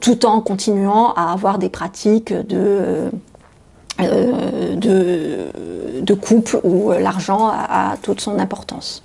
tout 0.00 0.26
en 0.26 0.40
continuant 0.40 1.12
à 1.14 1.32
avoir 1.32 1.58
des 1.58 1.68
pratiques 1.68 2.32
de, 2.32 3.10
euh, 4.00 4.76
de, 6.00 6.14
couple 6.14 6.60
où 6.62 6.92
l'argent 6.92 7.48
a, 7.48 7.96
toute 8.02 8.20
son 8.20 8.38
importance. 8.38 9.02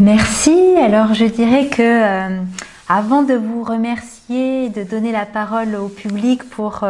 Merci. 0.00 0.58
Alors 0.76 1.14
je 1.14 1.24
dirais 1.24 1.66
que 1.66 1.82
euh, 1.82 2.40
avant 2.88 3.22
de 3.22 3.34
vous 3.34 3.62
remercier 3.62 4.64
et 4.64 4.68
de 4.68 4.82
donner 4.82 5.12
la 5.12 5.24
parole 5.26 5.76
au 5.76 5.88
public 5.88 6.44
pour 6.48 6.84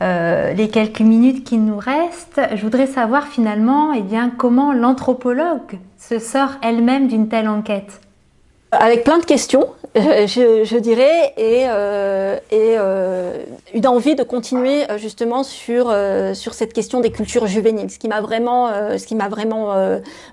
les 0.00 0.68
quelques 0.68 1.00
minutes 1.00 1.44
qui 1.44 1.56
nous 1.56 1.78
restent, 1.78 2.40
je 2.54 2.62
voudrais 2.62 2.86
savoir 2.86 3.26
finalement 3.26 3.92
eh 3.92 4.02
bien, 4.02 4.30
comment 4.36 4.72
l'anthropologue 4.72 5.78
se 5.98 6.18
sort 6.18 6.50
elle-même 6.62 7.08
d'une 7.08 7.28
telle 7.28 7.48
enquête? 7.48 8.00
Avec 8.70 9.04
plein 9.04 9.18
de 9.18 9.24
questions, 9.24 9.66
euh, 9.96 10.26
je, 10.26 10.76
dirais, 10.78 11.34
et, 11.36 11.66
euh, 11.68 12.36
et 12.50 12.74
euh, 12.78 13.44
une 13.74 13.86
envie 13.86 14.16
de 14.16 14.22
continuer 14.24 14.90
euh, 14.90 14.98
justement 14.98 15.44
sur 15.44 15.88
euh, 15.88 16.34
sur 16.34 16.54
cette 16.54 16.72
question 16.72 17.00
des 17.00 17.10
cultures 17.10 17.46
juvéniles. 17.46 17.90
Ce 17.90 17.98
qui 17.98 18.08
m'a 18.08 18.20
vraiment, 18.20 18.70
ce 18.98 19.06
qui 19.06 19.14
m'a 19.14 19.28
vraiment 19.28 19.74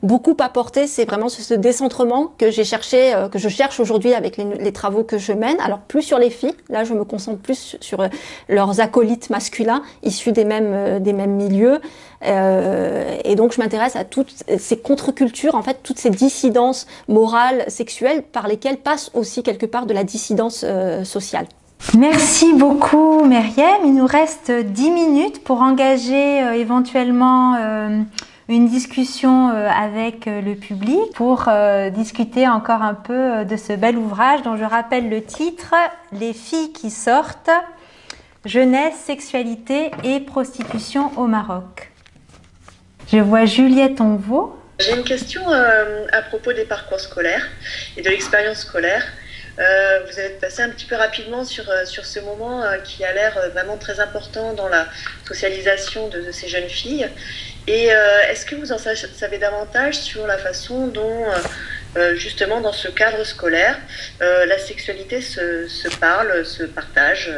beaucoup 0.03 0.35
apporté, 0.39 0.87
c'est 0.87 1.05
vraiment 1.05 1.29
ce, 1.29 1.53
décentrement 1.53 2.33
que 2.37 2.49
j'ai 2.49 2.63
cherché, 2.63 3.13
que 3.31 3.39
je 3.39 3.49
cherche 3.49 3.79
aujourd'hui 3.79 4.13
avec 4.13 4.37
les, 4.37 4.45
les, 4.45 4.71
travaux 4.71 5.03
que 5.03 5.17
je 5.17 5.33
mène. 5.33 5.59
Alors 5.61 5.79
plus 5.79 6.01
sur 6.01 6.17
les 6.17 6.29
filles, 6.29 6.55
là 6.69 6.83
je 6.83 6.93
me 6.93 7.03
concentre 7.03 7.39
plus 7.39 7.77
sur 7.81 8.05
leurs 8.49 8.79
acolytes 8.79 9.29
masculins 9.29 9.83
issus 10.03 10.31
des 10.31 10.45
mêmes 10.45 10.99
des 10.99 11.13
mêmes 11.13 11.35
milieux. 11.35 11.79
Et 12.23 13.35
donc 13.35 13.53
je 13.53 13.61
m'intéresse 13.61 13.95
à 13.95 14.03
toutes 14.03 14.43
ces 14.57 14.77
contre-cultures, 14.77 15.55
en 15.55 15.63
fait, 15.63 15.79
toutes 15.83 15.99
ces 15.99 16.09
dissidences 16.09 16.87
morales, 17.07 17.63
sexuelles, 17.67 18.23
par 18.23 18.47
lesquelles 18.47 18.77
passe 18.77 19.11
aussi 19.13 19.43
quelque 19.43 19.65
part 19.65 19.85
de 19.85 19.93
la 19.93 20.03
dissidence 20.03 20.65
euh, 20.67 21.03
sociale. 21.03 21.45
Merci 21.97 22.53
beaucoup 22.53 23.23
Myriam. 23.23 23.81
Il 23.85 23.95
nous 23.95 24.05
reste 24.05 24.51
10 24.51 24.91
minutes 24.91 25.43
pour 25.43 25.61
engager 25.61 26.43
euh, 26.43 26.53
éventuellement 26.53 27.55
euh, 27.55 28.01
une 28.49 28.67
discussion 28.67 29.47
avec 29.49 30.25
le 30.25 30.55
public 30.55 31.13
pour 31.15 31.47
discuter 31.95 32.49
encore 32.49 32.81
un 32.81 32.95
peu 32.95 33.45
de 33.45 33.55
ce 33.55 33.71
bel 33.71 33.97
ouvrage 33.97 34.41
dont 34.41 34.57
je 34.57 34.65
rappelle 34.65 35.09
le 35.09 35.23
titre 35.23 35.73
Les 36.11 36.33
filles 36.33 36.73
qui 36.73 36.89
sortent, 36.89 37.49
jeunesse, 38.43 38.95
sexualité 39.05 39.91
et 40.03 40.19
prostitution 40.19 41.11
au 41.15 41.27
Maroc. 41.27 41.90
Je 43.09 43.17
vois 43.17 43.45
Juliette 43.45 44.01
Onvaux. 44.01 44.57
J'ai 44.79 44.93
une 44.93 45.03
question 45.03 45.47
à 45.49 46.21
propos 46.23 46.53
des 46.53 46.65
parcours 46.65 46.99
scolaires 46.99 47.47
et 47.97 48.01
de 48.01 48.09
l'expérience 48.09 48.59
scolaire. 48.59 49.03
Euh, 49.59 49.99
vous 50.09 50.17
avez 50.17 50.29
passé 50.29 50.61
un 50.61 50.69
petit 50.69 50.85
peu 50.85 50.95
rapidement 50.95 51.43
sur, 51.43 51.69
euh, 51.69 51.85
sur 51.85 52.05
ce 52.05 52.19
moment 52.19 52.63
euh, 52.63 52.77
qui 52.77 53.03
a 53.03 53.11
l'air 53.11 53.37
vraiment 53.53 53.77
très 53.77 53.99
important 53.99 54.53
dans 54.53 54.69
la 54.69 54.87
socialisation 55.27 56.07
de, 56.07 56.31
ces 56.31 56.47
jeunes 56.47 56.69
filles. 56.69 57.07
Et 57.67 57.89
est-ce 58.29 58.43
que 58.47 58.55
vous 58.55 58.71
en 58.71 58.79
savez 58.79 59.37
davantage 59.37 59.93
sur 59.93 60.25
la 60.25 60.39
façon 60.39 60.87
dont, 60.87 61.27
justement, 62.15 62.59
dans 62.59 62.73
ce 62.73 62.87
cadre 62.87 63.23
scolaire, 63.23 63.77
la 64.19 64.57
sexualité 64.57 65.21
se, 65.21 65.67
se, 65.67 65.87
parle, 65.97 66.43
se 66.43 66.63
partage 66.63 67.29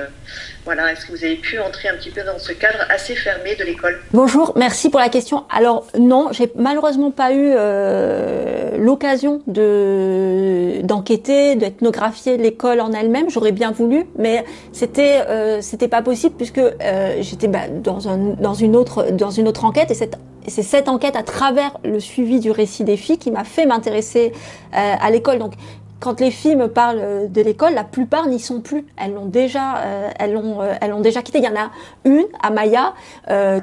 voilà, 0.66 0.94
est-ce 0.94 1.06
que 1.06 1.12
vous 1.12 1.24
avez 1.26 1.36
pu 1.36 1.60
entrer 1.60 1.90
un 1.90 1.96
petit 1.96 2.10
peu 2.10 2.24
dans 2.24 2.40
ce 2.40 2.54
cadre 2.54 2.80
assez 2.90 3.16
fermé 3.16 3.56
de 3.56 3.66
l'école 3.66 4.00
Bonjour, 4.14 4.54
merci 4.56 4.90
pour 4.90 5.00
la 5.00 5.10
question. 5.10 5.44
Alors 5.50 5.86
non, 6.00 6.30
j'ai 6.32 6.50
malheureusement 6.56 7.12
pas 7.12 7.34
eu 7.34 7.52
euh, 7.54 8.78
l'occasion 8.78 9.42
de 9.48 10.82
d'enquêter, 10.84 11.56
d'ethnographier 11.56 12.38
l'école 12.38 12.80
en 12.80 12.94
elle-même. 12.94 13.30
J'aurais 13.30 13.52
bien 13.52 13.72
voulu, 13.72 14.06
mais 14.18 14.46
c'était 14.72 15.22
euh, 15.28 15.62
pas 15.90 16.02
possible 16.02 16.36
puisque 16.38 16.60
euh, 16.60 17.18
j'étais 17.20 17.50
bah, 17.50 17.68
dans 17.68 18.08
un 18.08 18.18
dans 18.18 18.54
une 18.54 18.76
autre 18.76 19.66
enquête 19.66 19.92
et 19.92 19.96
c'est 19.96 20.64
cette 20.64 20.88
enquête 20.88 21.18
à 21.18 21.24
travers 21.24 21.78
le 21.84 22.00
suivi 22.00 22.40
du 22.40 22.52
récit 22.52 22.86
des 22.86 22.98
filles 22.98 23.18
qui 23.18 23.32
m'a 23.32 23.44
fait 23.44 23.66
m'intéresser 23.66 24.32
à 24.72 25.10
l'école. 25.12 25.40
Quand 26.04 26.20
les 26.20 26.32
filles 26.32 26.58
me 26.58 26.68
parlent 26.68 27.00
euh, 27.00 27.28
de 27.28 27.42
l'école, 27.42 27.74
la 27.74 27.86
plupart 27.86 28.28
n'y 28.28 28.40
sont 28.40 28.60
plus. 28.60 28.86
Elles 29.02 29.14
l'ont 29.14 29.26
déjà, 29.26 29.78
euh, 29.78 30.10
elles 30.20 30.34
l'ont, 30.34 30.62
euh, 30.62 30.74
elles 30.82 30.90
l'ont 30.90 31.00
déjà 31.00 31.22
quitté. 31.22 31.38
Il 31.38 31.46
y 31.46 31.48
en 31.48 31.56
a 31.56 31.72
une, 32.04 32.26
Amaya, 32.42 32.94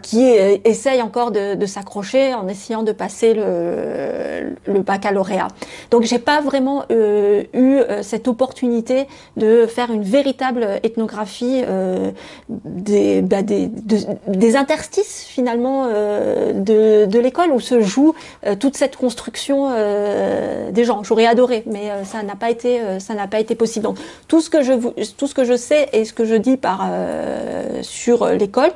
qui 0.03 0.23
essaye 0.65 1.03
encore 1.03 1.31
de, 1.31 1.67
s'accrocher 1.67 2.33
en 2.35 2.49
essayant 2.49 2.83
de 2.83 2.93
passer 2.93 3.35
le, 3.35 4.81
baccalauréat. 4.81 5.49
Donc 5.91 6.05
j'ai 6.05 6.19
pas 6.19 6.41
vraiment 6.41 6.85
eu 6.91 7.81
cette 8.03 8.27
opportunité 8.29 9.07
de 9.37 9.67
faire 9.67 9.91
une 9.91 10.03
véritable 10.03 10.67
ethnographie 10.83 11.63
des, 12.49 13.23
bah, 13.23 13.43
des, 13.43 14.57
interstices 14.57 15.25
finalement 15.29 15.87
de, 15.87 17.05
de 17.05 17.19
l'école 17.19 17.53
où 17.53 17.61
se 17.61 17.81
joue 17.81 18.15
toute 18.59 18.77
cette 18.77 18.97
construction 18.97 19.71
des 20.71 20.85
gens. 20.85 21.03
J'aurais 21.05 21.27
adoré, 21.27 21.63
mais 21.67 21.91
ça 22.05 22.23
n'a 22.23 22.30
n'a 22.31 22.37
pas 22.37 22.51
été, 22.51 22.81
ça 23.01 23.15
n'a 23.15 23.27
pas 23.27 23.41
été 23.41 23.55
possible. 23.55 23.85
Donc 23.85 23.99
tout 24.29 24.41
ce 24.41 24.51
que 24.51 24.63
je 24.63 24.73
tout 25.17 25.27
ce 25.27 25.35
que 25.35 25.45
je 25.45 25.57
sais 25.57 25.89
et 25.93 26.05
ce 26.05 26.13
que 26.13 26.25
je 26.25 26.35
dis 26.35 26.57
par 26.57 26.89
sur 27.83 28.27
l'école 28.29 28.71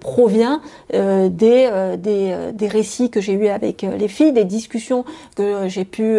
provient 0.00 0.60
des, 0.92 1.70
des, 1.98 2.36
des 2.52 2.68
récits 2.68 3.10
que 3.10 3.20
j'ai 3.20 3.32
eu 3.32 3.48
avec 3.48 3.82
les 3.82 4.08
filles, 4.08 4.32
des 4.32 4.44
discussions 4.44 5.04
que 5.36 5.68
j'ai 5.68 5.84
pu 5.84 6.18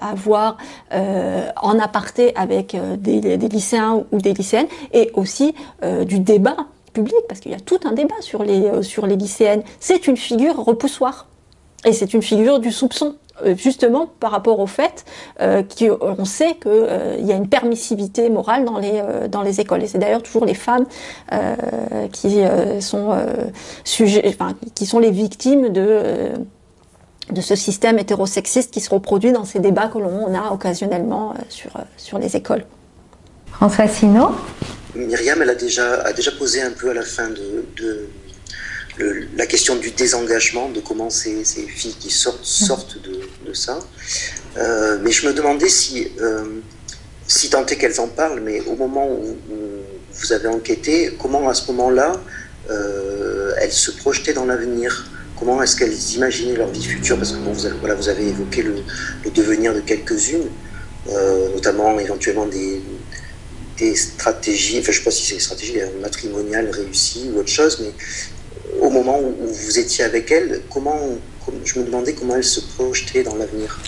avoir 0.00 0.56
en 0.90 1.78
aparté 1.78 2.34
avec 2.36 2.76
des, 2.98 3.20
des, 3.20 3.48
lycéens 3.48 4.04
ou 4.12 4.18
des 4.18 4.32
lycéennes 4.32 4.68
et 4.92 5.10
aussi 5.14 5.54
du 6.06 6.20
débat 6.20 6.56
public 6.92 7.20
parce 7.28 7.40
qu'il 7.40 7.52
y 7.52 7.54
a 7.54 7.60
tout 7.60 7.80
un 7.84 7.92
débat 7.92 8.20
sur 8.20 8.42
les 8.42 8.82
sur 8.82 9.06
les 9.06 9.16
lycéennes. 9.16 9.62
C'est 9.80 10.06
une 10.06 10.16
figure 10.16 10.56
repoussoire. 10.56 11.26
Et 11.86 11.92
c'est 11.92 12.12
une 12.12 12.22
figure 12.22 12.58
du 12.58 12.72
soupçon 12.72 13.16
euh, 13.44 13.54
justement 13.56 14.10
par 14.18 14.32
rapport 14.32 14.58
au 14.58 14.66
fait 14.66 15.04
euh, 15.40 15.62
qu'on 15.62 16.24
sait 16.24 16.54
qu'il 16.54 16.70
euh, 16.72 17.16
y 17.20 17.32
a 17.32 17.36
une 17.36 17.48
permissivité 17.48 18.28
morale 18.28 18.64
dans 18.64 18.78
les, 18.78 18.94
euh, 18.94 19.28
dans 19.28 19.42
les 19.42 19.60
écoles. 19.60 19.84
Et 19.84 19.86
c'est 19.86 19.98
d'ailleurs 19.98 20.22
toujours 20.22 20.44
les 20.44 20.54
femmes 20.54 20.86
qui, 22.12 22.40
sont, 22.80 23.16
sujets, 23.84 24.22
enfin, 24.26 24.54
qui 24.74 24.86
sont 24.86 24.98
les 24.98 25.10
victimes 25.10 25.68
de, 25.68 26.30
de 27.30 27.40
ce 27.40 27.54
système 27.54 27.98
hétérosexiste 27.98 28.72
qui 28.72 28.80
se 28.80 28.90
reproduit 28.90 29.32
dans 29.32 29.44
ces 29.44 29.60
débats 29.60 29.88
que 29.88 29.98
l'on 29.98 30.34
a 30.34 30.52
occasionnellement 30.52 31.34
sur, 31.48 31.72
sur 31.96 32.18
les 32.18 32.36
écoles. 32.36 32.64
François 33.52 33.86
Sino 33.86 34.32
Myriam, 34.94 35.42
elle 35.42 35.50
a 35.50 35.54
déjà, 35.54 36.00
a 36.02 36.12
déjà 36.12 36.30
posé 36.32 36.62
un 36.62 36.70
peu 36.70 36.90
à 36.90 36.94
la 36.94 37.02
fin 37.02 37.28
de, 37.28 37.64
de 37.78 38.08
la 38.98 39.46
question 39.46 39.76
du 39.76 39.90
désengagement, 39.90 40.68
de 40.68 40.80
comment 40.80 41.10
ces, 41.10 41.44
filles 41.44 41.96
qui 41.98 42.10
sortent 42.10 42.44
sortent 42.44 42.98
de, 43.02 43.52
ça. 43.52 43.78
Euh, 44.56 44.98
mais 45.02 45.12
je 45.12 45.26
me 45.26 45.32
demandais 45.32 45.68
si, 45.68 46.08
euh, 46.20 46.60
si 47.26 47.50
tant 47.50 47.64
est 47.66 47.76
qu'elles 47.76 48.00
en 48.00 48.08
parlent, 48.08 48.40
mais 48.40 48.60
au 48.62 48.76
moment 48.76 49.08
où, 49.08 49.36
vous 50.18 50.32
avez 50.32 50.48
enquêté, 50.48 51.14
comment 51.20 51.46
à 51.46 51.52
ce 51.52 51.70
moment-là 51.72 52.12
euh, 52.70 53.52
elles 53.60 53.72
se 53.72 53.90
projetaient 53.90 54.32
dans 54.32 54.46
l'avenir? 54.46 55.10
Comment 55.38 55.62
est-ce 55.62 55.76
qu'elles 55.76 56.14
imaginaient 56.14 56.56
leur 56.56 56.68
vie 56.68 56.82
future? 56.82 57.18
Parce 57.18 57.32
que 57.32 57.36
vous, 57.36 57.66
avez, 57.66 57.76
voilà, 57.78 57.94
vous 57.94 58.08
avez 58.08 58.26
évoqué 58.26 58.62
le, 58.62 58.76
devenir 59.30 59.74
de 59.74 59.80
quelques-unes, 59.80 60.48
notamment 61.54 61.98
éventuellement 62.00 62.46
des, 62.46 62.80
des 63.76 63.94
stratégies, 63.94 64.78
enfin 64.78 64.92
je 64.92 64.98
ne 64.98 65.02
sais 65.02 65.04
pas 65.04 65.10
si 65.10 65.26
c'est 65.26 65.34
des 65.34 65.40
stratégies 65.40 65.78
matrimoniales 66.00 66.70
réussies 66.70 67.30
ou 67.34 67.40
autre 67.40 67.50
chose, 67.50 67.78
mais 67.82 67.92
au 68.80 68.90
moment 68.90 69.18
où 69.18 69.46
vous 69.46 69.78
étiez 69.78 70.04
avec 70.04 70.30
elle, 70.30 70.62
comment, 70.70 70.98
je 71.64 71.78
me 71.78 71.84
demandais 71.84 72.14
comment 72.14 72.36
elle 72.36 72.44
se 72.44 72.60
projetait 72.60 73.22
dans 73.22 73.34
l'avenir. 73.34 73.78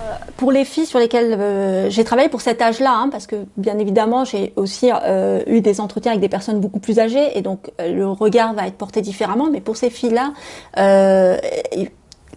Euh, 0.00 0.14
pour 0.36 0.50
les 0.50 0.64
filles 0.64 0.86
sur 0.86 0.98
lesquelles 0.98 1.34
euh, 1.34 1.90
j'ai 1.90 2.04
travaillé 2.04 2.28
pour 2.28 2.40
cet 2.40 2.62
âge-là, 2.62 2.92
hein, 2.94 3.08
parce 3.10 3.26
que 3.26 3.36
bien 3.56 3.78
évidemment 3.78 4.24
j'ai 4.24 4.52
aussi 4.56 4.90
euh, 4.90 5.42
eu 5.46 5.60
des 5.60 5.80
entretiens 5.80 6.12
avec 6.12 6.22
des 6.22 6.28
personnes 6.28 6.60
beaucoup 6.60 6.80
plus 6.80 6.98
âgées 6.98 7.36
et 7.36 7.42
donc 7.42 7.70
le 7.78 8.06
regard 8.06 8.54
va 8.54 8.66
être 8.66 8.76
porté 8.76 9.02
différemment, 9.02 9.50
mais 9.50 9.60
pour 9.60 9.76
ces 9.76 9.90
filles-là, 9.90 10.32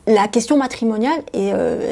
la 0.06 0.28
question 0.28 0.58
matrimoniale 0.58 1.22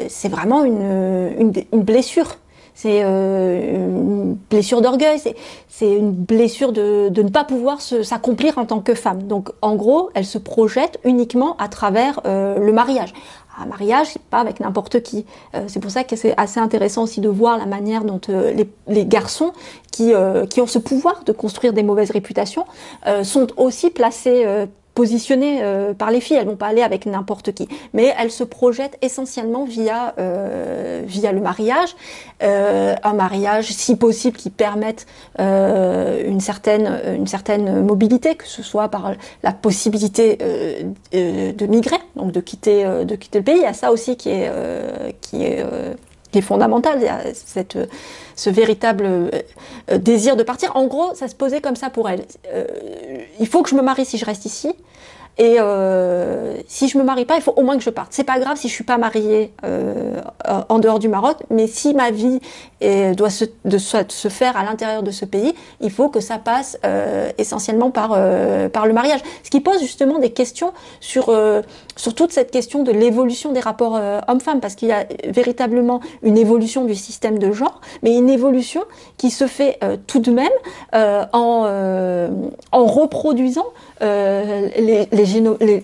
c'est 0.08 0.28
vraiment 0.28 0.64
une, 0.64 1.52
une 1.72 1.82
blessure 1.82 2.36
c'est 2.74 3.02
euh, 3.02 3.76
une 3.76 4.34
blessure 4.50 4.80
d'orgueil, 4.80 5.20
c'est 5.68 5.92
une 5.92 6.12
blessure 6.12 6.72
de, 6.72 7.08
de, 7.10 7.22
ne 7.22 7.28
pas 7.28 7.44
pouvoir 7.44 7.80
s'accomplir 7.80 8.58
en 8.58 8.64
tant 8.64 8.80
que 8.80 8.94
femme. 8.94 9.24
Donc 9.24 9.50
en 9.60 9.76
gros, 9.76 10.10
elle 10.14 10.24
se 10.24 10.38
projette 10.38 10.98
uniquement 11.04 11.56
à 11.58 11.68
travers 11.68 12.20
euh, 12.26 12.58
le 12.58 12.72
mariage. 12.72 13.12
Un 13.58 13.66
mariage, 13.66 14.08
c'est 14.14 14.22
pas 14.22 14.38
avec 14.38 14.60
n'importe 14.60 15.02
qui. 15.02 15.26
Euh, 15.54 15.64
c'est 15.68 15.80
pour 15.80 15.90
ça 15.90 16.04
que 16.04 16.16
c'est 16.16 16.34
assez 16.38 16.58
intéressant 16.58 17.02
aussi 17.02 17.20
de 17.20 17.28
voir 17.28 17.58
la 17.58 17.66
manière 17.66 18.04
dont 18.04 18.20
les, 18.28 18.66
les, 18.88 19.04
garçons 19.04 19.52
qui, 19.90 20.12
qui 20.48 20.60
ont 20.62 20.66
ce 20.66 20.78
pouvoir 20.78 21.22
de 21.24 21.32
construire 21.32 21.74
des 21.74 21.82
mauvaises 21.82 22.10
réputations 22.10 22.64
sont 23.22 23.48
aussi 23.58 23.90
placés 23.90 24.46
positionnées 24.94 25.60
euh, 25.62 25.94
par 25.94 26.10
les 26.10 26.20
filles. 26.20 26.36
Elles 26.36 26.46
vont 26.46 26.56
pas 26.56 26.68
aller 26.68 26.82
avec 26.82 27.06
n'importe 27.06 27.52
qui, 27.52 27.68
mais 27.92 28.14
elles 28.18 28.30
se 28.30 28.44
projettent 28.44 28.98
essentiellement 29.02 29.64
via 29.64 30.14
euh, 30.18 31.02
le 31.06 31.40
mariage, 31.40 31.96
euh, 32.42 32.94
un 33.02 33.14
mariage 33.14 33.72
si 33.72 33.96
possible 33.96 34.36
qui 34.36 34.50
permette 34.50 35.06
une 35.38 36.40
certaine 36.40 37.82
mobilité, 37.82 38.34
que 38.34 38.46
ce 38.46 38.62
soit 38.62 38.88
par 38.88 39.12
la 39.42 39.52
possibilité 39.52 40.36
de 41.12 41.66
migrer, 41.66 41.98
donc 42.16 42.32
de 42.32 42.40
quitter 42.40 42.84
le 42.84 43.42
pays. 43.42 43.56
Il 43.56 43.62
y 43.62 43.66
a 43.66 43.72
ça 43.72 43.92
aussi 43.92 44.16
qui 44.16 44.30
est 44.30 44.50
qui 46.32 46.38
est 46.38 46.42
fondamental. 46.42 46.98
Il 46.98 47.04
y 47.04 47.08
a 47.08 47.20
cette, 47.34 47.78
ce 48.34 48.50
véritable 48.50 49.04
euh, 49.04 49.98
désir 49.98 50.36
de 50.36 50.42
partir. 50.42 50.74
En 50.74 50.86
gros, 50.86 51.14
ça 51.14 51.28
se 51.28 51.34
posait 51.34 51.60
comme 51.60 51.76
ça 51.76 51.90
pour 51.90 52.08
elle. 52.08 52.24
Euh, 52.52 52.64
il 53.38 53.46
faut 53.46 53.62
que 53.62 53.70
je 53.70 53.76
me 53.76 53.82
marie 53.82 54.04
si 54.04 54.18
je 54.18 54.24
reste 54.24 54.44
ici. 54.46 54.72
Et 55.38 55.56
euh, 55.58 56.56
si 56.66 56.88
je 56.88 56.98
me 56.98 57.04
marie 57.04 57.24
pas, 57.24 57.36
il 57.36 57.40
faut 57.40 57.54
au 57.56 57.62
moins 57.62 57.78
que 57.78 57.82
je 57.82 57.88
parte. 57.88 58.08
C'est 58.10 58.22
pas 58.24 58.38
grave 58.38 58.58
si 58.58 58.68
je 58.68 58.74
suis 58.74 58.84
pas 58.84 58.98
mariée 58.98 59.54
euh, 59.64 60.20
en 60.68 60.78
dehors 60.78 60.98
du 60.98 61.08
Maroc, 61.08 61.38
mais 61.48 61.66
si 61.66 61.94
ma 61.94 62.10
vie 62.10 62.38
doit 63.16 63.30
se, 63.30 63.46
se 63.78 64.28
faire 64.28 64.58
à 64.58 64.64
l'intérieur 64.64 65.02
de 65.02 65.10
ce 65.10 65.24
pays, 65.24 65.54
il 65.80 65.90
faut 65.90 66.10
que 66.10 66.20
ça 66.20 66.36
passe 66.36 66.78
euh, 66.84 67.30
essentiellement 67.38 67.90
par 67.90 68.10
euh, 68.14 68.68
par 68.68 68.86
le 68.86 68.92
mariage. 68.92 69.20
Ce 69.42 69.48
qui 69.48 69.60
pose 69.60 69.80
justement 69.80 70.18
des 70.18 70.32
questions 70.32 70.72
sur 71.00 71.30
euh, 71.30 71.62
sur 71.96 72.14
toute 72.14 72.32
cette 72.32 72.50
question 72.50 72.82
de 72.82 72.92
l'évolution 72.92 73.52
des 73.52 73.60
rapports 73.60 73.96
euh, 73.96 74.20
hommes-femmes, 74.28 74.60
parce 74.60 74.74
qu'il 74.74 74.88
y 74.88 74.92
a 74.92 75.06
véritablement 75.26 76.00
une 76.22 76.38
évolution 76.38 76.84
du 76.84 76.94
système 76.94 77.38
de 77.38 77.52
genre, 77.52 77.80
mais 78.02 78.16
une 78.16 78.30
évolution 78.30 78.82
qui 79.16 79.30
se 79.30 79.46
fait 79.46 79.78
tout 80.06 80.18
de 80.18 80.30
même 80.30 80.50
en 80.92 81.62
en 82.72 82.86
reproduisant 82.86 83.66
les, 84.00 85.08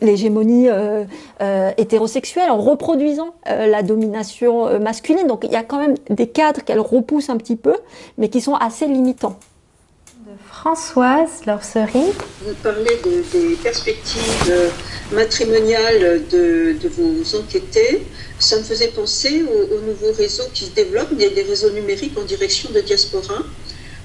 l'hégémonie 0.00 0.68
euh, 0.68 1.04
euh, 1.40 1.70
hétérosexuelle, 1.76 2.50
en 2.50 2.59
reproduisant 2.59 3.34
euh, 3.48 3.66
la 3.66 3.82
domination 3.82 4.78
masculine. 4.80 5.26
Donc 5.26 5.44
il 5.44 5.52
y 5.52 5.56
a 5.56 5.62
quand 5.62 5.78
même 5.78 5.94
des 6.11 6.28
cadres 6.28 6.62
qu'elle 6.62 6.80
repousse 6.80 7.30
un 7.30 7.36
petit 7.36 7.56
peu, 7.56 7.74
mais 8.16 8.28
qui 8.28 8.40
sont 8.40 8.54
assez 8.54 8.86
limitants. 8.86 9.36
De 10.28 10.34
Françoise 10.46 11.46
Lorserie. 11.46 12.12
Vous 12.42 12.54
parlez 12.62 12.98
des 13.32 13.56
perspectives 13.62 14.52
matrimoniales 15.10 16.20
de, 16.30 16.76
vos 16.86 17.38
enquêtés. 17.38 18.02
Ça 18.38 18.58
me 18.58 18.62
faisait 18.62 18.88
penser 18.88 19.42
aux, 19.42 19.80
nouveaux 19.80 20.12
réseaux 20.12 20.48
qui 20.52 20.66
se 20.66 20.70
développent. 20.72 21.12
A 21.12 21.28
des 21.30 21.42
réseaux 21.42 21.70
numériques 21.70 22.18
en 22.18 22.24
direction 22.24 22.68
de 22.70 22.80
diaspora. 22.80 23.38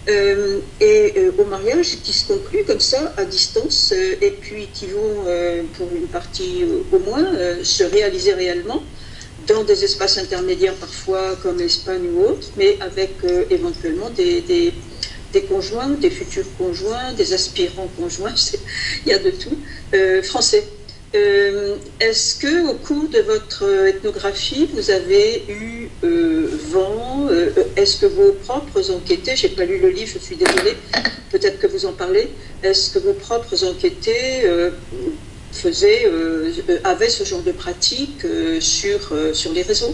Euh, 0.07 0.59
et 0.80 1.13
euh, 1.17 1.32
au 1.39 1.43
mariage 1.43 1.97
qui 2.03 2.13
se 2.13 2.28
conclut 2.28 2.63
comme 2.63 2.80
ça 2.80 3.13
à 3.17 3.26
distance 3.26 3.93
euh, 3.93 4.15
et 4.21 4.32
puis 4.32 4.67
qui 4.74 4.88
vont 4.88 5.26
pour 5.78 5.88
une 5.93 6.07
partie 6.07 6.65
au 6.91 6.99
moins 6.99 7.26
se 7.63 7.84
réaliser 7.84 8.34
réellement 8.34 8.84
dans 9.47 9.63
des 9.63 9.84
espaces 9.84 10.17
intermédiaires 10.17 10.76
parfois 10.76 11.36
comme 11.41 11.57
l'Espagne 11.57 12.07
ou 12.15 12.21
autre, 12.30 12.47
mais 12.57 12.78
avec 12.80 13.11
éventuellement 13.49 14.09
des, 14.09 14.41
des, 14.41 14.74
des, 15.34 15.42
conjoints, 15.42 15.90
des 15.90 16.10
futurs 16.10 16.46
conjoints, 16.58 17.14
des 17.14 17.34
aspirants 17.34 17.90
conjoints, 17.98 18.36
il 19.06 19.10
y 19.12 19.14
a 19.14 19.20
de 19.20 19.32
tout, 19.32 19.58
français. 20.24 20.64
Euh, 21.16 21.76
est-ce 22.00 22.40
que 22.40 22.72
au 22.72 22.74
cours 22.74 23.08
de 23.08 23.20
votre 23.20 23.88
ethnographie, 23.88 24.68
vous 24.74 24.90
avez 24.90 25.44
eu 25.48 25.90
euh, 26.04 26.50
vent 26.72 27.28
euh, 27.30 27.52
Est-ce 27.76 27.98
que 27.98 28.08
vos 28.08 28.32
propres 28.32 28.90
enquêtés, 28.92 29.36
j'ai 29.36 29.50
pas 29.50 29.66
lu 29.66 29.78
le 29.78 29.90
livre, 29.90 30.12
je 30.12 30.18
suis 30.18 30.36
désolée, 30.36 30.76
peut-être 31.30 31.60
que 31.60 31.68
vous 31.68 31.86
en 31.86 31.92
parlez. 31.92 32.30
Est-ce 32.64 32.90
que 32.90 33.00
vos 33.00 33.14
propres 33.14 33.64
enquêtés 33.64 34.50
faisaient, 35.52 36.10
avaient 36.84 37.10
ce 37.10 37.26
genre 37.26 37.44
de 37.44 37.52
pratique 37.52 38.26
sur 38.60 39.54
les 39.54 39.62
réseaux? 39.62 39.94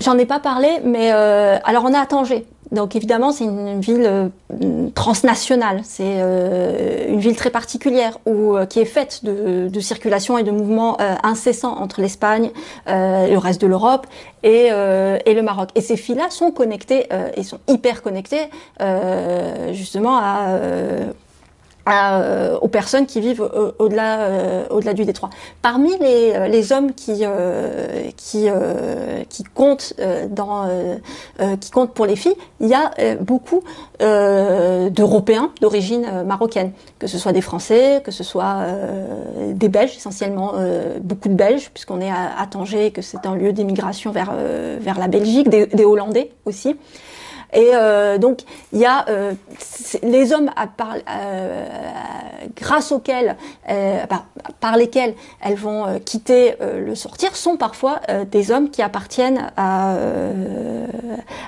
J'en 0.00 0.16
ai 0.18 0.26
pas 0.26 0.40
parlé, 0.40 0.68
mais 0.84 1.10
alors 1.10 1.84
on 1.86 1.92
est 1.92 1.96
à 1.96 2.06
Tanger. 2.06 2.44
Donc 2.72 2.96
évidemment, 2.96 3.32
c'est 3.32 3.44
une, 3.44 3.80
ville 3.80 4.06
euh, 4.06 4.88
transnationale, 4.94 5.82
c'est 5.84 6.04
euh, 6.06 7.06
une 7.08 7.20
ville 7.20 7.36
très 7.36 7.50
particulière 7.50 8.18
où, 8.24 8.56
euh, 8.56 8.64
qui 8.64 8.80
est 8.80 8.86
faite 8.86 9.24
de, 9.24 9.80
circulation 9.80 10.38
et 10.38 10.42
de 10.42 10.50
mouvements 10.50 10.96
incessants 11.22 11.76
entre 11.76 12.00
l'Espagne, 12.00 12.50
le 12.86 13.36
reste 13.36 13.60
de 13.60 13.66
l'Europe 13.66 14.06
et, 14.44 14.66
et, 14.66 15.34
le 15.34 15.42
Maroc. 15.42 15.70
Et 15.74 15.80
ces 15.80 15.96
filles-là 15.96 16.30
sont 16.30 16.52
connectées 16.52 17.08
et 17.36 17.42
sont 17.42 17.58
hyper 17.68 18.00
connectées 18.02 18.48
justement 19.72 20.18
à 20.18 20.56
euh, 21.88 22.56
aux 22.60 22.68
personnes 22.68 23.06
qui 23.06 23.20
vivent 23.20 23.42
au-delà 23.80 24.20
euh, 24.20 24.66
au-delà 24.70 24.94
du 24.94 25.04
détroit. 25.04 25.30
Parmi 25.62 25.90
les, 25.98 26.32
euh, 26.32 26.46
les 26.46 26.72
hommes 26.72 26.92
qui 26.92 27.24
qui 28.16 28.46
qui 29.28 29.44
comptent 29.54 29.94
dans 30.30 30.68
qui 31.60 31.70
comptent 31.70 31.92
pour 31.92 32.06
les 32.06 32.14
filles, 32.14 32.36
il 32.60 32.68
y 32.68 32.74
a 32.74 33.16
beaucoup 33.20 33.62
d'Européens 33.98 35.50
d'origine 35.60 36.22
marocaine, 36.24 36.72
que 36.98 37.08
ce 37.08 37.18
soit 37.18 37.32
des 37.32 37.40
Français, 37.40 38.00
que 38.04 38.12
ce 38.12 38.22
soit 38.22 38.66
des 39.48 39.68
Belges 39.68 39.96
essentiellement, 39.96 40.54
beaucoup 41.00 41.28
de 41.28 41.34
Belges 41.34 41.70
puisqu'on 41.74 42.00
est 42.00 42.10
à, 42.10 42.38
à, 42.38 42.46
Tanger, 42.46 42.92
que 42.92 43.02
c'est 43.02 43.26
un 43.26 43.34
lieu 43.34 43.52
d'immigration 43.52 44.12
vers 44.12 44.32
vers 44.80 44.98
la 44.98 45.08
Belgique, 45.08 45.48
des 45.48 45.84
Hollandais 45.84 46.30
aussi. 46.44 46.76
Et 47.52 47.70
euh, 47.74 48.18
donc, 48.18 48.40
il 48.72 48.78
y 48.78 48.86
a 48.86 49.06
euh, 49.08 49.34
les 50.02 50.32
hommes 50.32 50.50
par, 50.76 50.96
euh, 51.08 51.66
grâce 52.56 52.92
auxquels, 52.92 53.36
par, 54.08 54.26
par, 54.60 54.76
lesquels 54.76 55.14
elles 55.40 55.56
vont 55.56 56.00
quitter 56.04 56.54
le 56.60 56.94
sortir, 56.94 57.36
sont 57.36 57.56
parfois 57.56 58.00
des 58.30 58.50
hommes 58.50 58.70
qui 58.70 58.82
appartiennent 58.82 59.50
à, 59.56 59.96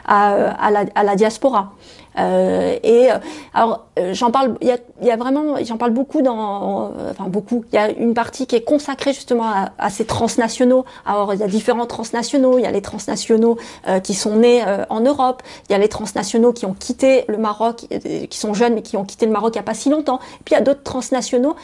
à, 0.07 0.55
à 0.95 1.05
la 1.05 1.17
diaspora. 1.17 1.73
Euh, 2.19 2.77
et 2.83 3.11
euh, 3.11 3.19
alors 3.55 3.87
euh, 3.99 4.15
j'en 4.15 4.31
parle, 4.31 4.55
il 4.61 4.69
y 4.69 4.71
a, 4.71 4.79
y 5.03 5.11
a, 5.11 5.17
vraiment, 5.17 5.57
j'en 5.65 5.77
parle 5.77 5.93
beaucoup 5.93 6.23
dans, 6.23 6.93
enfin 7.11 7.29
beaucoup. 7.29 7.65
Il 7.73 7.77
y 7.77 7.79
a 7.79 7.91
une 7.91 8.15
partie 8.15 8.47
qui 8.47 8.57
est 8.57 8.63
consacrée 8.63 9.13
justement 9.13 9.45
à, 9.45 9.73
à, 9.79 9.91
ces 9.91 10.05
transnationaux. 10.05 10.85
Alors 11.07 11.35
il 11.35 11.41
y 11.41 11.43
a 11.43 11.49
différents 11.49 11.87
transnationaux. 11.87 12.59
Il 12.59 12.63
y 12.63 12.67
a 12.67 12.71
les 12.71 12.83
transnationaux 12.83 13.59
qui 14.03 14.15
sont 14.15 14.37
nés 14.37 14.65
en 14.91 15.01
Europe. 15.01 15.43
Il 15.69 15.73
y 15.73 15.75
a 15.75 15.79
les 15.79 15.89
transnationaux 15.89 16.53
qui 16.53 16.67
ont 16.67 16.75
quitté 16.75 17.25
le 17.29 17.39
Maroc, 17.39 17.87
qui 18.31 18.39
sont 18.39 18.55
jeunes 18.55 18.75
mais 18.75 18.83
qui 18.83 18.97
ont 18.97 19.05
quitté 19.05 19.27
le 19.27 19.33
Maroc 19.33 19.55
il 19.55 19.59
n'y 19.59 19.61
a 19.61 19.65
pas 19.65 19.75
si 19.75 19.91
longtemps. 19.91 20.19
Et 20.41 20.45
puis 20.45 20.55
il 20.55 20.59
y 20.59 20.61
a 20.61 20.63
d'autres 20.63 20.83
transnationaux 20.83 21.57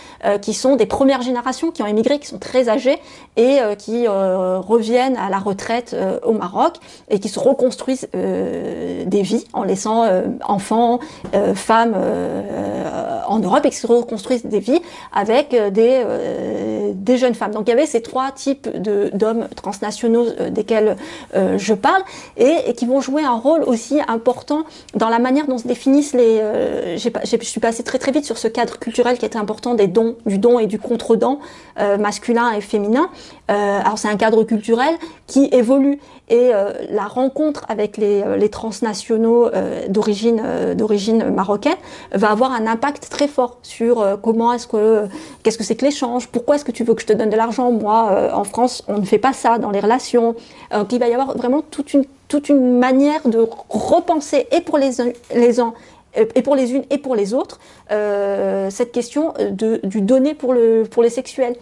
qui 0.42 0.54
sont 0.54 0.76
des 0.76 0.86
premières 0.86 1.22
générations 1.22 1.70
qui 1.70 1.82
ont 1.82 1.86
émigré, 1.86 2.18
qui 2.18 2.26
sont 2.26 2.38
très 2.38 2.68
âgés 2.68 2.98
et 3.36 3.58
qui 3.78 4.06
reviennent 4.06 5.16
à 5.16 5.30
la 5.30 5.38
retraite 5.38 5.96
au 6.24 6.32
Maroc 6.32 6.76
et 7.08 7.18
qui 7.18 7.28
se 7.28 7.38
reconstruisent 7.38 8.08
des 8.12 9.22
vies 9.22 9.44
en 9.52 9.62
laissant 9.62 10.04
enfants, 10.46 11.00
euh, 11.34 11.54
femmes 11.54 11.94
euh, 11.96 13.20
en 13.26 13.38
Europe 13.38 13.64
et 13.64 13.70
qui 13.70 13.76
se 13.76 13.86
reconstruisent 13.86 14.44
des 14.44 14.60
vies 14.60 14.80
avec 15.12 15.54
euh, 15.54 15.70
des, 15.70 16.04
des 16.94 17.16
jeunes 17.16 17.34
femmes. 17.34 17.52
Donc 17.52 17.68
il 17.68 17.70
y 17.70 17.72
avait 17.72 17.86
ces 17.86 18.02
trois 18.02 18.30
types 18.32 18.68
d'hommes 18.68 19.48
transnationaux 19.54 20.26
desquels 20.50 20.96
je 21.34 21.74
parle 21.74 22.02
et, 22.36 22.56
et, 22.66 22.74
qui 22.74 22.86
vont 22.86 23.00
jouer 23.00 23.22
un 23.22 23.36
rôle 23.36 23.62
aussi 23.62 24.00
important 24.08 24.64
dans 24.94 25.08
la 25.08 25.18
manière 25.18 25.46
dont 25.46 25.58
se 25.58 25.66
définissent 25.66 26.14
les... 26.14 26.40
je 26.96 27.36
suis 27.42 27.60
passée 27.60 27.82
très 27.82 27.98
très 27.98 28.12
vite 28.12 28.24
sur 28.24 28.38
ce 28.38 28.48
cadre 28.48 28.78
culturel 28.78 29.18
qui 29.18 29.26
était 29.26 29.38
important 29.38 29.74
des 29.74 29.86
dons, 29.86 30.16
du 30.26 30.38
don 30.38 30.58
et 30.58 30.66
du 30.66 30.78
contre-don 30.78 31.38
masculin 31.98 32.52
et 32.52 32.60
féminin. 32.60 33.08
Alors 33.50 33.98
c'est 33.98 34.08
un 34.08 34.16
cadre 34.16 34.44
culturel 34.44 34.94
qui 35.26 35.48
évolue 35.52 35.98
et 36.28 36.50
la 36.90 37.06
rencontre 37.06 37.64
avec 37.68 37.96
les, 37.96 38.22
les 38.38 38.48
transnationaux 38.48 39.50
d'origine 39.88 40.40
euh, 41.22 41.30
marocaine 41.30 41.76
va 42.12 42.30
avoir 42.30 42.52
un 42.52 42.66
impact 42.66 43.08
très 43.10 43.28
fort 43.28 43.58
sur 43.62 44.00
euh, 44.00 44.16
comment 44.16 44.52
est-ce 44.52 44.66
que 44.66 45.06
qu'est-ce 45.42 45.58
que 45.58 45.64
c'est 45.64 45.76
que 45.76 45.84
l'échange, 45.84 46.28
pourquoi 46.28 46.56
est-ce 46.56 46.64
que 46.64 46.72
tu 46.72 46.84
veux 46.84 46.94
que 46.94 47.02
je 47.02 47.06
te 47.06 47.12
donne 47.12 47.30
de 47.30 47.36
l'argent 47.36 47.70
Moi, 47.70 48.08
euh, 48.10 48.32
en 48.32 48.44
France, 48.44 48.84
on 48.88 48.98
ne 48.98 49.04
fait 49.04 49.18
pas 49.18 49.32
ça 49.32 49.58
dans 49.58 49.70
les 49.70 49.80
relations. 49.80 50.34
Donc 50.72 50.92
il 50.92 51.00
va 51.00 51.08
y 51.08 51.12
avoir 51.12 51.36
vraiment 51.36 51.62
toute 51.62 51.94
une 51.94 52.04
toute 52.28 52.48
une 52.48 52.78
manière 52.78 53.26
de 53.26 53.44
repenser 53.68 54.46
et 54.52 54.60
pour 54.60 54.78
les 54.78 54.90
les 55.34 55.60
et 56.34 56.42
pour 56.42 56.54
les 56.54 56.72
unes 56.72 56.84
et 56.90 56.98
pour 56.98 57.14
les 57.16 57.34
autres 57.34 57.58
cette 57.88 58.92
question 58.92 59.34
du 59.50 60.00
donner 60.00 60.34
pour 60.34 60.52
le 60.52 60.84
pour 60.88 61.02
les 61.02 61.10
sexuels. 61.10 61.56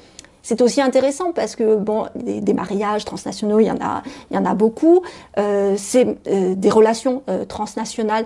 C'est 0.48 0.62
aussi 0.62 0.80
intéressant 0.80 1.32
parce 1.32 1.56
que 1.56 1.76
bon, 1.76 2.06
des, 2.14 2.54
mariages 2.54 3.04
transnationaux, 3.04 3.60
il 3.60 3.66
y 3.66 3.70
en 3.70 3.82
a, 3.82 4.02
il 4.30 4.34
y 4.34 4.38
en 4.38 4.46
a 4.46 4.54
beaucoup. 4.54 5.02
Euh, 5.36 5.74
c'est 5.76 6.16
euh, 6.26 6.54
des 6.54 6.70
relations 6.70 7.22
euh, 7.28 7.44
transnationales 7.44 8.24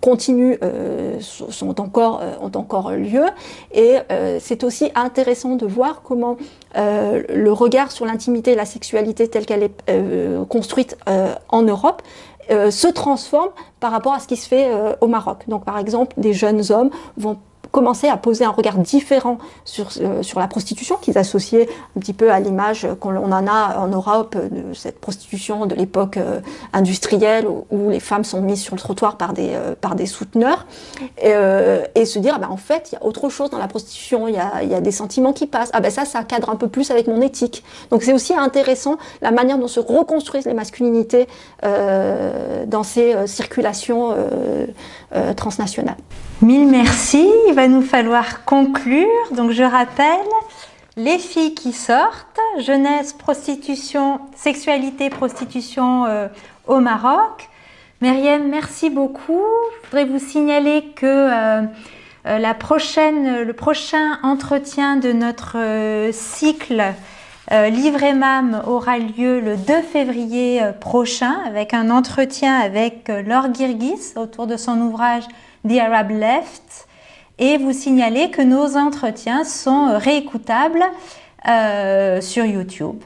continues 0.00 0.58
sont 1.20 1.78
encore 1.78 2.22
ont 2.40 2.50
encore 2.54 2.92
lieu 2.92 3.26
et 3.72 3.96
c'est 4.40 4.64
aussi 4.64 4.90
intéressant 4.94 5.56
de 5.56 5.66
voir 5.66 6.02
comment 6.02 6.36
le 6.74 7.50
regard 7.50 7.92
sur 7.92 8.06
l'intimité 8.06 8.52
et 8.52 8.54
la 8.54 8.64
sexualité 8.64 9.28
telle 9.28 9.46
qu'elle 9.46 9.62
est 9.62 10.46
construite 10.48 10.96
en 11.48 11.62
Europe 11.62 12.02
se 12.48 12.88
transforme 12.88 13.50
par 13.78 13.92
rapport 13.92 14.14
à 14.14 14.18
ce 14.20 14.26
qui 14.26 14.36
se 14.36 14.48
fait 14.48 14.70
au 15.00 15.06
Maroc. 15.06 15.44
Donc 15.48 15.64
par 15.64 15.78
exemple, 15.78 16.14
des 16.18 16.32
jeunes 16.32 16.62
hommes 16.70 16.90
vont 17.16 17.38
commencer 17.70 18.08
à 18.08 18.16
poser 18.16 18.44
un 18.44 18.50
regard 18.50 18.78
différent 18.78 19.38
sur, 19.64 19.88
euh, 20.00 20.22
sur 20.22 20.40
la 20.40 20.48
prostitution, 20.48 20.96
qu'ils 20.96 21.18
associaient 21.18 21.68
un 21.96 22.00
petit 22.00 22.12
peu 22.12 22.32
à 22.32 22.40
l'image 22.40 22.86
qu'on 23.00 23.16
en 23.16 23.46
a 23.46 23.78
en 23.78 23.88
Europe 23.88 24.36
de 24.36 24.74
cette 24.74 25.00
prostitution 25.00 25.66
de 25.66 25.74
l'époque 25.74 26.16
euh, 26.16 26.40
industrielle 26.72 27.46
où, 27.48 27.90
les 27.90 28.00
femmes 28.00 28.24
sont 28.24 28.40
mises 28.40 28.60
sur 28.60 28.74
le 28.74 28.80
trottoir 28.80 29.16
par 29.16 29.32
des, 29.32 29.50
euh, 29.54 29.74
par 29.80 29.94
des 29.94 30.06
souteneurs, 30.06 30.66
et, 31.22 31.32
et 31.94 32.04
se 32.04 32.18
dire, 32.18 32.34
ah 32.36 32.38
ben, 32.38 32.48
en 32.50 32.56
fait, 32.56 32.90
il 32.90 32.94
y 32.94 32.98
a 32.98 33.04
autre 33.04 33.28
chose 33.28 33.50
dans 33.50 33.58
la 33.58 33.68
prostitution, 33.68 34.28
il 34.28 34.34
y 34.34 34.38
a, 34.38 34.62
y 34.62 34.74
a 34.74 34.80
des 34.80 34.92
sentiments 34.92 35.32
qui 35.32 35.46
passent, 35.46 35.70
ah 35.72 35.80
ben 35.80 35.90
ça, 35.90 36.04
ça 36.04 36.22
cadre 36.24 36.50
un 36.50 36.56
peu 36.56 36.68
plus 36.68 36.90
avec 36.90 37.06
mon 37.06 37.20
éthique. 37.20 37.64
Donc 37.90 38.02
c'est 38.02 38.12
aussi 38.12 38.34
intéressant 38.34 38.96
la 39.22 39.30
manière 39.30 39.58
dont 39.58 39.68
se 39.68 39.80
reconstruisent 39.80 40.46
les 40.46 40.54
masculinités 40.54 41.26
dans 41.62 42.82
ces 42.82 43.26
circulations 43.26 44.14
transnationales. 45.36 45.96
Mille 46.42 46.68
merci. 46.68 47.30
Il 47.48 47.54
va 47.54 47.68
nous 47.68 47.82
falloir 47.82 48.46
conclure. 48.46 49.06
Donc 49.32 49.50
je 49.50 49.62
rappelle 49.62 50.16
les 50.96 51.18
filles 51.18 51.52
qui 51.52 51.72
sortent, 51.74 52.40
jeunesse, 52.60 53.12
prostitution, 53.12 54.20
sexualité, 54.36 55.10
prostitution 55.10 56.06
euh, 56.06 56.28
au 56.66 56.80
Maroc. 56.80 57.50
Myriam, 58.00 58.48
merci 58.48 58.88
beaucoup. 58.88 59.44
Je 59.82 59.90
voudrais 59.90 60.06
vous 60.06 60.18
signaler 60.18 60.86
que 60.96 61.04
euh, 61.04 61.62
euh, 62.26 62.38
la 62.38 62.54
prochaine, 62.54 63.42
le 63.42 63.52
prochain 63.52 64.18
entretien 64.22 64.96
de 64.96 65.12
notre 65.12 65.58
cycle 66.10 66.82
Livre 67.50 68.04
et 68.04 68.14
Mam 68.14 68.62
aura 68.64 68.98
lieu 68.98 69.40
le 69.40 69.56
2 69.56 69.82
février 69.82 70.62
prochain 70.78 71.36
avec 71.48 71.74
un 71.74 71.90
entretien 71.90 72.56
avec 72.60 73.08
Laure 73.08 73.52
Girgis 73.52 74.12
autour 74.14 74.46
de 74.46 74.56
son 74.56 74.80
ouvrage 74.80 75.24
The 75.68 75.78
Arab 75.78 76.10
Left 76.10 76.86
et 77.38 77.56
vous 77.56 77.72
signaler 77.72 78.30
que 78.30 78.42
nos 78.42 78.76
entretiens 78.76 79.44
sont 79.44 79.98
réécoutables 79.98 80.84
euh, 81.48 82.20
sur 82.20 82.44
YouTube. 82.44 82.96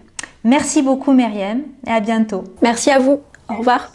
Merci 0.43 0.83
beaucoup 0.83 1.13
Myriam 1.13 1.63
et 1.87 1.91
à 1.91 2.01
bientôt. 2.01 2.45
Merci 2.63 2.91
à 2.91 2.99
vous. 2.99 3.21
Au 3.49 3.57
revoir. 3.57 3.91